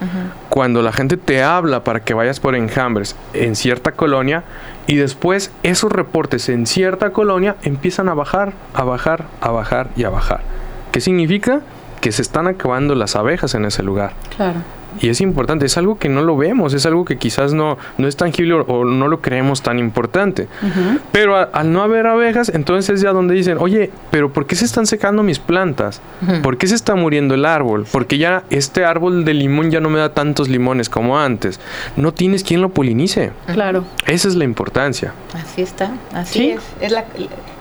Cuando 0.50 0.82
la 0.82 0.92
gente 0.92 1.18
te 1.18 1.44
habla 1.44 1.84
para 1.84 2.02
que 2.02 2.14
vayas 2.14 2.40
por 2.40 2.56
enjambres 2.56 3.16
en 3.34 3.56
cierta 3.56 3.94
colonia 3.94 4.44
y 4.88 4.96
después 4.96 5.52
esos 5.64 5.92
reportes 5.92 6.50
en 6.50 6.68
cierta 6.68 7.12
colonia 7.12 7.56
empiezan 7.64 8.10
a 8.10 8.14
bajar, 8.14 8.54
a 8.74 8.84
bajar, 8.84 9.26
a 9.42 9.52
bajar 9.52 9.90
y 9.96 10.04
a 10.04 10.10
bajar. 10.10 10.42
¿Qué 10.92 11.02
significa? 11.02 11.62
Que 12.02 12.12
se 12.12 12.22
están 12.22 12.48
acabando 12.48 12.96
las 12.96 13.16
abejas 13.16 13.56
en 13.56 13.66
ese 13.66 13.82
lugar. 13.82 14.14
Claro. 14.36 14.60
Y 15.02 15.10
es 15.10 15.22
importante, 15.22 15.66
es 15.66 15.78
algo 15.78 15.98
que 15.98 16.10
no 16.10 16.22
lo 16.22 16.38
vemos, 16.38 16.74
es 16.74 16.86
algo 16.86 17.06
que 17.06 17.18
quizás 17.18 17.54
no, 17.54 17.78
no 17.98 18.08
es 18.08 18.16
tangible 18.18 18.54
o, 18.54 18.62
o 18.62 18.86
no 18.86 19.08
lo 19.08 19.22
creemos 19.22 19.62
tan 19.62 19.80
importante. 19.80 20.48
Pero 21.12 21.36
a- 21.38 21.44
al 21.44 21.72
no 21.72 21.82
haber 21.82 22.08
abejas, 22.08 22.50
entonces 22.50 23.02
ya 23.02 23.12
donde 23.12 23.34
dicen, 23.36 23.58
oye, 23.60 23.92
pero 24.12 24.32
¿por 24.32 24.46
qué 24.46 24.56
se 24.56 24.66
están 24.66 24.86
secando 24.86 25.24
mis 25.24 25.40
plantas? 25.40 26.02
¿Por 26.42 26.58
qué 26.58 26.68
se 26.68 26.76
está 26.76 26.96
muriendo 26.96 27.34
el 27.36 27.46
árbol? 27.46 27.86
Porque 27.92 28.18
ya 28.18 28.44
este 28.50 28.86
árbol 28.86 29.26
de 29.26 29.34
limón 29.34 29.72
ya 29.72 29.80
no 29.80 29.90
me 29.90 30.00
da 30.00 30.10
tantos 30.14 30.50
limones 30.50 30.90
como 30.90 31.20
antes. 31.20 31.60
No 31.96 32.14
tienes 32.14 32.44
quien 32.44 32.62
lo 32.62 32.70
polinice. 32.70 33.32
Claro. 33.52 33.84
Esa 34.08 34.28
es 34.28 34.36
la 34.36 34.44
importancia. 34.44 35.14
Así 35.34 35.62
está, 35.62 35.92
así 36.14 36.40
Sí. 36.40 36.50
es. 36.52 36.62
Es 36.82 36.92
la, 36.92 37.06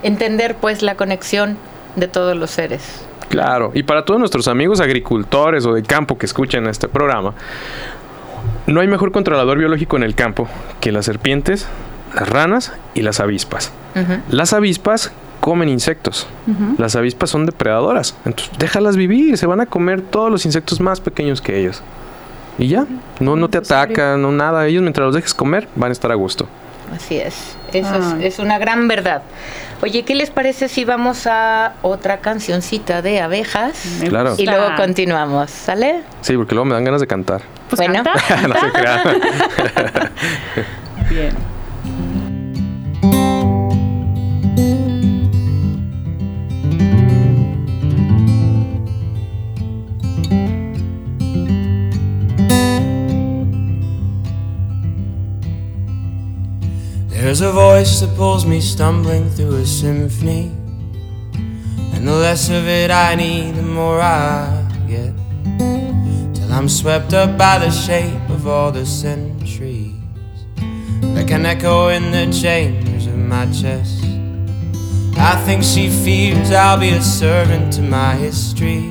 entender 0.02 0.56
pues 0.60 0.82
la 0.82 0.94
conexión 0.94 1.56
de 1.96 2.08
todos 2.08 2.36
los 2.36 2.50
seres. 2.50 3.04
Claro, 3.28 3.70
y 3.74 3.82
para 3.82 4.04
todos 4.04 4.20
nuestros 4.20 4.46
amigos 4.48 4.80
agricultores 4.80 5.64
o 5.64 5.72
de 5.72 5.82
campo 5.82 6.18
que 6.18 6.26
escuchen 6.26 6.66
este 6.66 6.88
programa, 6.88 7.32
no 8.66 8.80
hay 8.80 8.88
mejor 8.88 9.12
controlador 9.12 9.58
biológico 9.58 9.96
en 9.96 10.02
el 10.02 10.14
campo 10.14 10.48
que 10.80 10.92
las 10.92 11.06
serpientes, 11.06 11.66
las 12.14 12.28
ranas 12.28 12.72
y 12.94 13.02
las 13.02 13.20
avispas. 13.20 13.72
Las 14.28 14.52
avispas 14.52 15.12
comen 15.40 15.68
insectos. 15.68 16.26
Las 16.78 16.94
avispas 16.96 17.30
son 17.30 17.46
depredadoras. 17.46 18.14
Entonces, 18.24 18.56
déjalas 18.58 18.96
vivir, 18.96 19.36
se 19.38 19.46
van 19.46 19.60
a 19.60 19.66
comer 19.66 20.00
todos 20.02 20.30
los 20.30 20.44
insectos 20.44 20.80
más 20.80 21.00
pequeños 21.00 21.40
que 21.40 21.58
ellos. 21.58 21.82
Y 22.58 22.68
ya, 22.68 22.86
no, 23.18 23.36
no 23.36 23.48
te 23.48 23.58
atacan, 23.58 24.20
no 24.20 24.30
nada. 24.30 24.66
Ellos 24.66 24.82
mientras 24.82 25.06
los 25.06 25.14
dejes 25.14 25.34
comer 25.34 25.68
van 25.74 25.90
a 25.90 25.92
estar 25.92 26.12
a 26.12 26.14
gusto. 26.14 26.46
Así 26.94 27.18
es. 27.18 27.56
Eso 27.72 27.96
es, 27.96 28.24
es, 28.24 28.38
una 28.38 28.58
gran 28.58 28.88
verdad. 28.88 29.22
Oye, 29.82 30.04
¿qué 30.04 30.14
les 30.14 30.30
parece 30.30 30.68
si 30.68 30.84
vamos 30.84 31.26
a 31.26 31.74
otra 31.82 32.18
cancioncita 32.18 33.02
de 33.02 33.20
abejas? 33.20 33.82
Claro. 34.08 34.34
Y 34.38 34.46
luego 34.46 34.68
continuamos, 34.76 35.50
¿sale? 35.50 36.02
Sí, 36.20 36.36
porque 36.36 36.54
luego 36.54 36.66
me 36.66 36.74
dan 36.74 36.84
ganas 36.84 37.00
de 37.00 37.06
cantar. 37.06 37.42
Pues 37.68 37.78
bueno. 37.78 38.02
no 38.48 38.60
se 38.60 38.72
crean. 38.72 39.02
Bien. 41.10 41.51
There's 57.32 57.40
a 57.40 57.50
voice 57.50 58.00
that 58.00 58.14
pulls 58.14 58.44
me 58.44 58.60
stumbling 58.60 59.30
through 59.30 59.56
a 59.56 59.64
symphony. 59.64 60.52
And 61.94 62.06
the 62.06 62.12
less 62.12 62.50
of 62.50 62.68
it 62.68 62.90
I 62.90 63.14
need, 63.14 63.54
the 63.54 63.62
more 63.62 64.02
I 64.02 64.68
get. 64.86 65.14
Till 66.34 66.52
I'm 66.52 66.68
swept 66.68 67.14
up 67.14 67.38
by 67.38 67.56
the 67.58 67.70
shape 67.70 68.28
of 68.28 68.46
all 68.46 68.70
the 68.70 68.84
centuries. 68.84 69.94
Like 71.00 71.30
an 71.30 71.46
echo 71.46 71.88
in 71.88 72.10
the 72.10 72.30
chambers 72.38 73.06
of 73.06 73.16
my 73.16 73.46
chest. 73.46 74.04
I 75.16 75.42
think 75.46 75.62
she 75.62 75.88
fears 75.88 76.50
I'll 76.50 76.78
be 76.78 76.90
a 76.90 77.00
servant 77.00 77.72
to 77.72 77.80
my 77.80 78.14
history. 78.14 78.84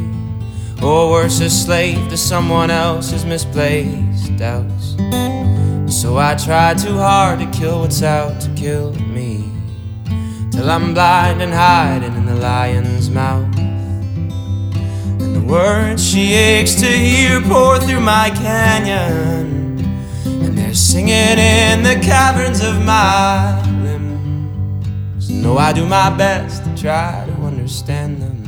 Or 0.82 1.12
worse, 1.12 1.42
a 1.42 1.50
slave 1.52 2.10
to 2.10 2.18
someone 2.18 2.72
else's 2.72 3.24
misplaced 3.24 4.36
doubts. 4.38 4.96
So 6.02 6.18
I 6.18 6.34
try 6.34 6.74
too 6.74 6.98
hard 6.98 7.38
to 7.42 7.46
kill 7.52 7.82
what's 7.82 8.02
out 8.02 8.42
to 8.42 8.50
kill 8.56 8.92
me. 8.94 9.52
Till 10.52 10.68
I'm 10.68 10.96
blind 10.96 11.44
and 11.44 11.54
hiding 11.54 12.16
in 12.16 12.26
the 12.26 12.34
lion's 12.34 13.12
mouth. 13.12 13.56
And 13.60 15.36
the 15.36 15.42
words 15.42 16.04
she 16.04 16.34
aches 16.34 16.74
to 16.82 16.88
hear 16.88 17.40
pour 17.42 17.78
through 17.78 18.00
my 18.00 18.32
canyon. 18.32 19.78
And 20.26 20.58
they're 20.58 20.74
singing 20.74 21.38
in 21.38 21.84
the 21.84 22.00
caverns 22.04 22.64
of 22.64 22.84
my 22.84 23.62
limbs. 23.84 25.30
No, 25.30 25.60
I 25.60 25.72
do 25.72 25.86
my 25.86 26.10
best 26.10 26.64
to 26.64 26.76
try 26.76 27.24
to 27.28 27.34
understand 27.44 28.24
them. 28.24 28.42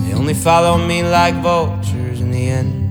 They 0.00 0.14
only 0.14 0.32
follow 0.32 0.78
me 0.78 1.02
like 1.02 1.34
vultures 1.42 2.22
in 2.22 2.30
the 2.30 2.48
end. 2.48 2.81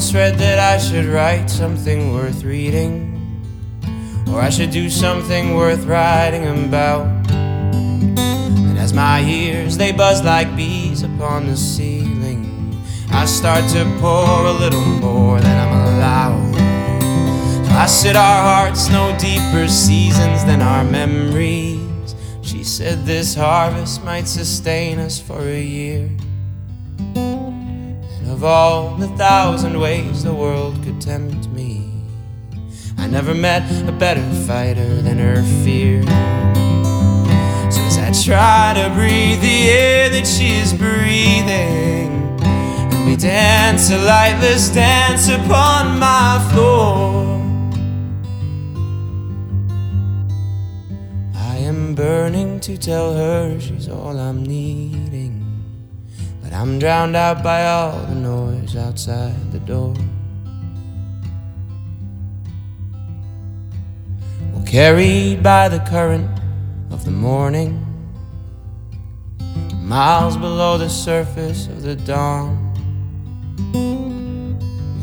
Once 0.00 0.14
read 0.14 0.38
that 0.38 0.58
I 0.58 0.78
should 0.78 1.04
write 1.04 1.50
something 1.50 2.14
worth 2.14 2.42
reading, 2.42 3.44
or 4.32 4.40
I 4.40 4.48
should 4.48 4.70
do 4.70 4.88
something 4.88 5.54
worth 5.54 5.84
writing 5.84 6.46
about. 6.46 7.06
And 7.30 8.78
as 8.78 8.94
my 8.94 9.20
ears 9.20 9.76
they 9.76 9.92
buzz 9.92 10.22
like 10.22 10.56
bees 10.56 11.02
upon 11.02 11.48
the 11.48 11.56
ceiling, 11.56 12.82
I 13.10 13.26
start 13.26 13.68
to 13.72 13.84
pour 14.00 14.46
a 14.46 14.52
little 14.52 14.86
more 14.86 15.38
than 15.38 15.56
I'm 15.64 15.94
allowed. 15.94 16.56
I 17.72 17.84
said 17.84 18.16
our 18.16 18.42
hearts 18.42 18.88
know 18.88 19.14
deeper 19.18 19.68
seasons 19.68 20.46
than 20.46 20.62
our 20.62 20.82
memories. 20.82 22.14
She 22.40 22.64
said 22.64 23.04
this 23.04 23.34
harvest 23.34 24.02
might 24.02 24.26
sustain 24.26 24.98
us 24.98 25.20
for 25.20 25.42
a 25.42 25.62
year. 25.62 26.08
Of 28.40 28.44
all 28.44 28.94
the 28.94 29.08
thousand 29.18 29.78
ways 29.78 30.24
the 30.24 30.32
world 30.32 30.82
could 30.82 30.98
tempt 30.98 31.48
me, 31.48 31.92
I 32.96 33.06
never 33.06 33.34
met 33.34 33.70
a 33.86 33.92
better 33.92 34.26
fighter 34.46 35.02
than 35.02 35.18
her 35.18 35.42
fear. 35.62 36.02
So 37.70 37.82
as 37.82 37.98
I 37.98 38.12
try 38.24 38.82
to 38.82 38.88
breathe 38.94 39.42
the 39.42 39.68
air 39.68 40.08
that 40.08 40.26
she 40.26 40.52
is 40.52 40.72
breathing, 40.72 42.40
and 42.40 43.06
we 43.06 43.14
dance 43.14 43.90
a 43.90 43.98
lightless 43.98 44.70
dance 44.70 45.28
upon 45.28 45.98
my 45.98 46.40
floor. 46.50 47.36
I 51.34 51.56
am 51.56 51.94
burning 51.94 52.58
to 52.60 52.78
tell 52.78 53.12
her 53.12 53.60
she's 53.60 53.86
all 53.86 54.18
I'm 54.18 54.42
needing. 54.42 55.29
But 56.50 56.56
I'm 56.56 56.78
drowned 56.78 57.16
out 57.16 57.42
by 57.42 57.66
all 57.66 57.98
the 58.06 58.14
noise 58.14 58.76
outside 58.76 59.52
the 59.52 59.60
door. 59.60 59.94
Well, 64.52 64.64
carried 64.66 65.42
by 65.42 65.68
the 65.68 65.80
current 65.80 66.28
of 66.90 67.04
the 67.04 67.10
morning, 67.12 67.86
miles 69.80 70.36
below 70.36 70.76
the 70.76 70.90
surface 70.90 71.68
of 71.68 71.82
the 71.82 71.94
dawn. 71.96 72.66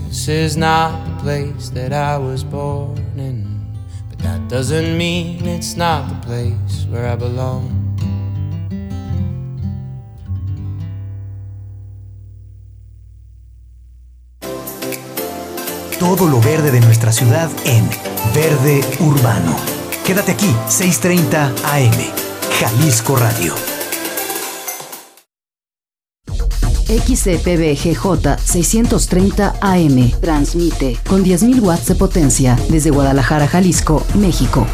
This 0.08 0.28
is 0.28 0.58
not 0.58 1.06
the 1.06 1.24
place 1.24 1.70
that 1.70 1.94
I 1.94 2.18
was 2.18 2.44
born 2.44 2.98
in, 3.18 3.78
but 4.10 4.20
that 4.20 4.50
doesn't 4.50 4.98
mean 4.98 5.46
it's 5.46 5.76
not 5.76 6.10
the 6.10 6.28
place 6.28 6.86
where 6.90 7.08
I 7.08 7.16
belong. 7.16 7.77
Todo 16.00 16.28
lo 16.28 16.40
verde 16.42 16.72
de 16.72 16.80
nuestra 16.80 17.12
ciudad 17.12 17.50
en 17.66 17.88
Verde 18.34 18.82
Urbano. 19.00 19.56
Quédate 20.06 20.32
aquí, 20.34 20.54
6:30 20.70 21.54
AM, 21.64 21.92
Jalisco 22.60 23.16
Radio. 23.16 23.54
XCPBGJ 26.88 28.38
630 28.46 29.56
AM 29.60 30.12
transmite 30.22 30.98
con 31.06 31.24
10.000 31.24 31.60
watts 31.62 31.88
de 31.88 31.96
potencia 31.96 32.58
desde 32.70 32.92
Guadalajara, 32.92 33.48
Jalisco, 33.48 34.04
México. 34.16 34.66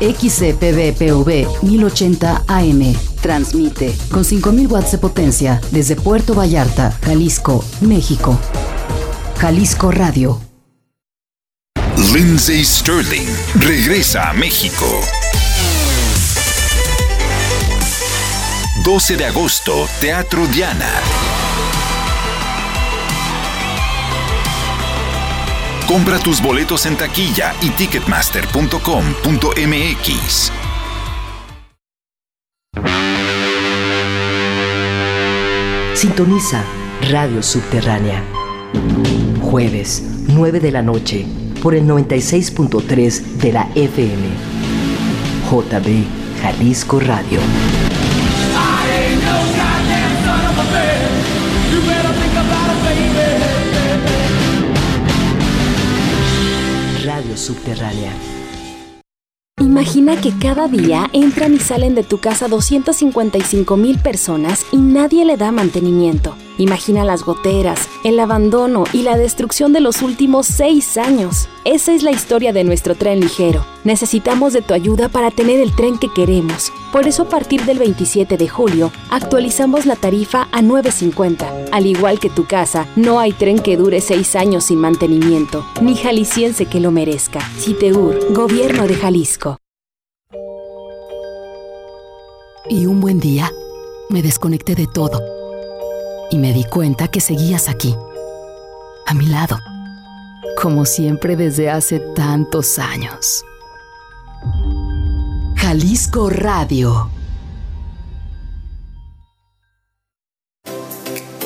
XCPBPV 0.00 1.46
1080 1.62 2.44
AM 2.48 2.94
transmite 3.22 3.94
con 4.10 4.24
5.000 4.24 4.70
watts 4.70 4.92
de 4.92 4.98
potencia 4.98 5.60
desde 5.70 5.96
Puerto 5.96 6.34
Vallarta, 6.34 6.92
Jalisco, 7.02 7.64
México. 7.80 8.38
Jalisco 9.38 9.90
Radio. 9.90 10.53
Lindsay 11.96 12.64
Sterling 12.64 13.28
regresa 13.56 14.30
a 14.30 14.32
México. 14.32 15.00
12 18.84 19.16
de 19.16 19.24
agosto, 19.24 19.88
Teatro 20.00 20.46
Diana. 20.48 20.90
Compra 25.86 26.18
tus 26.18 26.42
boletos 26.42 26.86
en 26.86 26.96
taquilla 26.96 27.54
y 27.60 27.68
ticketmaster.com.mx. 27.70 30.50
Sintoniza 35.94 36.64
Radio 37.10 37.40
Subterránea. 37.42 38.22
Jueves, 39.40 40.02
9 40.26 40.60
de 40.60 40.72
la 40.72 40.82
noche, 40.82 41.26
por 41.64 41.74
el 41.74 41.86
96.3 41.86 43.22
de 43.40 43.50
la 43.50 43.66
FM. 43.74 44.22
JB 45.50 46.04
Jalisco 46.42 47.00
Radio. 47.00 47.40
Radio 57.02 57.36
Subterránea. 57.38 58.12
Imagina 59.58 60.20
que 60.20 60.36
cada 60.38 60.68
día 60.68 61.08
entran 61.14 61.54
y 61.54 61.60
salen 61.60 61.94
de 61.94 62.02
tu 62.02 62.18
casa 62.18 62.46
255 62.48 63.78
mil 63.78 63.98
personas 64.00 64.66
y 64.70 64.76
nadie 64.76 65.24
le 65.24 65.38
da 65.38 65.50
mantenimiento. 65.50 66.36
Imagina 66.56 67.04
las 67.04 67.24
goteras, 67.24 67.88
el 68.04 68.20
abandono 68.20 68.84
y 68.92 69.02
la 69.02 69.16
destrucción 69.16 69.72
de 69.72 69.80
los 69.80 70.02
últimos 70.02 70.46
seis 70.46 70.96
años. 70.96 71.48
Esa 71.64 71.92
es 71.92 72.04
la 72.04 72.12
historia 72.12 72.52
de 72.52 72.62
nuestro 72.62 72.94
tren 72.94 73.18
ligero. 73.18 73.64
Necesitamos 73.82 74.52
de 74.52 74.62
tu 74.62 74.72
ayuda 74.72 75.08
para 75.08 75.32
tener 75.32 75.60
el 75.60 75.74
tren 75.74 75.98
que 75.98 76.12
queremos. 76.12 76.72
Por 76.92 77.08
eso 77.08 77.24
a 77.24 77.28
partir 77.28 77.64
del 77.64 77.80
27 77.80 78.36
de 78.36 78.48
julio 78.48 78.92
actualizamos 79.10 79.84
la 79.84 79.96
tarifa 79.96 80.46
a 80.52 80.62
9.50. 80.62 81.70
Al 81.72 81.86
igual 81.86 82.20
que 82.20 82.30
tu 82.30 82.46
casa, 82.46 82.86
no 82.94 83.18
hay 83.18 83.32
tren 83.32 83.58
que 83.58 83.76
dure 83.76 84.00
seis 84.00 84.36
años 84.36 84.64
sin 84.64 84.78
mantenimiento, 84.78 85.66
ni 85.82 85.96
jalisciense 85.96 86.66
que 86.66 86.78
lo 86.78 86.92
merezca. 86.92 87.40
Citeur, 87.58 88.32
Gobierno 88.32 88.86
de 88.86 88.94
Jalisco. 88.94 89.58
Y 92.68 92.86
un 92.86 93.00
buen 93.00 93.18
día, 93.18 93.50
me 94.08 94.22
desconecté 94.22 94.74
de 94.74 94.86
todo 94.86 95.43
y 96.34 96.38
me 96.38 96.52
di 96.52 96.64
cuenta 96.64 97.06
que 97.06 97.20
seguías 97.20 97.68
aquí, 97.68 97.94
a 99.06 99.14
mi 99.14 99.26
lado, 99.26 99.56
como 100.60 100.84
siempre 100.84 101.36
desde 101.36 101.70
hace 101.70 102.00
tantos 102.00 102.80
años. 102.80 103.44
Jalisco 105.54 106.30
Radio. 106.30 107.08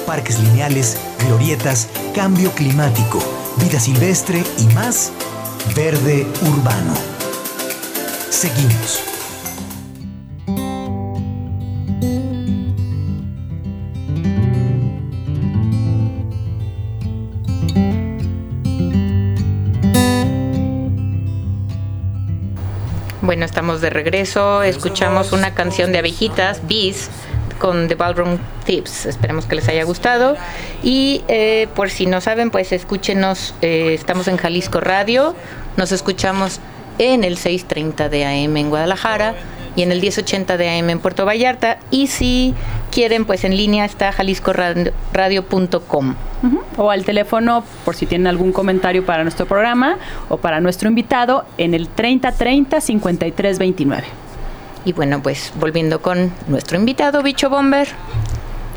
Parques 0.06 0.40
lineales, 0.40 0.96
glorietas, 1.26 1.90
cambio 2.14 2.50
climático, 2.52 3.18
vida 3.62 3.78
silvestre 3.78 4.42
y 4.56 4.72
más 4.72 5.12
verde 5.76 6.26
urbano. 6.40 6.94
Seguimos. 8.30 9.17
Bueno, 23.28 23.44
estamos 23.44 23.82
de 23.82 23.90
regreso. 23.90 24.62
Escuchamos 24.62 25.32
una 25.32 25.52
canción 25.52 25.92
de 25.92 25.98
abejitas, 25.98 26.66
Bees, 26.66 27.10
con 27.58 27.86
The 27.86 27.94
Ballroom 27.94 28.38
Tips. 28.64 29.04
Esperemos 29.04 29.44
que 29.44 29.54
les 29.54 29.68
haya 29.68 29.84
gustado. 29.84 30.34
Y 30.82 31.24
eh, 31.28 31.68
por 31.74 31.90
si 31.90 32.06
no 32.06 32.22
saben, 32.22 32.50
pues 32.50 32.72
escúchenos. 32.72 33.54
eh, 33.60 33.92
estamos 33.92 34.28
en 34.28 34.38
Jalisco 34.38 34.80
Radio. 34.80 35.34
Nos 35.76 35.92
escuchamos 35.92 36.58
en 36.98 37.22
el 37.22 37.36
6:30 37.36 38.08
de 38.08 38.24
AM 38.24 38.56
en 38.56 38.70
Guadalajara 38.70 39.34
y 39.78 39.82
en 39.82 39.92
el 39.92 40.00
1080 40.00 40.56
de 40.56 40.70
AM 40.70 40.90
en 40.90 40.98
Puerto 40.98 41.24
Vallarta. 41.24 41.78
Y 41.92 42.08
si 42.08 42.52
quieren, 42.90 43.24
pues 43.24 43.44
en 43.44 43.56
línea 43.56 43.84
está 43.84 44.10
jaliscoradio.com. 44.10 46.14
Ujú. 46.42 46.62
O 46.76 46.90
al 46.90 47.04
teléfono 47.04 47.62
por 47.84 47.94
si 47.94 48.06
tienen 48.06 48.26
algún 48.26 48.50
comentario 48.50 49.06
para 49.06 49.22
nuestro 49.22 49.46
programa 49.46 49.98
o 50.28 50.38
para 50.38 50.60
nuestro 50.60 50.88
invitado 50.88 51.44
en 51.58 51.74
el 51.74 51.86
3030 51.86 52.80
5329. 52.80 54.02
Y 54.84 54.92
bueno, 54.94 55.22
pues 55.22 55.52
volviendo 55.60 56.02
con 56.02 56.32
nuestro 56.48 56.76
invitado, 56.76 57.22
Bicho 57.22 57.48
Bomber. 57.48 57.86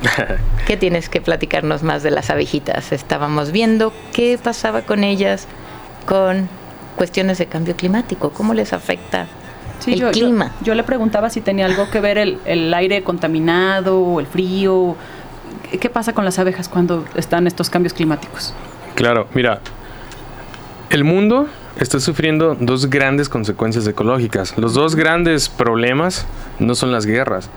¿Qué 0.68 0.78
tienes 0.78 1.10
que 1.10 1.20
platicarnos 1.20 1.82
más 1.82 2.04
de 2.04 2.12
las 2.12 2.30
abejitas? 2.30 2.92
Estábamos 2.92 3.52
viendo 3.52 3.92
qué 4.14 4.38
pasaba 4.38 4.84
con 4.84 5.04
ellas 5.04 5.48
con 6.06 6.48
cuestiones 6.96 7.40
de 7.40 7.48
cambio 7.48 7.76
climático, 7.76 8.30
cómo 8.30 8.54
les 8.54 8.72
afecta 8.72 9.26
Sí, 9.82 9.94
el 9.94 10.00
yo, 10.00 10.08
yo- 10.08 10.12
clima. 10.12 10.52
Yo, 10.62 10.74
le 10.76 10.84
preguntaba 10.84 11.30
si 11.30 11.42
tenía 11.42 11.66
algo 11.66 11.90
que 11.92 12.00
ver 12.00 12.18
el, 12.18 12.40
el 12.46 12.74
aire 12.74 13.04
contaminado 13.04 14.20
el 14.20 14.28
frío. 14.28 14.96
¿Qué- 15.70 15.78
¿Qué 15.80 15.90
pasa 15.90 16.14
con 16.14 16.24
las 16.26 16.40
abejas 16.40 16.70
cuando 16.70 17.04
están 17.16 17.48
estos 17.48 17.70
cambios 17.70 17.94
climáticos? 17.94 18.54
Claro, 18.96 19.28
mira, 19.34 19.60
el 20.90 21.04
mundo 21.04 21.48
está 21.80 22.00
sufriendo 22.00 22.56
dos 22.60 22.90
grandes 22.90 23.30
consecuencias 23.30 23.88
ecológicas. 23.88 24.58
Los 24.58 24.74
dos 24.74 24.96
grandes 24.96 25.50
problemas 25.50 26.26
no 26.60 26.76
son 26.76 26.92
las 26.92 27.06
guerras. 27.06 27.50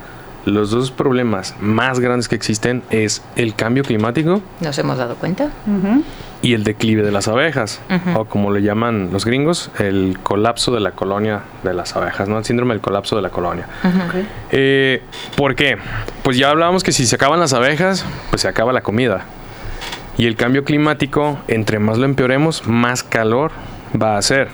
Los 0.45 0.71
dos 0.71 0.91
problemas 0.91 1.55
más 1.61 2.01
grandes 2.01 2.29
que 2.29 2.35
existen 2.35 2.83
es 2.91 3.23
el 3.37 3.55
cambio 3.55 3.83
climático 3.83 4.43
¿Nos 4.61 4.79
hemos 4.79 4.99
dado 4.99 5.15
cuenta? 5.17 5.51
y 6.43 6.53
el 6.53 6.63
declive 6.63 7.03
de 7.03 7.11
las 7.11 7.27
abejas, 7.27 7.81
o 8.15 8.27
como 8.27 8.53
le 8.53 8.61
llaman 8.61 9.09
los 9.13 9.25
gringos, 9.25 9.71
el 9.79 10.19
colapso 10.23 10.73
de 10.75 10.81
la 10.81 10.91
colonia 10.91 11.41
de 11.63 11.73
las 11.73 11.97
abejas, 11.97 12.29
¿no? 12.29 12.37
El 12.37 12.45
síndrome 12.45 12.75
del 12.75 12.83
colapso 12.83 13.17
de 13.17 13.23
la 13.23 13.31
colonia. 13.31 13.67
Eh, 14.51 15.03
¿Por 15.37 15.55
qué? 15.55 15.79
Pues 16.23 16.37
ya 16.37 16.51
hablábamos 16.51 16.85
que 16.85 16.93
si 16.93 17.07
se 17.07 17.17
acaban 17.17 17.41
las 17.41 17.55
abejas, 17.55 18.05
pues 18.29 18.43
se 18.43 18.49
acaba 18.49 18.75
la 18.75 18.83
comida. 18.83 19.25
Y 20.19 20.27
el 20.27 20.37
cambio 20.37 20.65
climático, 20.65 21.39
entre 21.49 21.79
más 21.79 21.97
lo 21.97 22.05
empeoremos, 22.05 22.67
más 22.67 23.03
calor 23.03 23.51
va 24.01 24.17
a 24.17 24.19
hacer. 24.19 24.49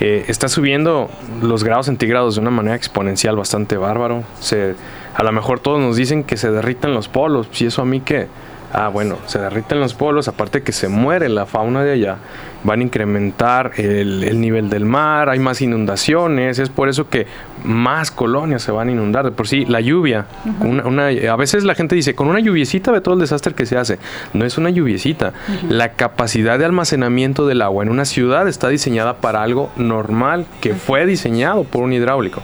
Eh, 0.00 0.24
está 0.28 0.48
subiendo 0.48 1.10
los 1.42 1.62
grados 1.62 1.84
centígrados 1.84 2.36
de 2.36 2.40
una 2.40 2.50
manera 2.50 2.74
exponencial 2.76 3.36
bastante 3.36 3.76
bárbaro. 3.76 4.24
Se, 4.40 4.74
a 5.14 5.22
lo 5.22 5.32
mejor 5.32 5.60
todos 5.60 5.80
nos 5.80 5.96
dicen 5.96 6.24
que 6.24 6.36
se 6.36 6.50
derriten 6.50 6.94
los 6.94 7.08
polos. 7.08 7.48
Si 7.52 7.66
eso 7.66 7.82
a 7.82 7.84
mí 7.84 8.00
que... 8.00 8.28
Ah, 8.72 8.88
bueno, 8.88 9.16
se 9.26 9.40
derriten 9.40 9.80
los 9.80 9.94
polos, 9.94 10.28
aparte 10.28 10.62
que 10.62 10.70
se 10.70 10.88
muere 10.88 11.28
la 11.28 11.44
fauna 11.44 11.82
de 11.82 11.92
allá, 11.92 12.18
van 12.64 12.80
a 12.80 12.82
incrementar 12.82 13.72
el, 13.76 14.22
el 14.24 14.40
nivel 14.40 14.68
del 14.70 14.84
mar, 14.84 15.28
hay 15.28 15.38
más 15.38 15.60
inundaciones, 15.62 16.58
es 16.58 16.68
por 16.68 16.88
eso 16.88 17.08
que 17.08 17.26
más 17.64 18.10
colonias 18.10 18.62
se 18.62 18.72
van 18.72 18.88
a 18.88 18.92
inundar. 18.92 19.24
De 19.24 19.30
por 19.32 19.46
sí, 19.48 19.64
la 19.66 19.80
lluvia, 19.80 20.26
una, 20.60 20.84
una- 20.86 21.08
a 21.32 21.36
veces 21.36 21.64
la 21.64 21.74
gente 21.74 21.94
dice, 21.94 22.14
con 22.14 22.28
una 22.28 22.40
lluviecita 22.40 22.90
ve 22.92 23.00
todo 23.00 23.14
el 23.14 23.20
desastre 23.20 23.54
que 23.54 23.66
se 23.66 23.76
hace. 23.76 23.98
No 24.32 24.44
es 24.44 24.56
una 24.58 24.70
lluviecita. 24.70 25.32
La 25.68 25.92
capacidad 25.92 26.58
de 26.58 26.64
almacenamiento 26.64 27.46
del 27.46 27.62
agua 27.62 27.82
en 27.84 27.90
una 27.90 28.04
ciudad 28.04 28.48
está 28.48 28.68
diseñada 28.68 29.14
para 29.18 29.42
algo 29.42 29.70
normal 29.76 30.46
que 30.60 30.74
fue 30.74 31.04
diseñado 31.06 31.64
por 31.64 31.82
un 31.82 31.92
hidráulico. 31.92 32.42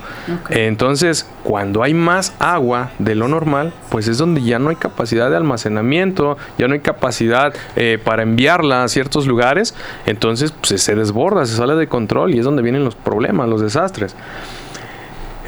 Entonces, 0.50 1.26
cuando 1.44 1.82
hay 1.82 1.94
más 1.94 2.34
agua 2.38 2.90
de 2.98 3.14
lo 3.14 3.28
normal, 3.28 3.72
pues 3.90 4.08
es 4.08 4.18
donde 4.18 4.42
ya 4.42 4.58
no 4.58 4.70
hay 4.70 4.76
capacidad 4.76 5.30
de 5.30 5.36
almacenamiento, 5.36 6.36
ya 6.58 6.68
no 6.68 6.74
hay 6.74 6.80
capacidad 6.80 7.54
eh, 7.76 7.98
para 8.02 8.22
enviarla 8.22 8.82
a 8.84 8.88
ciertos 8.88 9.26
lugares, 9.26 9.74
entonces 10.06 10.52
pues, 10.52 10.80
se 10.80 10.94
desborda, 10.94 11.44
se 11.46 11.56
sale 11.56 11.74
de 11.74 11.88
control 11.88 12.34
y 12.34 12.38
es 12.38 12.44
donde 12.44 12.62
vienen 12.62 12.84
los 12.84 12.94
problemas, 12.94 13.48
los 13.48 13.60
desastres. 13.60 14.16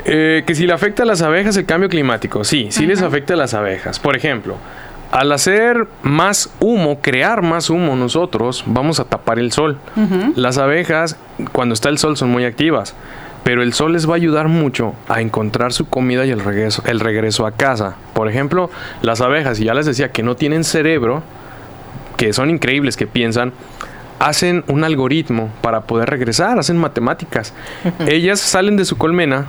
Eh, 0.05 0.43
que 0.47 0.55
si 0.55 0.67
le 0.67 0.73
afecta 0.73 1.03
a 1.03 1.07
las 1.07 1.23
abejas 1.23 1.57
el 1.57 1.67
cambio 1.67 1.89
climático, 1.89 2.45
sí, 2.45 2.69
sí 2.71 2.87
les 2.87 3.03
afecta 3.03 3.35
a 3.35 3.37
las 3.37 3.55
abejas. 3.55 3.99
Por 3.99 4.17
ejemplo, 4.17 4.57
al 5.11 5.33
hacer 5.33 5.87
más 6.03 6.51
humo, 6.61 7.01
crear 7.01 7.43
más 7.43 7.71
humo 7.71 7.97
nosotros, 7.97 8.65
vamos 8.67 9.01
a 9.01 9.05
tapar 9.05 9.39
el 9.39 9.53
sol. 9.53 9.79
Las 10.35 10.59
abejas, 10.59 11.17
cuando 11.53 11.75
está 11.75 11.89
el 11.89 11.99
sol, 11.99 12.17
son 12.17 12.31
muy 12.31 12.45
activas, 12.45 12.95
pero 13.43 13.63
el 13.63 13.73
sol 13.73 13.93
les 13.93 14.09
va 14.09 14.13
a 14.13 14.17
ayudar 14.17 14.49
mucho 14.49 14.95
a 15.09 15.21
encontrar 15.21 15.73
su 15.73 15.89
comida 15.89 16.27
y 16.27 16.31
el 16.31 16.41
regreso, 16.41 16.83
el 16.87 17.01
regreso 17.01 17.47
a 17.47 17.53
casa. 17.53 17.97
Por 18.13 18.29
ejemplo, 18.29 18.71
las 19.01 19.21
abejas, 19.21 19.61
y 19.61 19.65
ya 19.65 19.75
les 19.75 19.87
decía 19.87 20.11
que 20.11 20.23
no 20.23 20.37
tienen 20.37 20.65
cerebro, 20.65 21.23
que 22.17 22.33
son 22.33 22.51
increíbles, 22.51 22.97
que 22.97 23.07
piensan, 23.07 23.53
hacen 24.19 24.65
un 24.69 24.85
algoritmo 24.85 25.51
para 25.61 25.83
poder 25.83 26.11
regresar, 26.11 26.59
hacen 26.59 26.77
matemáticas. 26.77 27.55
Ellas 28.07 28.41
salen 28.41 28.77
de 28.77 28.85
su 28.85 28.97
colmena 28.97 29.47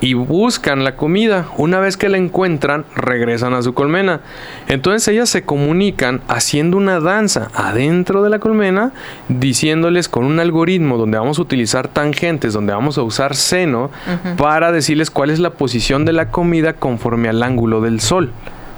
y 0.00 0.14
buscan 0.14 0.84
la 0.84 0.96
comida. 0.96 1.46
Una 1.56 1.80
vez 1.80 1.96
que 1.96 2.08
la 2.08 2.18
encuentran, 2.18 2.84
regresan 2.94 3.54
a 3.54 3.62
su 3.62 3.74
colmena. 3.74 4.20
Entonces 4.68 5.08
ellas 5.08 5.28
se 5.28 5.42
comunican 5.42 6.20
haciendo 6.28 6.76
una 6.76 7.00
danza 7.00 7.50
adentro 7.54 8.22
de 8.22 8.30
la 8.30 8.38
colmena, 8.38 8.92
diciéndoles 9.28 10.08
con 10.08 10.24
un 10.24 10.40
algoritmo 10.40 10.98
donde 10.98 11.18
vamos 11.18 11.38
a 11.38 11.42
utilizar 11.42 11.88
tangentes, 11.88 12.52
donde 12.52 12.72
vamos 12.72 12.98
a 12.98 13.02
usar 13.02 13.34
seno, 13.34 13.90
para 14.36 14.72
decirles 14.72 15.10
cuál 15.10 15.30
es 15.30 15.38
la 15.38 15.50
posición 15.50 16.04
de 16.04 16.12
la 16.12 16.30
comida 16.30 16.74
conforme 16.74 17.28
al 17.28 17.42
ángulo 17.42 17.80
del 17.80 18.00
sol. 18.00 18.32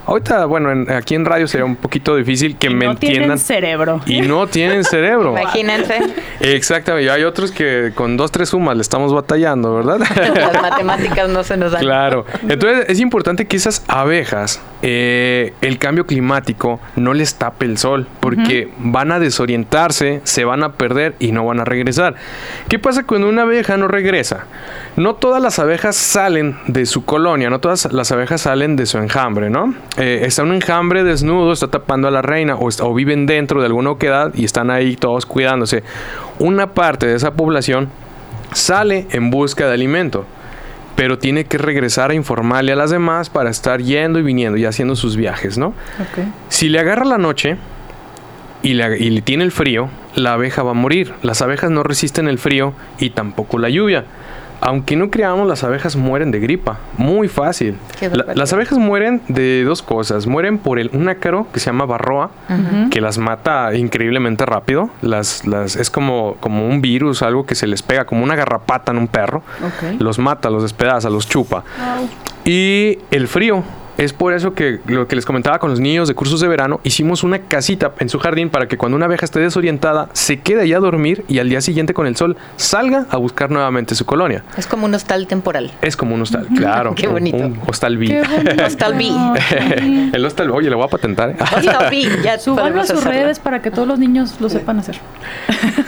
Ahorita, 0.06 0.44
bueno, 0.46 0.70
en- 0.72 0.90
aquí 0.90 1.14
en 1.14 1.24
radio 1.24 1.46
sería 1.46 1.64
un 1.64 1.76
poquito 1.76 2.16
difícil 2.16 2.56
que 2.56 2.68
me 2.70 2.86
no 2.86 2.92
entiendan. 2.92 3.20
tienen 3.22 3.38
cerebro. 3.38 4.00
Y 4.06 4.22
no 4.22 4.46
tienen 4.46 4.84
cerebro. 4.84 5.30
Imagínense, 5.38 6.00
Exactamente. 6.40 7.06
Y 7.06 7.08
hay 7.08 7.24
otros 7.24 7.52
que 7.52 7.92
con 7.94 8.16
dos, 8.16 8.32
tres 8.32 8.48
sumas 8.48 8.76
le 8.76 8.82
estamos 8.82 9.12
batallando, 9.12 9.74
¿verdad? 9.74 9.98
las 10.34 10.62
matemáticas 10.62 11.28
no 11.28 11.44
se 11.44 11.56
nos 11.56 11.72
dan. 11.72 11.82
Claro. 11.82 12.24
Entonces 12.48 12.86
es 12.88 13.00
importante 13.00 13.46
que 13.46 13.56
esas 13.56 13.84
abejas, 13.88 14.60
eh, 14.82 15.52
el 15.60 15.78
cambio 15.78 16.06
climático 16.06 16.80
no 16.96 17.14
les 17.14 17.34
tape 17.34 17.66
el 17.66 17.78
sol, 17.78 18.06
porque 18.20 18.70
van 18.78 19.12
a 19.12 19.20
desorientarse, 19.20 20.20
se 20.24 20.44
van 20.44 20.62
a 20.64 20.72
perder 20.72 21.14
y 21.18 21.32
no 21.32 21.44
van 21.44 21.60
a 21.60 21.64
regresar. 21.64 22.14
¿Qué 22.68 22.78
pasa 22.78 23.04
cuando 23.04 23.28
una 23.28 23.42
abeja 23.42 23.76
no 23.76 23.86
regresa? 23.88 24.46
No 24.96 25.14
todas 25.14 25.40
las 25.42 25.58
abejas 25.58 25.96
salen 25.96 26.56
de 26.66 26.86
su 26.86 27.04
colonia, 27.04 27.50
no 27.50 27.60
todas 27.60 27.92
las 27.92 28.10
abejas 28.12 28.40
salen 28.42 28.76
de 28.76 28.86
su 28.86 28.98
enjambre, 28.98 29.50
¿no? 29.50 29.74
Eh, 29.96 30.22
está 30.24 30.42
un 30.44 30.52
enjambre 30.54 31.02
desnudo, 31.04 31.52
está 31.52 31.68
tapando 31.68 32.06
a 32.08 32.10
la 32.10 32.22
reina 32.22 32.54
o, 32.54 32.68
está- 32.68 32.84
o 32.84 32.94
viven 32.94 33.26
dentro 33.26 33.60
de 33.60 33.66
alguna 33.66 33.90
oquedad 33.90 34.32
y 34.34 34.44
están 34.44 34.70
ahí 34.70 34.96
todos 34.96 35.26
cuidándose. 35.26 35.82
Una 36.38 36.74
parte 36.74 37.06
de 37.06 37.16
esa 37.16 37.32
población 37.34 37.88
sale 38.52 39.06
en 39.10 39.30
busca 39.30 39.66
de 39.66 39.74
alimento. 39.74 40.24
pero 40.96 41.16
tiene 41.18 41.44
que 41.46 41.56
regresar 41.56 42.10
a 42.10 42.14
informarle 42.14 42.72
a 42.72 42.76
las 42.76 42.90
demás 42.90 43.30
para 43.30 43.48
estar 43.48 43.80
yendo 43.80 44.18
y 44.18 44.22
viniendo 44.22 44.58
y 44.58 44.66
haciendo 44.66 44.96
sus 44.96 45.16
viajes, 45.16 45.56
¿no? 45.56 45.68
Ok. 45.68 46.24
Si 46.50 46.68
le 46.68 46.78
agarra 46.78 47.06
la 47.06 47.16
noche 47.16 47.56
y 48.62 48.74
le, 48.74 48.98
y 48.98 49.08
le 49.08 49.22
tiene 49.22 49.44
el 49.44 49.50
frío, 49.50 49.88
la 50.14 50.34
abeja 50.34 50.62
va 50.62 50.72
a 50.72 50.74
morir. 50.74 51.14
Las 51.22 51.40
abejas 51.40 51.70
no 51.70 51.84
resisten 51.84 52.28
el 52.28 52.36
frío 52.38 52.74
y 52.98 53.10
tampoco 53.10 53.58
la 53.58 53.70
lluvia. 53.70 54.04
Aunque 54.62 54.94
no 54.96 55.10
creamos, 55.10 55.48
las 55.48 55.64
abejas 55.64 55.96
mueren 55.96 56.30
de 56.30 56.38
gripa. 56.40 56.78
Muy 56.98 57.28
fácil. 57.28 57.76
La- 58.08 58.34
las 58.34 58.52
abejas 58.52 58.78
mueren 58.78 59.22
de 59.28 59.64
dos 59.64 59.82
cosas. 59.82 60.26
Mueren 60.26 60.58
por 60.58 60.78
el, 60.78 60.90
un 60.92 61.08
ácaro 61.08 61.46
que 61.52 61.60
se 61.60 61.66
llama 61.66 61.86
barroa, 61.86 62.30
que 62.90 63.00
las 63.00 63.16
mata 63.18 63.74
increíblemente 63.74 64.44
rápido. 64.44 64.90
Las, 65.00 65.46
las, 65.46 65.76
es 65.76 65.88
como, 65.90 66.36
como 66.40 66.66
un 66.66 66.82
virus, 66.82 67.22
algo 67.22 67.46
que 67.46 67.54
se 67.54 67.66
les 67.66 67.82
pega, 67.82 68.04
como 68.04 68.22
una 68.22 68.36
garrapata 68.36 68.92
en 68.92 68.98
un 68.98 69.08
perro. 69.08 69.42
Ok. 69.64 70.00
Los 70.00 70.18
mata, 70.18 70.50
los 70.50 70.62
despedaza, 70.62 71.08
los 71.08 71.26
chupa. 71.28 71.64
Y 72.44 72.98
el 73.10 73.28
frío. 73.28 73.62
Es 74.00 74.14
por 74.14 74.32
eso 74.32 74.54
que 74.54 74.78
lo 74.86 75.06
que 75.06 75.14
les 75.14 75.26
comentaba 75.26 75.58
con 75.58 75.68
los 75.68 75.78
niños 75.78 76.08
de 76.08 76.14
cursos 76.14 76.40
de 76.40 76.48
verano, 76.48 76.80
hicimos 76.84 77.22
una 77.22 77.40
casita 77.40 77.92
en 77.98 78.08
su 78.08 78.18
jardín 78.18 78.48
para 78.48 78.66
que 78.66 78.78
cuando 78.78 78.96
una 78.96 79.04
abeja 79.04 79.26
esté 79.26 79.40
desorientada, 79.40 80.08
se 80.14 80.40
quede 80.40 80.62
allá 80.62 80.78
a 80.78 80.80
dormir 80.80 81.22
y 81.28 81.38
al 81.38 81.50
día 81.50 81.60
siguiente 81.60 81.92
con 81.92 82.06
el 82.06 82.16
sol 82.16 82.38
salga 82.56 83.04
a 83.10 83.18
buscar 83.18 83.50
nuevamente 83.50 83.94
su 83.94 84.06
colonia. 84.06 84.42
Es 84.56 84.66
como 84.66 84.86
un 84.86 84.94
hostal 84.94 85.26
temporal. 85.26 85.70
Es 85.82 85.98
como 85.98 86.14
un 86.14 86.22
hostal, 86.22 86.46
claro. 86.56 86.94
Qué 86.96 87.08
un- 87.08 87.12
bonito. 87.12 87.36
Un, 87.36 87.60
hostal 87.66 87.98
bee. 87.98 88.08
Qué 88.08 88.22
bonito. 88.36 88.64
Hostal 88.64 88.94
bee. 88.94 90.10
el 90.14 90.24
hostal, 90.24 90.50
oye, 90.50 90.70
le 90.70 90.76
voy 90.76 90.86
a 90.86 90.88
patentar. 90.88 91.30
¿eh? 91.30 91.36
Hostal 91.38 91.90
bee, 91.90 92.08
ya 92.24 92.38
Súbanlo 92.38 92.80
a 92.80 92.84
sus 92.84 93.00
hacerlo. 93.00 93.12
redes 93.20 93.38
para 93.38 93.60
que 93.60 93.70
todos 93.70 93.86
los 93.86 93.98
niños 93.98 94.40
lo 94.40 94.48
sepan 94.48 94.78
hacer. 94.78 94.96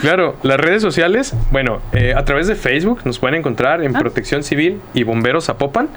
Claro, 0.01 0.35
las 0.43 0.57
redes 0.59 0.83
sociales, 0.83 1.33
bueno, 1.51 1.79
eh, 1.93 2.13
a 2.15 2.23
través 2.25 2.45
de 2.47 2.53
Facebook 2.55 2.99
nos 3.05 3.17
pueden 3.17 3.39
encontrar 3.39 3.81
en 3.83 3.93
Protección 3.93 4.43
Civil 4.43 4.79
y 4.93 5.01
Bomberos 5.03 5.45
Zapopan. 5.45 5.87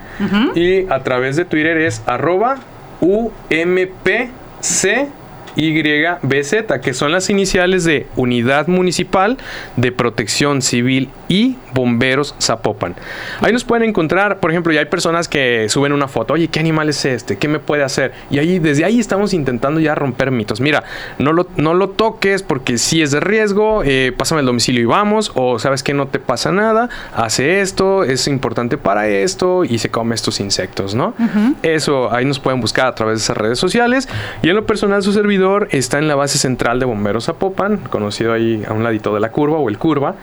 Y 0.54 0.86
a 0.90 1.00
través 1.00 1.36
de 1.36 1.44
Twitter 1.44 1.76
es 1.76 2.02
arroba 2.06 2.58
UMPCYBZ, 5.56 6.80
que 6.82 6.94
son 6.94 7.12
las 7.12 7.30
iniciales 7.30 7.84
de 7.84 8.06
Unidad 8.16 8.68
Municipal 8.68 9.38
de 9.76 9.92
Protección 9.92 10.62
Civil 10.62 11.10
y 11.28 11.56
Bomberos 11.72 12.34
Zapopan. 12.40 12.94
Ahí 13.40 13.52
nos 13.52 13.64
pueden 13.64 13.88
encontrar, 13.88 14.40
por 14.40 14.50
ejemplo, 14.50 14.72
ya 14.72 14.80
hay 14.80 14.86
personas 14.86 15.28
que 15.28 15.68
suben 15.68 15.92
una 15.92 16.08
foto, 16.08 16.34
oye, 16.34 16.48
¿qué 16.48 16.60
animal 16.60 16.88
es 16.88 17.04
este? 17.04 17.38
¿Qué 17.38 17.48
me 17.48 17.58
puede 17.58 17.82
hacer? 17.82 18.12
Y 18.30 18.38
ahí, 18.38 18.58
desde 18.58 18.84
ahí 18.84 19.00
estamos 19.00 19.32
intentando 19.32 19.80
ya 19.80 19.94
romper 19.94 20.30
mitos. 20.30 20.60
Mira, 20.60 20.84
no 21.18 21.32
lo, 21.32 21.48
no 21.56 21.74
lo 21.74 21.90
toques 21.90 22.42
porque 22.42 22.78
si 22.78 23.02
es 23.02 23.10
de 23.10 23.20
riesgo, 23.20 23.82
eh, 23.84 24.12
pásame 24.16 24.40
el 24.40 24.46
domicilio 24.46 24.82
y 24.82 24.86
vamos, 24.86 25.32
o 25.34 25.58
sabes 25.58 25.82
que 25.82 25.94
no 25.94 26.08
te 26.08 26.18
pasa 26.18 26.52
nada, 26.52 26.88
hace 27.14 27.60
esto, 27.60 28.04
es 28.04 28.28
importante 28.28 28.78
para 28.78 29.08
esto 29.08 29.64
y 29.64 29.78
se 29.78 29.90
come 29.90 30.14
estos 30.14 30.40
insectos, 30.40 30.94
¿no? 30.94 31.14
Eso 31.62 32.12
ahí 32.12 32.24
nos 32.24 32.38
pueden 32.38 32.60
buscar 32.60 32.86
a 32.86 32.94
través 32.94 33.18
de 33.18 33.22
esas 33.24 33.36
redes 33.36 33.58
sociales. 33.58 34.08
Y 34.42 34.48
en 34.48 34.56
lo 34.56 34.66
personal, 34.66 35.02
su 35.02 35.12
servidor 35.12 35.45
está 35.70 35.98
en 35.98 36.08
la 36.08 36.14
base 36.14 36.38
central 36.38 36.78
de 36.80 36.86
Bomberos 36.86 37.24
Zapopan, 37.26 37.78
conocido 37.78 38.32
ahí 38.32 38.62
a 38.68 38.72
un 38.72 38.82
ladito 38.84 39.14
de 39.14 39.20
la 39.20 39.30
curva 39.30 39.58
o 39.58 39.68
el 39.68 39.78
curva. 39.78 40.14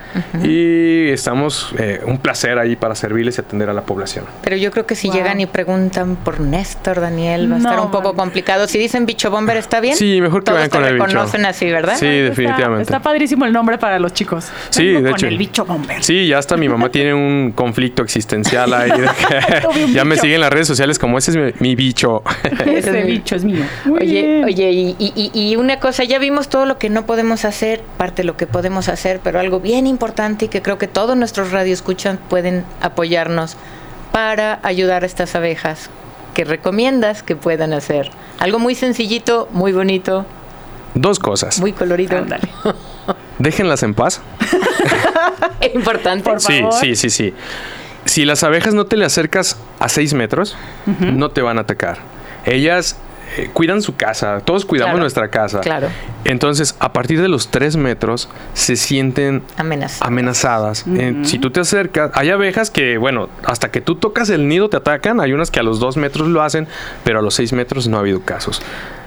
Y 0.44 1.10
estamos, 1.10 1.74
eh, 1.78 2.02
un 2.06 2.18
placer 2.18 2.58
ahí 2.60 2.76
para 2.76 2.96
servirles 2.96 3.38
y 3.38 3.42
atender 3.42 3.70
a 3.70 3.74
la 3.74 3.82
población. 3.84 4.26
Pero 4.44 4.56
yo 4.58 4.72
creo 4.72 4.86
que 4.86 4.96
si 4.96 5.08
Wow. 5.08 5.18
llegan 5.18 5.40
y 5.42 5.46
preguntan 5.46 6.16
por 6.16 6.40
Néstor, 6.40 7.00
Daniel, 7.02 7.52
va 7.52 7.56
a 7.56 7.60
estar 7.60 7.80
un 7.80 7.92
poco 7.92 8.10
man. 8.10 8.16
complicado. 8.18 8.68
Si 8.68 8.78
dicen 8.78 9.06
bicho 9.06 9.30
bomber, 9.32 9.58
¿está 9.58 9.80
bien? 9.80 9.96
Sí, 9.96 10.20
mejor 10.22 10.42
que 10.42 10.46
Todos 10.52 10.58
vayan 10.60 10.70
te 10.72 10.78
con 10.78 10.86
el 10.86 10.94
bicho. 10.96 11.06
reconocen 11.08 11.46
así, 11.46 11.66
¿verdad? 11.72 11.96
Sí, 11.98 12.06
definitivamente. 12.08 12.84
Está, 12.84 12.98
está 12.98 13.04
padrísimo 13.04 13.46
el 13.46 13.54
nombre 13.54 13.78
para 13.78 14.00
los 14.00 14.14
chicos. 14.14 14.48
Sí, 14.70 14.86
Vengo 14.88 15.00
de 15.02 15.10
con 15.12 15.16
hecho. 15.20 15.28
el 15.28 15.38
bicho 15.38 15.66
bomber. 15.66 16.04
Sí, 16.04 16.28
ya 16.28 16.38
hasta 16.40 16.58
mi 16.58 16.68
mamá 16.70 16.90
tiene 16.90 17.14
un 17.14 17.52
conflicto 17.56 18.04
existencial 18.04 18.74
ahí. 18.74 18.92
ya 19.94 20.06
me 20.06 20.16
siguen 20.18 20.36
en 20.36 20.42
las 20.42 20.52
redes 20.54 20.68
sociales 20.68 21.00
como 21.00 21.18
ese 21.18 21.32
es 21.32 21.38
mi, 21.38 21.70
mi 21.70 21.76
bicho. 21.76 22.24
Ese 22.66 22.78
Ese 22.80 23.04
bicho 23.04 23.36
es 23.36 23.44
mío. 23.46 23.64
Muy 23.86 24.00
Oye, 24.02 24.22
bien. 24.22 24.44
oye, 24.46 24.72
y, 24.72 24.96
y- 25.00 25.13
y- 25.16 25.32
y 25.34 25.56
una 25.56 25.80
cosa, 25.80 26.04
ya 26.04 26.20
vimos 26.20 26.50
todo 26.50 26.66
lo 26.66 26.78
que 26.78 26.90
no 26.90 27.06
podemos 27.06 27.46
hacer, 27.46 27.82
parte 27.98 28.22
de 28.22 28.26
lo 28.26 28.38
que 28.38 28.48
podemos 28.48 28.90
hacer, 28.90 29.20
pero 29.24 29.40
algo 29.40 29.60
bien 29.60 29.88
importante 29.88 30.46
y 30.46 30.48
que 30.48 30.62
creo 30.62 30.78
que 30.78 30.88
todos 30.88 31.16
nuestros 31.18 31.52
radioescuchan 31.52 32.18
pueden 32.30 32.66
apoyarnos 32.82 33.58
para 34.12 34.60
ayudar 34.64 35.04
a 35.04 35.06
estas 35.06 35.36
abejas. 35.36 35.90
¿Qué 36.34 36.44
recomiendas 36.46 37.22
que 37.24 37.36
puedan 37.36 37.74
hacer? 37.74 38.10
Algo 38.40 38.60
muy 38.60 38.76
sencillito, 38.76 39.48
muy 39.52 39.72
bonito, 39.72 40.26
Dos 40.96 41.20
cosas. 41.20 41.60
muy 41.60 41.74
colorido. 41.74 42.18
Ándale. 42.18 42.48
Déjenlas 43.40 43.84
en 43.84 43.94
paz. 43.96 44.22
Es 45.60 45.74
importante. 45.76 46.30
Por 46.30 46.40
Sí, 46.42 46.60
favor. 46.60 46.74
sí, 46.74 46.96
sí, 46.96 47.10
sí. 47.10 47.34
Si 48.06 48.26
las 48.26 48.44
abejas 48.44 48.74
no 48.74 48.86
te 48.86 48.98
le 48.98 49.06
acercas 49.06 49.58
a 49.80 49.90
6 49.90 50.14
metros, 50.14 50.56
no 51.00 51.32
te 51.32 51.42
van 51.42 51.58
a 51.58 51.62
atacar. 51.62 51.98
Ellas 52.46 52.98
eh, 53.38 53.50
cuidan 53.54 53.82
su 53.82 53.96
casa, 53.96 54.40
todos 54.44 54.66
cuidamos 54.66 54.92
Claro, 54.92 55.00
nuestra 55.02 55.28
casa. 55.30 55.60
claro. 55.62 55.88
Entonces, 56.26 56.76
a 56.80 56.94
partir 56.94 57.22
de 57.22 57.28
los 57.28 57.50
3 57.50 57.76
metros, 57.78 58.30
se 58.54 58.76
sienten 58.76 59.44
Amenaza. 59.58 60.06
amenazadas. 60.06 60.86
Eh, 60.88 61.20
si 61.24 61.40
tú 61.40 61.52
te 61.52 61.60
acercas, 61.60 62.12
hay 62.14 62.30
abejas 62.30 62.70
que, 62.72 62.98
bueno, 62.98 63.30
hasta 63.46 63.72
que 63.72 63.82
tú 63.82 63.96
tocas 63.96 64.30
el 64.30 64.48
nido 64.48 64.70
te 64.70 64.78
atacan, 64.78 65.20
hay 65.20 65.34
unas 65.34 65.52
que 65.52 65.60
a 65.60 65.64
los 65.64 65.80
2 65.80 65.98
metros 65.98 66.28
lo 66.28 66.42
hacen, 66.42 66.68
pero 67.04 67.20
a 67.20 67.22
los 67.22 67.34
6 67.36 67.54
metros 67.54 67.88
no 67.88 67.98
ha 67.98 68.00
habido 68.02 68.22
casos. 68.22 68.62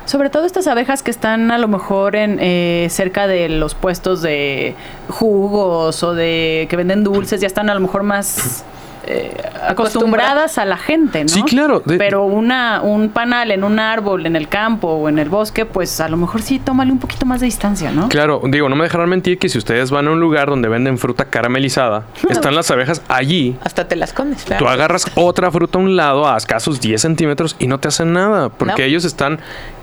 Sobre 0.05 0.31
todo 0.31 0.45
estas 0.47 0.69
abejas 0.69 1.03
que 1.03 1.11
están 1.11 1.51
a 1.51 1.59
lo 1.59 1.67
mejor 1.67 2.15
en 2.15 2.39
eh, 2.41 2.87
cerca 2.91 3.27
de 3.27 3.49
los 3.49 3.75
puestos 3.75 4.23
de 4.23 4.77
jugos 5.09 6.03
o 6.05 6.15
de 6.15 6.67
que 6.71 6.77
venden 6.77 7.03
dulces, 7.03 7.41
ya 7.41 7.47
están 7.49 7.71
a 7.71 7.75
lo 7.75 7.81
mejor 7.81 8.03
más 8.05 8.65
eh, 9.07 9.37
acostumbradas 9.69 10.59
a 10.59 10.65
la 10.65 10.77
gente, 10.77 11.23
¿no? 11.23 11.29
Sí, 11.29 11.43
claro. 11.43 11.81
De- 11.85 11.97
Pero 11.99 12.25
una 12.25 12.81
un 12.83 13.11
panal 13.11 13.51
en 13.51 13.65
un 13.65 13.79
árbol, 13.79 14.27
en 14.27 14.37
el 14.37 14.49
campo 14.49 14.89
o 14.89 15.09
en 15.09 15.19
el 15.19 15.29
bosque, 15.29 15.65
pues 15.65 16.01
a 16.01 16.09
lo 16.09 16.17
mejor 16.17 16.43
sí 16.43 16.59
tómale 16.59 16.91
un 16.93 16.99
poquito 16.99 17.27
más 17.27 17.41
de 17.41 17.47
distancia, 17.47 17.91
¿no? 17.93 18.09
Claro, 18.09 18.41
digo, 18.45 18.69
no 18.69 18.77
me 18.77 18.85
dejarán 18.85 19.09
mentir 19.09 19.39
que 19.39 19.49
si 19.49 19.59
ustedes 19.59 19.91
van 19.91 20.09
a 20.09 20.11
un 20.11 20.21
lugar 20.21 20.49
donde 20.49 20.69
venden 20.69 20.99
fruta 20.99 21.27
caramelizada, 21.27 22.05
están 22.29 22.55
las 22.55 22.71
abejas 22.71 23.03
allí. 23.09 23.57
Hasta 23.65 23.87
te 23.89 23.97
las 23.97 24.13
comes, 24.13 24.45
claro. 24.45 24.65
Tú 24.65 24.69
agarras 24.71 25.07
otra 25.15 25.51
fruta 25.51 25.79
a 25.79 25.83
un 25.83 25.97
lado 25.97 26.29
a 26.29 26.37
escasos 26.37 26.81
10 26.81 27.01
centímetros 27.01 27.57
y 27.59 27.67
no 27.67 27.79
te 27.79 27.89
hacen 27.89 28.13
nada, 28.13 28.49
porque 28.49 28.83
No. 28.83 28.89
ellos 28.89 29.05
están 29.05 29.39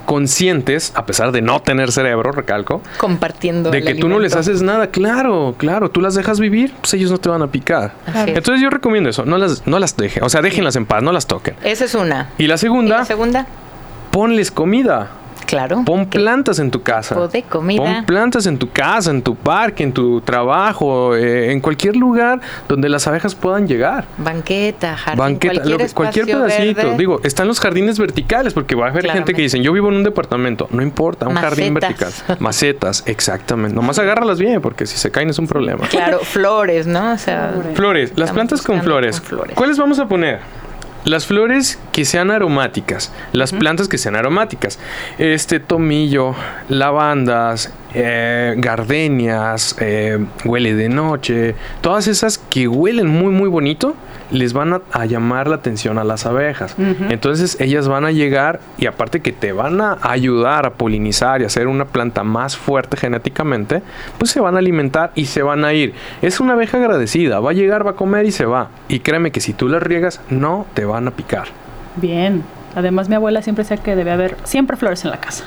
conscientes, 0.05 0.91
a 0.95 1.05
pesar 1.05 1.31
de 1.31 1.41
no 1.41 1.61
tener 1.61 1.91
cerebro, 1.91 2.31
recalco, 2.31 2.81
Compartiendo 2.97 3.71
de 3.71 3.79
el 3.79 3.85
que 3.85 3.95
tú 3.95 4.07
no 4.07 4.19
les 4.19 4.35
haces 4.35 4.61
nada. 4.61 4.87
Claro, 4.87 5.55
claro, 5.57 5.89
tú 5.89 6.01
las 6.01 6.15
dejas 6.15 6.39
vivir, 6.39 6.73
pues 6.79 6.93
ellos 6.93 7.11
no 7.11 7.17
te 7.17 7.29
van 7.29 7.41
a 7.41 7.47
picar. 7.47 7.93
Entonces 8.27 8.61
yo 8.61 8.69
recomiendo 8.69 9.09
eso, 9.09 9.25
no 9.25 9.37
las, 9.37 9.65
no 9.67 9.79
las 9.79 9.97
dejen, 9.97 10.23
o 10.23 10.29
sea, 10.29 10.41
déjenlas 10.41 10.75
en 10.75 10.85
paz, 10.85 11.03
no 11.03 11.11
las 11.11 11.27
toquen. 11.27 11.55
Esa 11.63 11.85
es 11.85 11.95
una. 11.95 12.29
Y 12.37 12.47
la 12.47 12.55
¿Y 12.55 12.57
segunda, 12.57 12.97
la 12.99 13.05
segunda? 13.05 13.47
ponles 14.11 14.51
comida. 14.51 15.09
Claro. 15.45 15.83
Pon 15.85 16.05
plantas 16.07 16.59
en 16.59 16.71
tu 16.71 16.81
casa. 16.81 17.15
tipo 17.15 17.27
de 17.27 17.43
comida? 17.43 17.81
Pon 17.83 18.05
plantas 18.05 18.45
en 18.45 18.57
tu 18.57 18.69
casa, 18.71 19.11
en 19.11 19.21
tu 19.21 19.35
parque, 19.35 19.83
en 19.83 19.93
tu 19.93 20.21
trabajo, 20.21 21.15
eh, 21.15 21.51
en 21.51 21.59
cualquier 21.61 21.95
lugar 21.95 22.39
donde 22.67 22.89
las 22.89 23.07
abejas 23.07 23.35
puedan 23.35 23.67
llegar. 23.67 24.05
Banqueta, 24.17 24.95
jardín, 24.97 25.19
Banqueta, 25.19 25.53
cualquier, 25.93 26.27
lo 26.29 26.45
pedacito. 26.45 26.75
verde. 26.81 26.97
Digo, 26.97 27.19
están 27.23 27.47
los 27.47 27.59
jardines 27.59 27.99
verticales, 27.99 28.53
porque 28.53 28.75
va 28.75 28.87
a 28.87 28.89
haber 28.89 29.09
gente 29.09 29.33
que 29.33 29.41
dicen, 29.41 29.63
yo 29.63 29.71
vivo 29.73 29.89
en 29.89 29.95
un 29.95 30.03
departamento. 30.03 30.67
No 30.71 30.81
importa, 30.81 31.27
un 31.27 31.35
jardín 31.35 31.73
vertical. 31.73 32.11
Macetas. 32.39 33.03
Exactamente. 33.05 33.75
Nomás 33.75 33.99
agárralas 33.99 34.39
bien, 34.39 34.61
porque 34.61 34.85
si 34.85 34.97
se 34.97 35.11
caen 35.11 35.29
es 35.29 35.39
un 35.39 35.47
problema. 35.47 35.87
Claro, 35.87 36.19
flores, 36.19 36.87
¿no? 36.87 37.13
O 37.13 37.17
sea, 37.17 37.53
Flores, 37.75 38.13
las 38.15 38.31
plantas 38.31 38.61
con 38.61 38.81
flores. 38.81 39.19
con 39.19 39.29
flores. 39.29 39.55
¿Cuáles 39.55 39.77
vamos 39.77 39.99
a 39.99 40.07
poner? 40.07 40.39
Las 41.05 41.25
flores 41.25 41.79
que 41.91 42.05
sean 42.05 42.31
aromáticas, 42.31 43.11
las 43.33 43.51
plantas 43.51 43.89
que 43.89 43.97
sean 43.97 44.15
aromáticas. 44.15 44.79
Este 45.17 45.59
tomillo, 45.59 46.33
lavandas, 46.69 47.73
eh, 47.93 48.55
gardenias, 48.57 49.75
eh, 49.81 50.25
huele 50.45 50.75
de 50.75 50.87
noche, 50.87 51.55
todas 51.81 52.07
esas 52.07 52.37
que 52.37 52.67
huelen 52.67 53.07
muy 53.07 53.31
muy 53.33 53.49
bonito, 53.49 53.95
les 54.32 54.53
van 54.53 54.74
a, 54.74 54.82
a 54.91 55.05
llamar 55.05 55.47
la 55.47 55.55
atención 55.55 55.97
a 55.97 56.03
las 56.03 56.26
abejas. 56.26 56.76
Entonces 57.09 57.59
ellas 57.59 57.88
van 57.88 58.05
a 58.05 58.11
llegar 58.11 58.59
y 58.78 58.86
aparte 58.86 59.21
que 59.21 59.32
te 59.32 59.51
van 59.51 59.82
a 59.82 59.97
ayudar 60.01 60.65
a 60.65 60.74
polinizar 60.74 61.41
y 61.41 61.45
hacer 61.45 61.67
una 61.67 61.86
planta 61.86 62.24
más 62.24 62.57
fuerte 62.57 62.97
genéticamente, 62.97 63.82
pues 64.17 64.32
se 64.32 64.39
van 64.39 64.55
a 64.55 64.59
alimentar 64.59 65.11
y 65.15 65.26
se 65.26 65.43
van 65.43 65.65
a 65.65 65.74
ir. 65.74 65.93
Es 66.21 66.39
una 66.39 66.53
abeja 66.53 66.78
agradecida, 66.78 67.39
va 67.39 67.51
a 67.51 67.53
llegar, 67.53 67.86
va 67.86 67.91
a 67.91 67.95
comer 67.95 68.26
y 68.26 68.32
se 68.32 68.45
va. 68.45 68.69
Y 68.88 68.99
créeme 68.99 69.32
que 69.32 69.41
si 69.41 69.53
tú 69.53 69.67
las 69.67 69.84
riegas, 69.84 70.21
no 70.30 70.65
te 70.74 70.86
van 70.86 71.07
a 71.07 71.11
picar. 71.11 71.47
Bien. 71.95 72.43
Además, 72.76 73.07
mi 73.07 73.15
abuela 73.15 73.41
siempre 73.41 73.63
decía 73.63 73.78
que 73.78 73.95
debe 73.95 74.11
haber 74.11 74.36
siempre 74.43 74.78
flores 74.78 75.03
en 75.05 75.11
la 75.11 75.17
casa. 75.19 75.45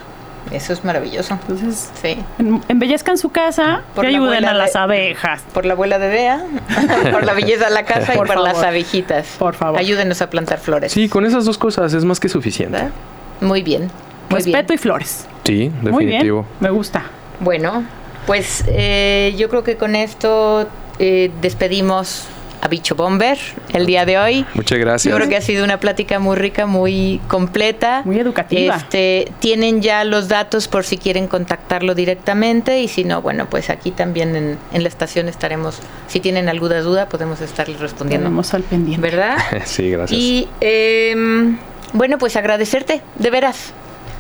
Eso 0.50 0.72
es 0.72 0.84
maravilloso. 0.84 1.34
Entonces, 1.34 1.90
Sí. 2.00 2.18
en- 2.38 2.62
embellezcan 2.68 3.18
su 3.18 3.30
casa 3.30 3.82
Por 3.94 4.04
y 4.04 4.12
la 4.12 4.18
ayuden 4.18 4.32
abuela 4.44 4.50
a 4.50 4.54
las 4.54 4.72
de- 4.74 4.78
abejas. 4.78 5.42
Por 5.52 5.64
la 5.66 5.72
abuela 5.74 5.98
de 5.98 6.08
Bea, 6.08 6.44
por 7.12 7.24
la 7.24 7.32
belleza 7.34 7.66
de 7.66 7.70
la 7.74 7.84
casa 7.84 8.14
y 8.14 8.16
Por 8.16 8.26
por 8.28 8.40
las 8.40 8.62
abejitas. 8.62 9.26
Por 9.38 9.54
favor. 9.54 9.78
Ayúdenos 9.78 10.22
a 10.22 10.30
plantar 10.30 10.58
flores. 10.58 10.92
Sí, 10.92 11.08
con 11.08 11.24
esas 11.26 11.44
dos 11.44 11.58
cosas 11.58 11.92
es 11.92 12.04
más 12.04 12.20
que 12.20 12.28
suficiente. 12.28 12.72
¿verdad? 12.76 12.90
Muy 13.40 13.62
bien. 13.62 13.90
Muy 14.30 14.38
Respeto 14.40 14.68
bien. 14.68 14.74
y 14.74 14.78
flores. 14.78 15.26
Sí, 15.44 15.70
Muy 15.82 16.04
bien. 16.04 16.10
definitivo. 16.22 16.46
Me 16.60 16.70
gusta. 16.70 17.04
Bueno, 17.40 17.84
pues 18.26 18.64
eh, 18.66 19.34
yo 19.38 19.48
creo 19.48 19.62
que 19.62 19.76
con 19.76 19.94
esto 19.94 20.68
eh, 20.98 21.30
despedimos 21.42 22.26
a 22.66 22.68
Bicho 22.68 22.96
Bomber 22.96 23.38
el 23.72 23.86
día 23.86 24.04
de 24.04 24.18
hoy. 24.18 24.44
Muchas 24.54 24.78
gracias. 24.78 25.10
Yo 25.10 25.16
creo 25.16 25.28
que 25.28 25.36
ha 25.36 25.40
sido 25.40 25.64
una 25.64 25.78
plática 25.78 26.18
muy 26.18 26.36
rica, 26.36 26.66
muy 26.66 27.20
completa. 27.28 28.02
Muy 28.04 28.18
educativa. 28.18 28.76
Este, 28.76 29.30
tienen 29.38 29.82
ya 29.82 30.02
los 30.02 30.26
datos 30.26 30.66
por 30.66 30.84
si 30.84 30.98
quieren 30.98 31.28
contactarlo 31.28 31.94
directamente 31.94 32.80
y 32.80 32.88
si 32.88 33.04
no, 33.04 33.22
bueno, 33.22 33.48
pues 33.48 33.70
aquí 33.70 33.92
también 33.92 34.34
en, 34.34 34.58
en 34.72 34.82
la 34.82 34.88
estación 34.88 35.28
estaremos, 35.28 35.78
si 36.08 36.18
tienen 36.18 36.48
alguna 36.48 36.80
duda, 36.80 37.08
podemos 37.08 37.40
estarles 37.40 37.78
respondiendo. 37.78 38.24
Tenemos 38.24 38.52
al 38.52 38.64
pendiente. 38.64 39.00
¿Verdad? 39.00 39.36
sí, 39.64 39.90
gracias. 39.90 40.18
Y 40.18 40.48
em, 40.60 41.58
bueno, 41.92 42.18
pues 42.18 42.34
agradecerte, 42.34 43.00
de 43.16 43.30
veras. 43.30 43.72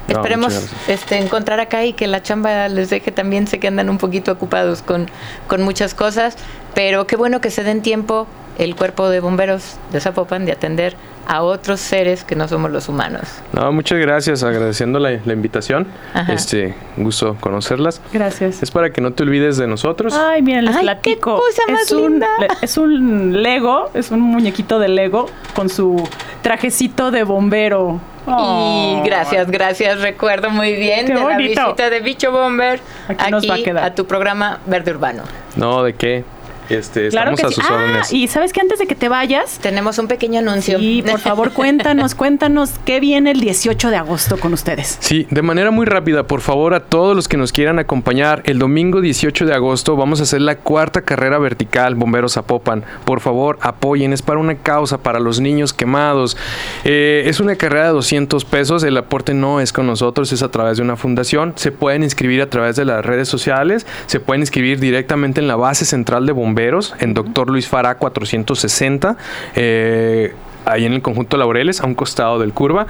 No, 0.08 0.14
Esperemos 0.14 0.70
este, 0.88 1.18
encontrar 1.18 1.58
acá 1.60 1.84
y 1.84 1.92
que 1.92 2.06
la 2.06 2.22
chamba 2.22 2.68
les 2.68 2.90
deje 2.90 3.10
también. 3.10 3.46
Sé 3.48 3.58
que 3.58 3.66
andan 3.68 3.90
un 3.90 3.98
poquito 3.98 4.30
ocupados 4.32 4.82
con, 4.82 5.08
con 5.48 5.62
muchas 5.62 5.94
cosas, 5.94 6.36
pero 6.74 7.06
qué 7.06 7.16
bueno 7.16 7.40
que 7.40 7.50
se 7.50 7.64
den 7.64 7.82
tiempo 7.82 8.26
el 8.58 8.74
cuerpo 8.76 9.08
de 9.10 9.20
bomberos 9.20 9.76
de 9.92 10.00
Zapopan 10.00 10.46
de 10.46 10.52
atender 10.52 10.96
a 11.28 11.42
otros 11.42 11.80
seres 11.80 12.22
que 12.22 12.36
no 12.36 12.46
somos 12.46 12.70
los 12.70 12.88
humanos. 12.88 13.22
No, 13.52 13.72
muchas 13.72 13.98
gracias, 13.98 14.44
agradeciendo 14.44 14.98
la, 15.00 15.18
la 15.24 15.32
invitación. 15.32 15.88
Ajá. 16.14 16.32
Este, 16.32 16.74
gusto 16.96 17.36
conocerlas. 17.40 18.00
Gracias. 18.12 18.62
Es 18.62 18.70
para 18.70 18.90
que 18.92 19.00
no 19.00 19.12
te 19.12 19.24
olvides 19.24 19.56
de 19.56 19.66
nosotros. 19.66 20.14
Ay, 20.14 20.40
miren, 20.40 20.64
les 20.66 20.76
Ay, 20.76 20.82
platico. 20.84 21.34
qué 21.36 21.40
cosa 21.64 21.72
más 21.72 21.82
es, 21.82 21.92
un, 21.92 22.02
linda. 22.12 22.28
le- 22.38 22.48
es 22.62 22.76
un 22.78 23.42
Lego, 23.42 23.90
es 23.92 24.10
un 24.12 24.20
muñequito 24.20 24.78
de 24.78 24.86
Lego 24.88 25.26
con 25.54 25.68
su 25.68 26.08
trajecito 26.42 27.10
de 27.10 27.24
bombero. 27.24 28.00
Oh. 28.26 29.00
Y 29.02 29.08
gracias, 29.08 29.50
gracias. 29.50 30.00
Recuerdo 30.00 30.50
muy 30.50 30.74
bien 30.74 31.06
de 31.06 31.14
la 31.14 31.36
visita 31.36 31.90
de 31.90 32.00
Bicho 32.00 32.32
Bomber 32.32 32.80
Aquí 33.08 33.16
aquí, 33.20 33.30
nos 33.30 33.50
va 33.50 33.54
a 33.54 33.58
quedar. 33.62 33.84
a 33.84 33.94
tu 33.94 34.06
programa 34.06 34.60
Verde 34.66 34.90
Urbano. 34.90 35.22
No, 35.54 35.82
¿de 35.82 35.94
qué? 35.94 36.24
Este, 36.68 37.08
Claro 37.08 37.32
estamos 37.34 37.40
que 37.40 37.46
a 37.46 37.48
sí. 37.48 37.54
sus 37.54 37.64
Ah, 37.68 38.02
y 38.14 38.28
sabes 38.28 38.52
que 38.52 38.60
antes 38.60 38.78
de 38.78 38.86
que 38.86 38.94
te 38.94 39.08
vayas, 39.08 39.58
Tenemos 39.60 39.98
un 39.98 40.08
pequeño 40.08 40.40
anuncio. 40.40 40.78
y 40.80 41.02
por 41.02 41.20
favor 41.20 41.52
cuéntanos, 41.52 42.14
cuéntanos 42.16 42.70
qué 42.84 43.00
viene 43.00 43.30
el 43.32 43.40
18 43.40 43.90
de 43.90 43.96
agosto 43.96 44.38
con 44.38 44.52
ustedes. 44.52 44.96
Sí, 45.00 45.26
de 45.30 45.42
manera 45.42 45.70
muy 45.70 45.86
rápida, 45.86 46.26
por 46.26 46.40
favor, 46.40 46.74
a 46.74 46.80
todos 46.80 47.14
los 47.16 47.28
que 47.28 47.36
nos 47.36 47.52
quieran 47.52 47.78
acompañar, 47.78 48.42
el 48.44 48.58
domingo 48.58 49.00
18 49.00 49.46
de 49.46 49.54
agosto 49.54 49.96
vamos 49.96 50.20
a 50.20 50.24
hacer 50.24 50.40
la 50.40 50.56
cuarta 50.56 51.02
carrera 51.02 51.38
vertical 51.38 51.94
Bomberos 51.94 52.34
Zapopan. 52.34 52.84
Por 53.04 53.20
favor, 53.20 53.58
apoyen, 53.62 54.12
es 54.12 54.22
para 54.22 54.38
una 54.40 54.56
causa, 54.56 54.98
para 54.98 55.18
los 55.20 55.40
niños 55.40 55.72
quemados. 55.72 56.36
Eh, 56.84 57.24
es 57.26 57.40
una 57.40 57.56
carrera 57.56 57.86
de 57.86 57.92
200 57.92 58.44
pesos, 58.44 58.82
el 58.84 58.96
aporte 58.96 59.34
no 59.34 59.60
es 59.60 59.72
con 59.72 59.86
nosotros, 59.86 60.32
es 60.32 60.42
a 60.42 60.50
través 60.50 60.76
de 60.78 60.82
una 60.82 60.96
fundación. 60.96 61.52
Se 61.56 61.72
pueden 61.72 62.02
inscribir 62.02 62.42
a 62.42 62.50
través 62.50 62.76
de 62.76 62.84
las 62.84 63.04
redes 63.04 63.28
sociales, 63.28 63.86
se 64.06 64.20
pueden 64.20 64.42
inscribir 64.42 64.80
directamente 64.80 65.40
en 65.40 65.48
la 65.48 65.56
base 65.56 65.84
central 65.84 66.26
de 66.26 66.32
bomberos, 66.32 66.55
en 67.00 67.14
Doctor 67.14 67.50
Luis 67.50 67.68
Fará 67.68 67.96
460. 67.98 69.16
eh, 69.54 70.32
ahí 70.68 70.84
en 70.84 70.92
el 70.94 71.00
conjunto 71.00 71.36
Laureles, 71.36 71.80
a 71.80 71.86
un 71.86 71.94
costado 71.94 72.40
del 72.40 72.52
curva. 72.52 72.88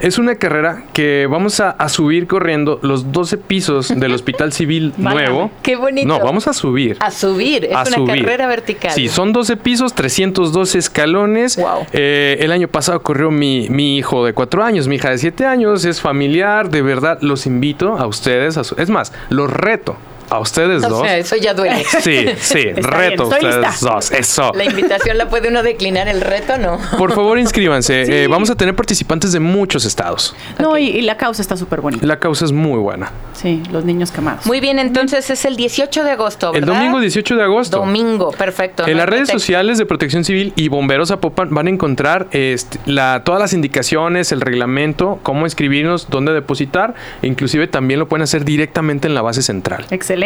Es 0.00 0.18
una 0.18 0.34
carrera 0.34 0.82
que 0.92 1.26
vamos 1.30 1.58
a, 1.58 1.70
a 1.70 1.88
subir 1.88 2.26
corriendo 2.26 2.78
los 2.82 3.12
12 3.12 3.38
pisos 3.38 3.98
del 3.98 4.12
Hospital 4.14 4.52
Civil 4.52 4.92
Nuevo. 4.98 5.50
qué 5.62 5.74
bonito. 5.76 6.06
No, 6.06 6.18
vamos 6.20 6.46
a 6.48 6.52
subir. 6.52 6.98
A 7.00 7.10
subir, 7.10 7.64
es 7.64 7.74
a 7.74 7.80
una 7.80 7.90
subir. 7.96 8.24
carrera 8.26 8.46
vertical. 8.46 8.90
Sí, 8.90 9.08
son 9.08 9.32
12 9.32 9.56
pisos, 9.56 9.94
312 9.94 10.76
escalones. 10.78 11.58
Eh, 11.94 12.36
el 12.40 12.52
año 12.52 12.68
pasado 12.68 13.02
corrió 13.02 13.30
mi, 13.30 13.70
mi 13.70 13.96
hijo 13.96 14.26
de 14.26 14.34
4 14.34 14.62
años, 14.62 14.86
mi 14.86 14.96
hija 14.96 15.08
de 15.08 15.16
7 15.16 15.46
años, 15.46 15.86
es 15.86 16.02
familiar, 16.02 16.68
de 16.68 16.82
verdad, 16.82 17.16
los 17.22 17.46
invito 17.46 17.96
a 17.96 18.06
ustedes, 18.06 18.58
a 18.58 18.64
su- 18.64 18.74
es 18.78 18.90
más, 18.90 19.14
los 19.30 19.50
reto 19.50 19.96
a 20.34 20.40
ustedes 20.40 20.84
O 20.84 20.88
dos. 20.88 21.02
sea, 21.02 21.16
eso 21.18 21.36
ya 21.36 21.54
duele. 21.54 21.84
Sí, 22.00 22.26
sí, 22.40 22.58
Está 22.76 22.90
reto 22.90 23.28
bien, 23.28 23.34
ustedes 23.34 23.56
lista. 23.56 23.94
dos, 23.94 24.10
eso. 24.12 24.52
La 24.54 24.64
invitación 24.64 25.16
la 25.18 25.28
puede 25.28 25.48
uno 25.48 25.62
declinar, 25.62 26.08
el 26.08 26.20
reto 26.20 26.58
no. 26.58 26.78
Por 26.98 27.12
favor, 27.12 27.38
inscríbanse. 27.38 28.04
Eh, 28.14 28.26
vamos 28.28 28.48
a 28.50 28.54
tener 28.54 28.74
participantes 28.76 29.32
de 29.32 29.40
muchos 29.40 29.84
estados. 29.84 30.34
No, 30.58 30.76
y, 30.78 30.84
y 30.88 31.02
la 31.02 31.16
causa 31.16 31.42
está 31.42 31.56
súper 31.56 31.80
bonita. 31.80 32.06
La 32.06 32.18
causa 32.18 32.44
es 32.44 32.52
muy 32.52 32.78
buena. 32.78 33.10
Sí, 33.32 33.62
los 33.72 33.84
niños 33.84 34.10
quemados. 34.12 34.46
Muy 34.46 34.60
bien, 34.60 34.78
entonces 34.78 35.28
es 35.30 35.44
el 35.44 35.56
18 35.56 36.04
de 36.04 36.10
agosto, 36.12 36.52
El 36.54 36.60
¿verdad? 36.60 36.74
domingo 36.78 37.00
18 37.00 37.36
de 37.36 37.42
agosto. 37.42 37.78
Domingo, 37.78 38.30
perfecto. 38.32 38.84
En 38.86 38.92
No 38.92 38.98
las 38.98 39.08
redes 39.08 39.28
sociales 39.28 39.78
de 39.78 39.86
Protección 39.86 40.24
Civil 40.24 40.52
y 40.56 40.68
Bomberos 40.68 41.08
Zapopan 41.08 41.50
van 41.52 41.66
a 41.66 41.70
encontrar 41.70 42.28
este, 42.30 42.78
la, 42.86 43.22
todas 43.24 43.40
las 43.40 43.52
indicaciones, 43.52 44.30
el 44.32 44.40
reglamento, 44.40 45.18
cómo 45.22 45.46
inscribirnos, 45.46 46.08
dónde 46.10 46.32
depositar, 46.32 46.94
e 47.22 47.26
inclusive 47.26 47.66
también 47.66 47.98
lo 48.00 48.08
pueden 48.08 48.22
hacer 48.22 48.44
directamente 48.44 49.08
en 49.08 49.14
la 49.14 49.22
base 49.22 49.42
central. 49.42 49.86
Excelente, 49.90 50.23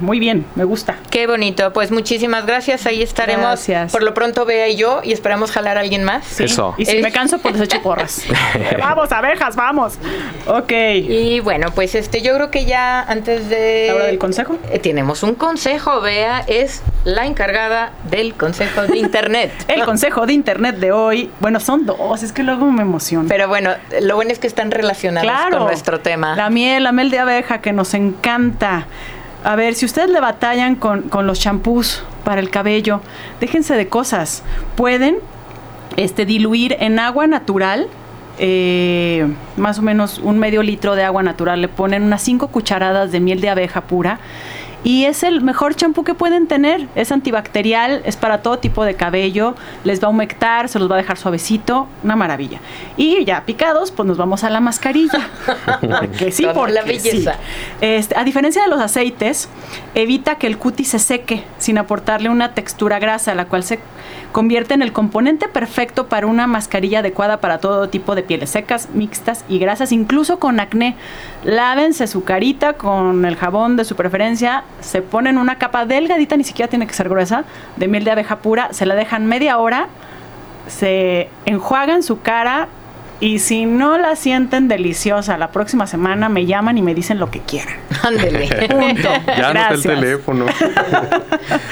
muy 0.00 0.18
bien, 0.18 0.44
me 0.56 0.64
gusta. 0.64 0.96
Qué 1.10 1.26
bonito, 1.26 1.72
pues 1.72 1.90
muchísimas 1.90 2.44
gracias, 2.44 2.86
ahí 2.86 3.02
estaremos. 3.02 3.44
Gracias. 3.46 3.92
Por 3.92 4.02
lo 4.02 4.12
pronto 4.12 4.44
Bea 4.44 4.68
y 4.68 4.76
yo 4.76 5.00
y 5.04 5.12
esperamos 5.12 5.50
jalar 5.52 5.76
a 5.76 5.80
alguien 5.80 6.02
más. 6.04 6.24
Sí. 6.24 6.44
Eso. 6.44 6.74
Y 6.76 6.84
si 6.86 6.96
Eh, 6.96 7.02
me 7.02 7.12
canso, 7.12 7.38
pues 7.38 7.54
les 7.54 7.62
echo 7.64 7.80
porras. 7.82 8.22
vamos, 8.80 9.12
abejas, 9.12 9.54
vamos. 9.56 9.94
Ok. 10.46 10.72
Y 10.72 11.40
bueno, 11.40 11.68
pues 11.74 11.94
este, 11.94 12.20
yo 12.20 12.34
creo 12.34 12.50
que 12.50 12.64
ya 12.64 13.00
antes 13.02 13.48
de. 13.48 13.86
¿La 13.88 13.94
hora 13.94 14.04
del 14.06 14.18
consejo? 14.18 14.58
Eh, 14.70 14.78
tenemos 14.80 15.22
un 15.22 15.34
consejo, 15.34 16.00
Bea 16.00 16.40
es 16.48 16.82
la 17.04 17.26
encargada 17.26 17.92
del 18.10 18.34
consejo 18.34 18.82
de 18.82 18.98
internet. 18.98 19.52
El 19.68 19.84
consejo 19.84 20.26
de 20.26 20.32
internet 20.32 20.76
de 20.76 20.92
hoy, 20.92 21.30
bueno, 21.40 21.60
son 21.60 21.86
dos, 21.86 22.22
es 22.22 22.32
que 22.32 22.42
luego 22.42 22.66
me 22.70 22.82
emociona. 22.82 23.28
Pero 23.28 23.48
bueno, 23.48 23.70
lo 24.02 24.16
bueno 24.16 24.32
es 24.32 24.38
que 24.38 24.46
están 24.46 24.70
relacionados 24.70 25.28
Claro. 25.30 25.58
con 25.58 25.66
nuestro 25.68 26.00
tema. 26.00 26.34
La 26.36 26.50
miel, 26.50 26.82
la 26.84 26.92
miel 26.92 27.10
de 27.10 27.18
abeja 27.18 27.60
que 27.60 27.72
nos 27.72 27.94
encanta. 27.94 28.86
A 29.48 29.56
ver, 29.56 29.74
si 29.74 29.86
ustedes 29.86 30.10
le 30.10 30.20
batallan 30.20 30.74
con, 30.74 31.08
con 31.08 31.26
los 31.26 31.40
champús 31.40 32.02
para 32.22 32.38
el 32.38 32.50
cabello, 32.50 33.00
déjense 33.40 33.76
de 33.76 33.88
cosas. 33.88 34.42
Pueden 34.76 35.20
este, 35.96 36.26
diluir 36.26 36.76
en 36.80 36.98
agua 36.98 37.26
natural, 37.26 37.88
eh, 38.38 39.26
más 39.56 39.78
o 39.78 39.82
menos 39.82 40.18
un 40.18 40.38
medio 40.38 40.62
litro 40.62 40.96
de 40.96 41.04
agua 41.04 41.22
natural, 41.22 41.62
le 41.62 41.68
ponen 41.68 42.02
unas 42.02 42.20
5 42.24 42.48
cucharadas 42.48 43.10
de 43.10 43.20
miel 43.20 43.40
de 43.40 43.48
abeja 43.48 43.80
pura. 43.80 44.20
Y 44.84 45.04
es 45.04 45.22
el 45.22 45.40
mejor 45.40 45.74
champú 45.74 46.04
que 46.04 46.14
pueden 46.14 46.46
tener. 46.46 46.88
Es 46.94 47.12
antibacterial, 47.12 48.02
es 48.04 48.16
para 48.16 48.42
todo 48.42 48.58
tipo 48.58 48.84
de 48.84 48.94
cabello, 48.94 49.54
les 49.84 50.02
va 50.02 50.06
a 50.06 50.10
humectar, 50.10 50.68
se 50.68 50.78
los 50.78 50.90
va 50.90 50.94
a 50.94 50.98
dejar 50.98 51.16
suavecito, 51.18 51.88
una 52.04 52.16
maravilla. 52.16 52.60
Y 52.96 53.24
ya 53.24 53.44
picados, 53.44 53.90
pues 53.90 54.06
nos 54.06 54.16
vamos 54.16 54.44
a 54.44 54.50
la 54.50 54.60
mascarilla. 54.60 55.28
Porque 55.80 56.32
sí, 56.32 56.46
porque 56.54 56.72
la 56.72 56.82
sí. 56.82 56.88
belleza. 56.88 57.34
Este, 57.80 58.16
a 58.16 58.24
diferencia 58.24 58.62
de 58.62 58.68
los 58.68 58.80
aceites, 58.80 59.48
evita 59.94 60.36
que 60.36 60.46
el 60.46 60.58
cutis 60.58 60.88
se 60.88 60.98
seque 60.98 61.44
sin 61.58 61.78
aportarle 61.78 62.28
una 62.28 62.54
textura 62.54 62.98
grasa, 62.98 63.34
la 63.34 63.46
cual 63.46 63.64
se 63.64 63.80
convierte 64.32 64.74
en 64.74 64.82
el 64.82 64.92
componente 64.92 65.48
perfecto 65.48 66.06
para 66.06 66.26
una 66.26 66.46
mascarilla 66.46 67.00
adecuada 67.00 67.40
para 67.40 67.58
todo 67.58 67.88
tipo 67.88 68.14
de 68.14 68.22
pieles 68.22 68.50
secas, 68.50 68.88
mixtas 68.92 69.44
y 69.48 69.58
grasas, 69.58 69.92
incluso 69.92 70.38
con 70.38 70.60
acné. 70.60 70.96
Lávense 71.44 72.06
su 72.06 72.24
carita 72.24 72.74
con 72.74 73.24
el 73.24 73.36
jabón 73.36 73.76
de 73.76 73.84
su 73.84 73.96
preferencia, 73.96 74.64
se 74.80 75.02
ponen 75.02 75.38
una 75.38 75.56
capa 75.56 75.86
delgadita, 75.86 76.36
ni 76.36 76.44
siquiera 76.44 76.68
tiene 76.68 76.86
que 76.86 76.94
ser 76.94 77.08
gruesa, 77.08 77.44
de 77.76 77.88
miel 77.88 78.04
de 78.04 78.10
abeja 78.12 78.36
pura, 78.36 78.72
se 78.72 78.86
la 78.86 78.94
dejan 78.94 79.26
media 79.26 79.58
hora, 79.58 79.88
se 80.66 81.28
enjuagan 81.46 82.02
su 82.02 82.20
cara 82.20 82.68
y 83.20 83.38
si 83.40 83.66
no 83.66 83.98
la 83.98 84.16
sienten 84.16 84.68
deliciosa 84.68 85.36
la 85.38 85.50
próxima 85.50 85.86
semana 85.86 86.28
me 86.28 86.46
llaman 86.46 86.78
y 86.78 86.82
me 86.82 86.94
dicen 86.94 87.18
lo 87.18 87.30
que 87.30 87.40
quieran. 87.40 87.74
Ándele. 88.02 88.48
Punto. 88.68 89.08
Ya 89.38 89.50
anota 89.50 89.68
el 89.74 89.82
Gracias. 89.82 89.82
teléfono. 89.82 90.46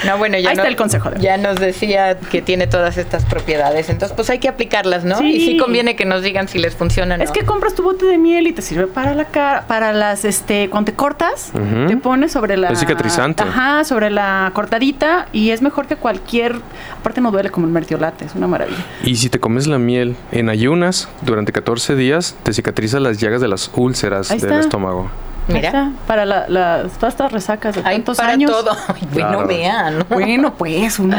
No, 0.06 0.18
bueno, 0.18 0.38
ya, 0.38 0.50
Ahí 0.50 0.56
no- 0.56 0.62
está 0.62 0.68
el 0.68 0.76
consejo 0.76 1.10
de- 1.10 1.20
ya 1.20 1.36
nos 1.36 1.56
decía 1.56 2.18
que 2.18 2.40
tiene 2.42 2.66
todas 2.66 2.96
estas 2.96 3.24
propiedades, 3.24 3.88
entonces 3.88 4.14
pues 4.14 4.30
hay 4.30 4.38
que 4.38 4.48
aplicarlas, 4.48 5.04
¿no? 5.04 5.18
Sí. 5.18 5.24
Y 5.36 5.40
sí 5.40 5.56
conviene 5.58 5.96
que 5.96 6.04
nos 6.04 6.22
digan 6.22 6.48
si 6.48 6.58
les 6.58 6.74
funcionan. 6.76 7.20
Es 7.20 7.30
que 7.30 7.44
compras 7.44 7.74
tu 7.74 7.82
bote 7.82 8.06
de 8.06 8.16
miel 8.18 8.46
y 8.46 8.52
te 8.52 8.62
sirve 8.62 8.86
para 8.86 9.14
la 9.14 9.24
cara, 9.26 9.64
para 9.66 9.92
las, 9.92 10.24
este, 10.24 10.68
cuando 10.70 10.92
te 10.92 10.96
cortas, 10.96 11.52
te 11.88 11.96
pones 11.96 12.32
sobre 12.32 12.56
la... 12.56 12.68
Es 12.70 12.80
cicatrizante. 12.80 13.42
Ajá, 13.42 13.84
sobre 13.84 14.10
la 14.10 14.50
cortadita 14.54 15.26
y 15.32 15.50
es 15.50 15.62
mejor 15.62 15.86
que 15.86 15.96
cualquier... 15.96 16.56
Aparte 17.00 17.20
no 17.20 17.30
duele 17.30 17.50
como 17.50 17.66
el 17.66 17.72
mertiolate, 17.72 18.24
es 18.24 18.34
una 18.34 18.46
maravilla. 18.46 18.78
Y 19.04 19.16
si 19.16 19.28
te 19.28 19.38
comes 19.40 19.66
la 19.66 19.78
miel 19.78 20.16
en 20.32 20.48
ayunas 20.48 21.08
durante 21.22 21.35
14 21.44 21.94
días, 21.96 22.34
te 22.42 22.52
cicatriza 22.52 22.98
las 23.00 23.18
llagas 23.18 23.40
de 23.40 23.48
las 23.48 23.70
úlceras 23.74 24.30
Ahí 24.30 24.38
del 24.38 24.50
está. 24.50 24.60
estómago. 24.60 25.10
Mira. 25.48 25.68
está, 25.68 25.92
para 26.08 26.24
la, 26.26 26.46
la- 26.48 26.86
todas 26.98 27.14
estas 27.14 27.30
resacas 27.30 27.76
de 27.76 27.82
Hay 27.84 27.98
tantos 27.98 28.16
para 28.16 28.32
años. 28.32 28.50
todo. 28.50 28.70
Ay, 28.88 29.06
bueno, 29.12 29.28
Claro. 29.28 29.46
vean, 29.46 29.98
¿no? 30.00 30.04
Bueno, 30.08 30.54
pues 30.54 30.98
uno 30.98 31.16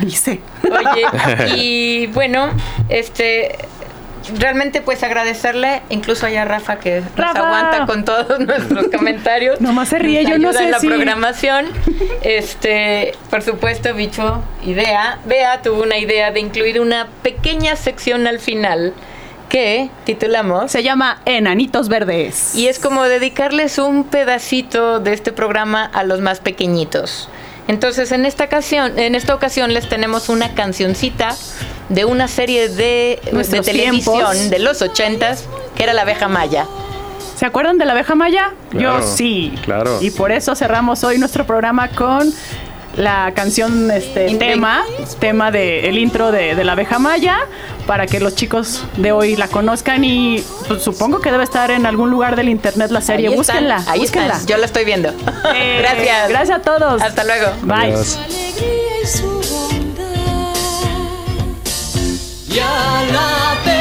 dice. 0.00 0.40
Oye, 0.64 1.56
y 1.56 2.06
bueno, 2.06 2.48
este 2.88 3.58
realmente 4.40 4.80
pues 4.80 5.04
agradecerle 5.04 5.82
incluso 5.88 6.26
allá 6.26 6.42
a 6.42 6.44
Rafa 6.46 6.80
que 6.80 7.00
nos 7.00 7.14
Rafa. 7.16 7.38
aguanta 7.46 7.86
con 7.86 8.04
todos 8.04 8.40
nuestros 8.46 8.86
comentarios. 8.88 9.60
Nomás 9.60 9.90
se 9.90 9.98
ríe, 9.98 10.22
Nos 10.22 10.32
yo 10.32 10.38
no 10.38 10.48
ayuda 10.48 10.58
sé 10.58 10.64
en 10.64 10.70
la 10.70 10.80
si- 10.80 10.88
programación. 10.88 11.66
Este, 12.22 13.12
por 13.30 13.42
supuesto, 13.42 13.92
bicho, 13.94 14.42
idea. 14.64 15.18
Bea 15.26 15.60
tuvo 15.62 15.82
una 15.82 15.98
idea 15.98 16.30
de 16.32 16.40
incluir 16.40 16.80
una 16.80 17.08
pequeña 17.22 17.76
sección 17.76 18.26
al 18.26 18.38
final 18.40 18.94
que 19.48 19.90
titulamos 20.04 20.72
Se 20.72 20.82
llama 20.82 21.20
Enanitos 21.24 21.88
Verdes. 21.88 22.54
y 22.54 22.68
es 22.68 22.78
como 22.78 23.04
dedicarles 23.04 23.78
un 23.78 24.04
pedacito 24.04 25.00
de 25.00 25.12
este 25.12 25.32
programa 25.32 25.84
a 25.84 26.02
los 26.04 26.20
más 26.20 26.40
pequeñitos. 26.40 27.28
Entonces, 27.68 28.12
en 28.12 28.26
esta 28.26 28.44
ocasión, 28.44 28.98
en 28.98 29.14
esta 29.16 29.34
ocasión 29.34 29.74
les 29.74 29.88
tenemos 29.88 30.28
una 30.28 30.54
cancioncita 30.54 31.34
de 31.88 32.04
una 32.04 32.28
serie 32.28 32.68
de, 32.68 33.20
de 33.32 33.60
televisión 33.60 33.92
tiempos. 34.32 34.50
de 34.50 34.58
los 34.60 34.82
ochentas, 34.82 35.44
que 35.76 35.82
era 35.82 35.92
La 35.92 36.02
Abeja 36.02 36.28
Maya. 36.28 36.66
¿Se 37.36 37.44
acuerdan 37.44 37.76
de 37.76 37.84
la 37.84 37.92
abeja 37.92 38.14
maya? 38.14 38.54
Claro, 38.70 39.00
Yo 39.00 39.06
sí. 39.06 39.52
claro. 39.62 39.98
Y 40.00 40.10
por 40.10 40.32
eso 40.32 40.54
cerramos 40.54 41.04
hoy 41.04 41.18
nuestro 41.18 41.44
programa 41.46 41.88
con 41.88 42.32
la 42.96 43.32
canción 43.34 43.90
este 43.90 44.36
tema, 44.36 44.82
tema 45.18 45.50
de 45.50 45.88
el 45.88 45.98
intro 45.98 46.32
de, 46.32 46.54
de 46.54 46.64
la 46.64 46.72
abeja 46.72 46.98
maya, 46.98 47.38
para 47.86 48.06
que 48.06 48.20
los 48.20 48.34
chicos 48.34 48.84
de 48.96 49.12
hoy 49.12 49.36
la 49.36 49.48
conozcan 49.48 50.02
y 50.04 50.42
pues, 50.66 50.82
supongo 50.82 51.20
que 51.20 51.30
debe 51.30 51.44
estar 51.44 51.70
en 51.70 51.86
algún 51.86 52.10
lugar 52.10 52.36
del 52.36 52.48
internet 52.48 52.90
la 52.90 53.00
serie. 53.00 53.28
Ahí 53.28 53.34
están, 53.34 53.56
búsquenla, 53.56 53.84
ahí 53.86 54.00
búsquenla. 54.00 54.32
están. 54.34 54.46
Yo 54.46 54.56
la 54.56 54.66
estoy 54.66 54.84
viendo. 54.84 55.10
Eh, 55.54 55.78
Gracias. 55.82 56.28
Gracias 56.28 56.58
a 56.58 56.62
todos. 56.62 57.02
Hasta 57.02 57.24
luego. 57.24 57.46
Bye. 57.62 57.92
Adiós. 57.92 58.18
Y 62.48 62.58
a 62.58 63.02
la 63.12 63.75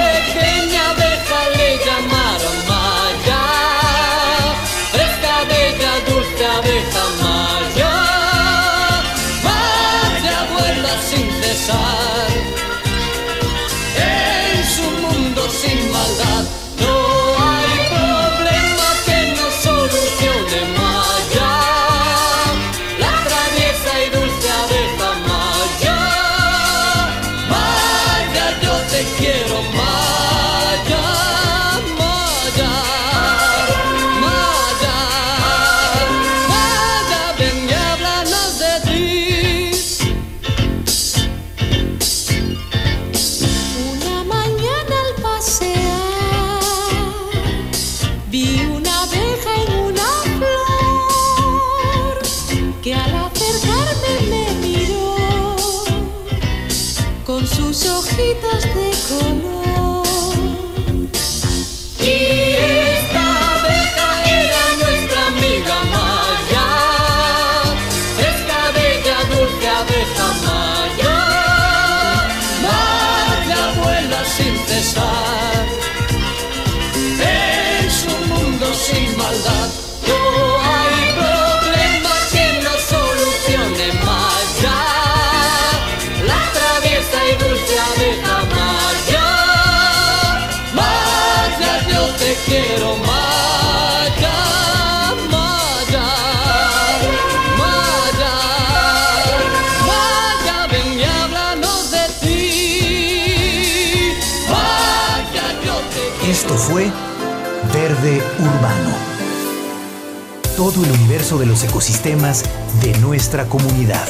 Todo 110.55 110.85
el 110.85 110.91
universo 110.91 111.37
de 111.37 111.45
los 111.45 111.63
ecosistemas 111.65 112.45
de 112.81 112.97
nuestra 112.99 113.45
comunidad. 113.45 114.07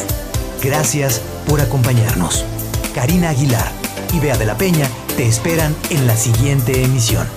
Gracias 0.62 1.22
por 1.48 1.60
acompañarnos. 1.60 2.46
Karina 2.94 3.30
Aguilar 3.30 3.72
y 4.14 4.20
Bea 4.20 4.38
de 4.38 4.46
la 4.46 4.56
Peña 4.56 4.88
te 5.18 5.28
esperan 5.28 5.76
en 5.90 6.06
la 6.06 6.16
siguiente 6.16 6.84
emisión. 6.84 7.28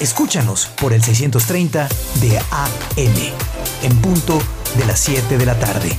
Escúchanos 0.00 0.66
por 0.66 0.92
el 0.92 1.04
630 1.04 1.88
de 2.20 2.38
AM, 2.38 3.32
en 3.84 3.96
punto 4.02 4.40
de 4.76 4.86
las 4.86 4.98
7 4.98 5.38
de 5.38 5.46
la 5.46 5.56
tarde. 5.60 5.96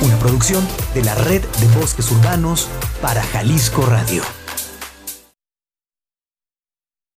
Una 0.00 0.18
producción 0.18 0.66
de 0.94 1.04
la 1.04 1.14
Red 1.14 1.42
de 1.60 1.78
Bosques 1.78 2.10
Urbanos 2.10 2.66
para 3.00 3.22
Jalisco 3.22 3.86
Radio. 3.86 4.24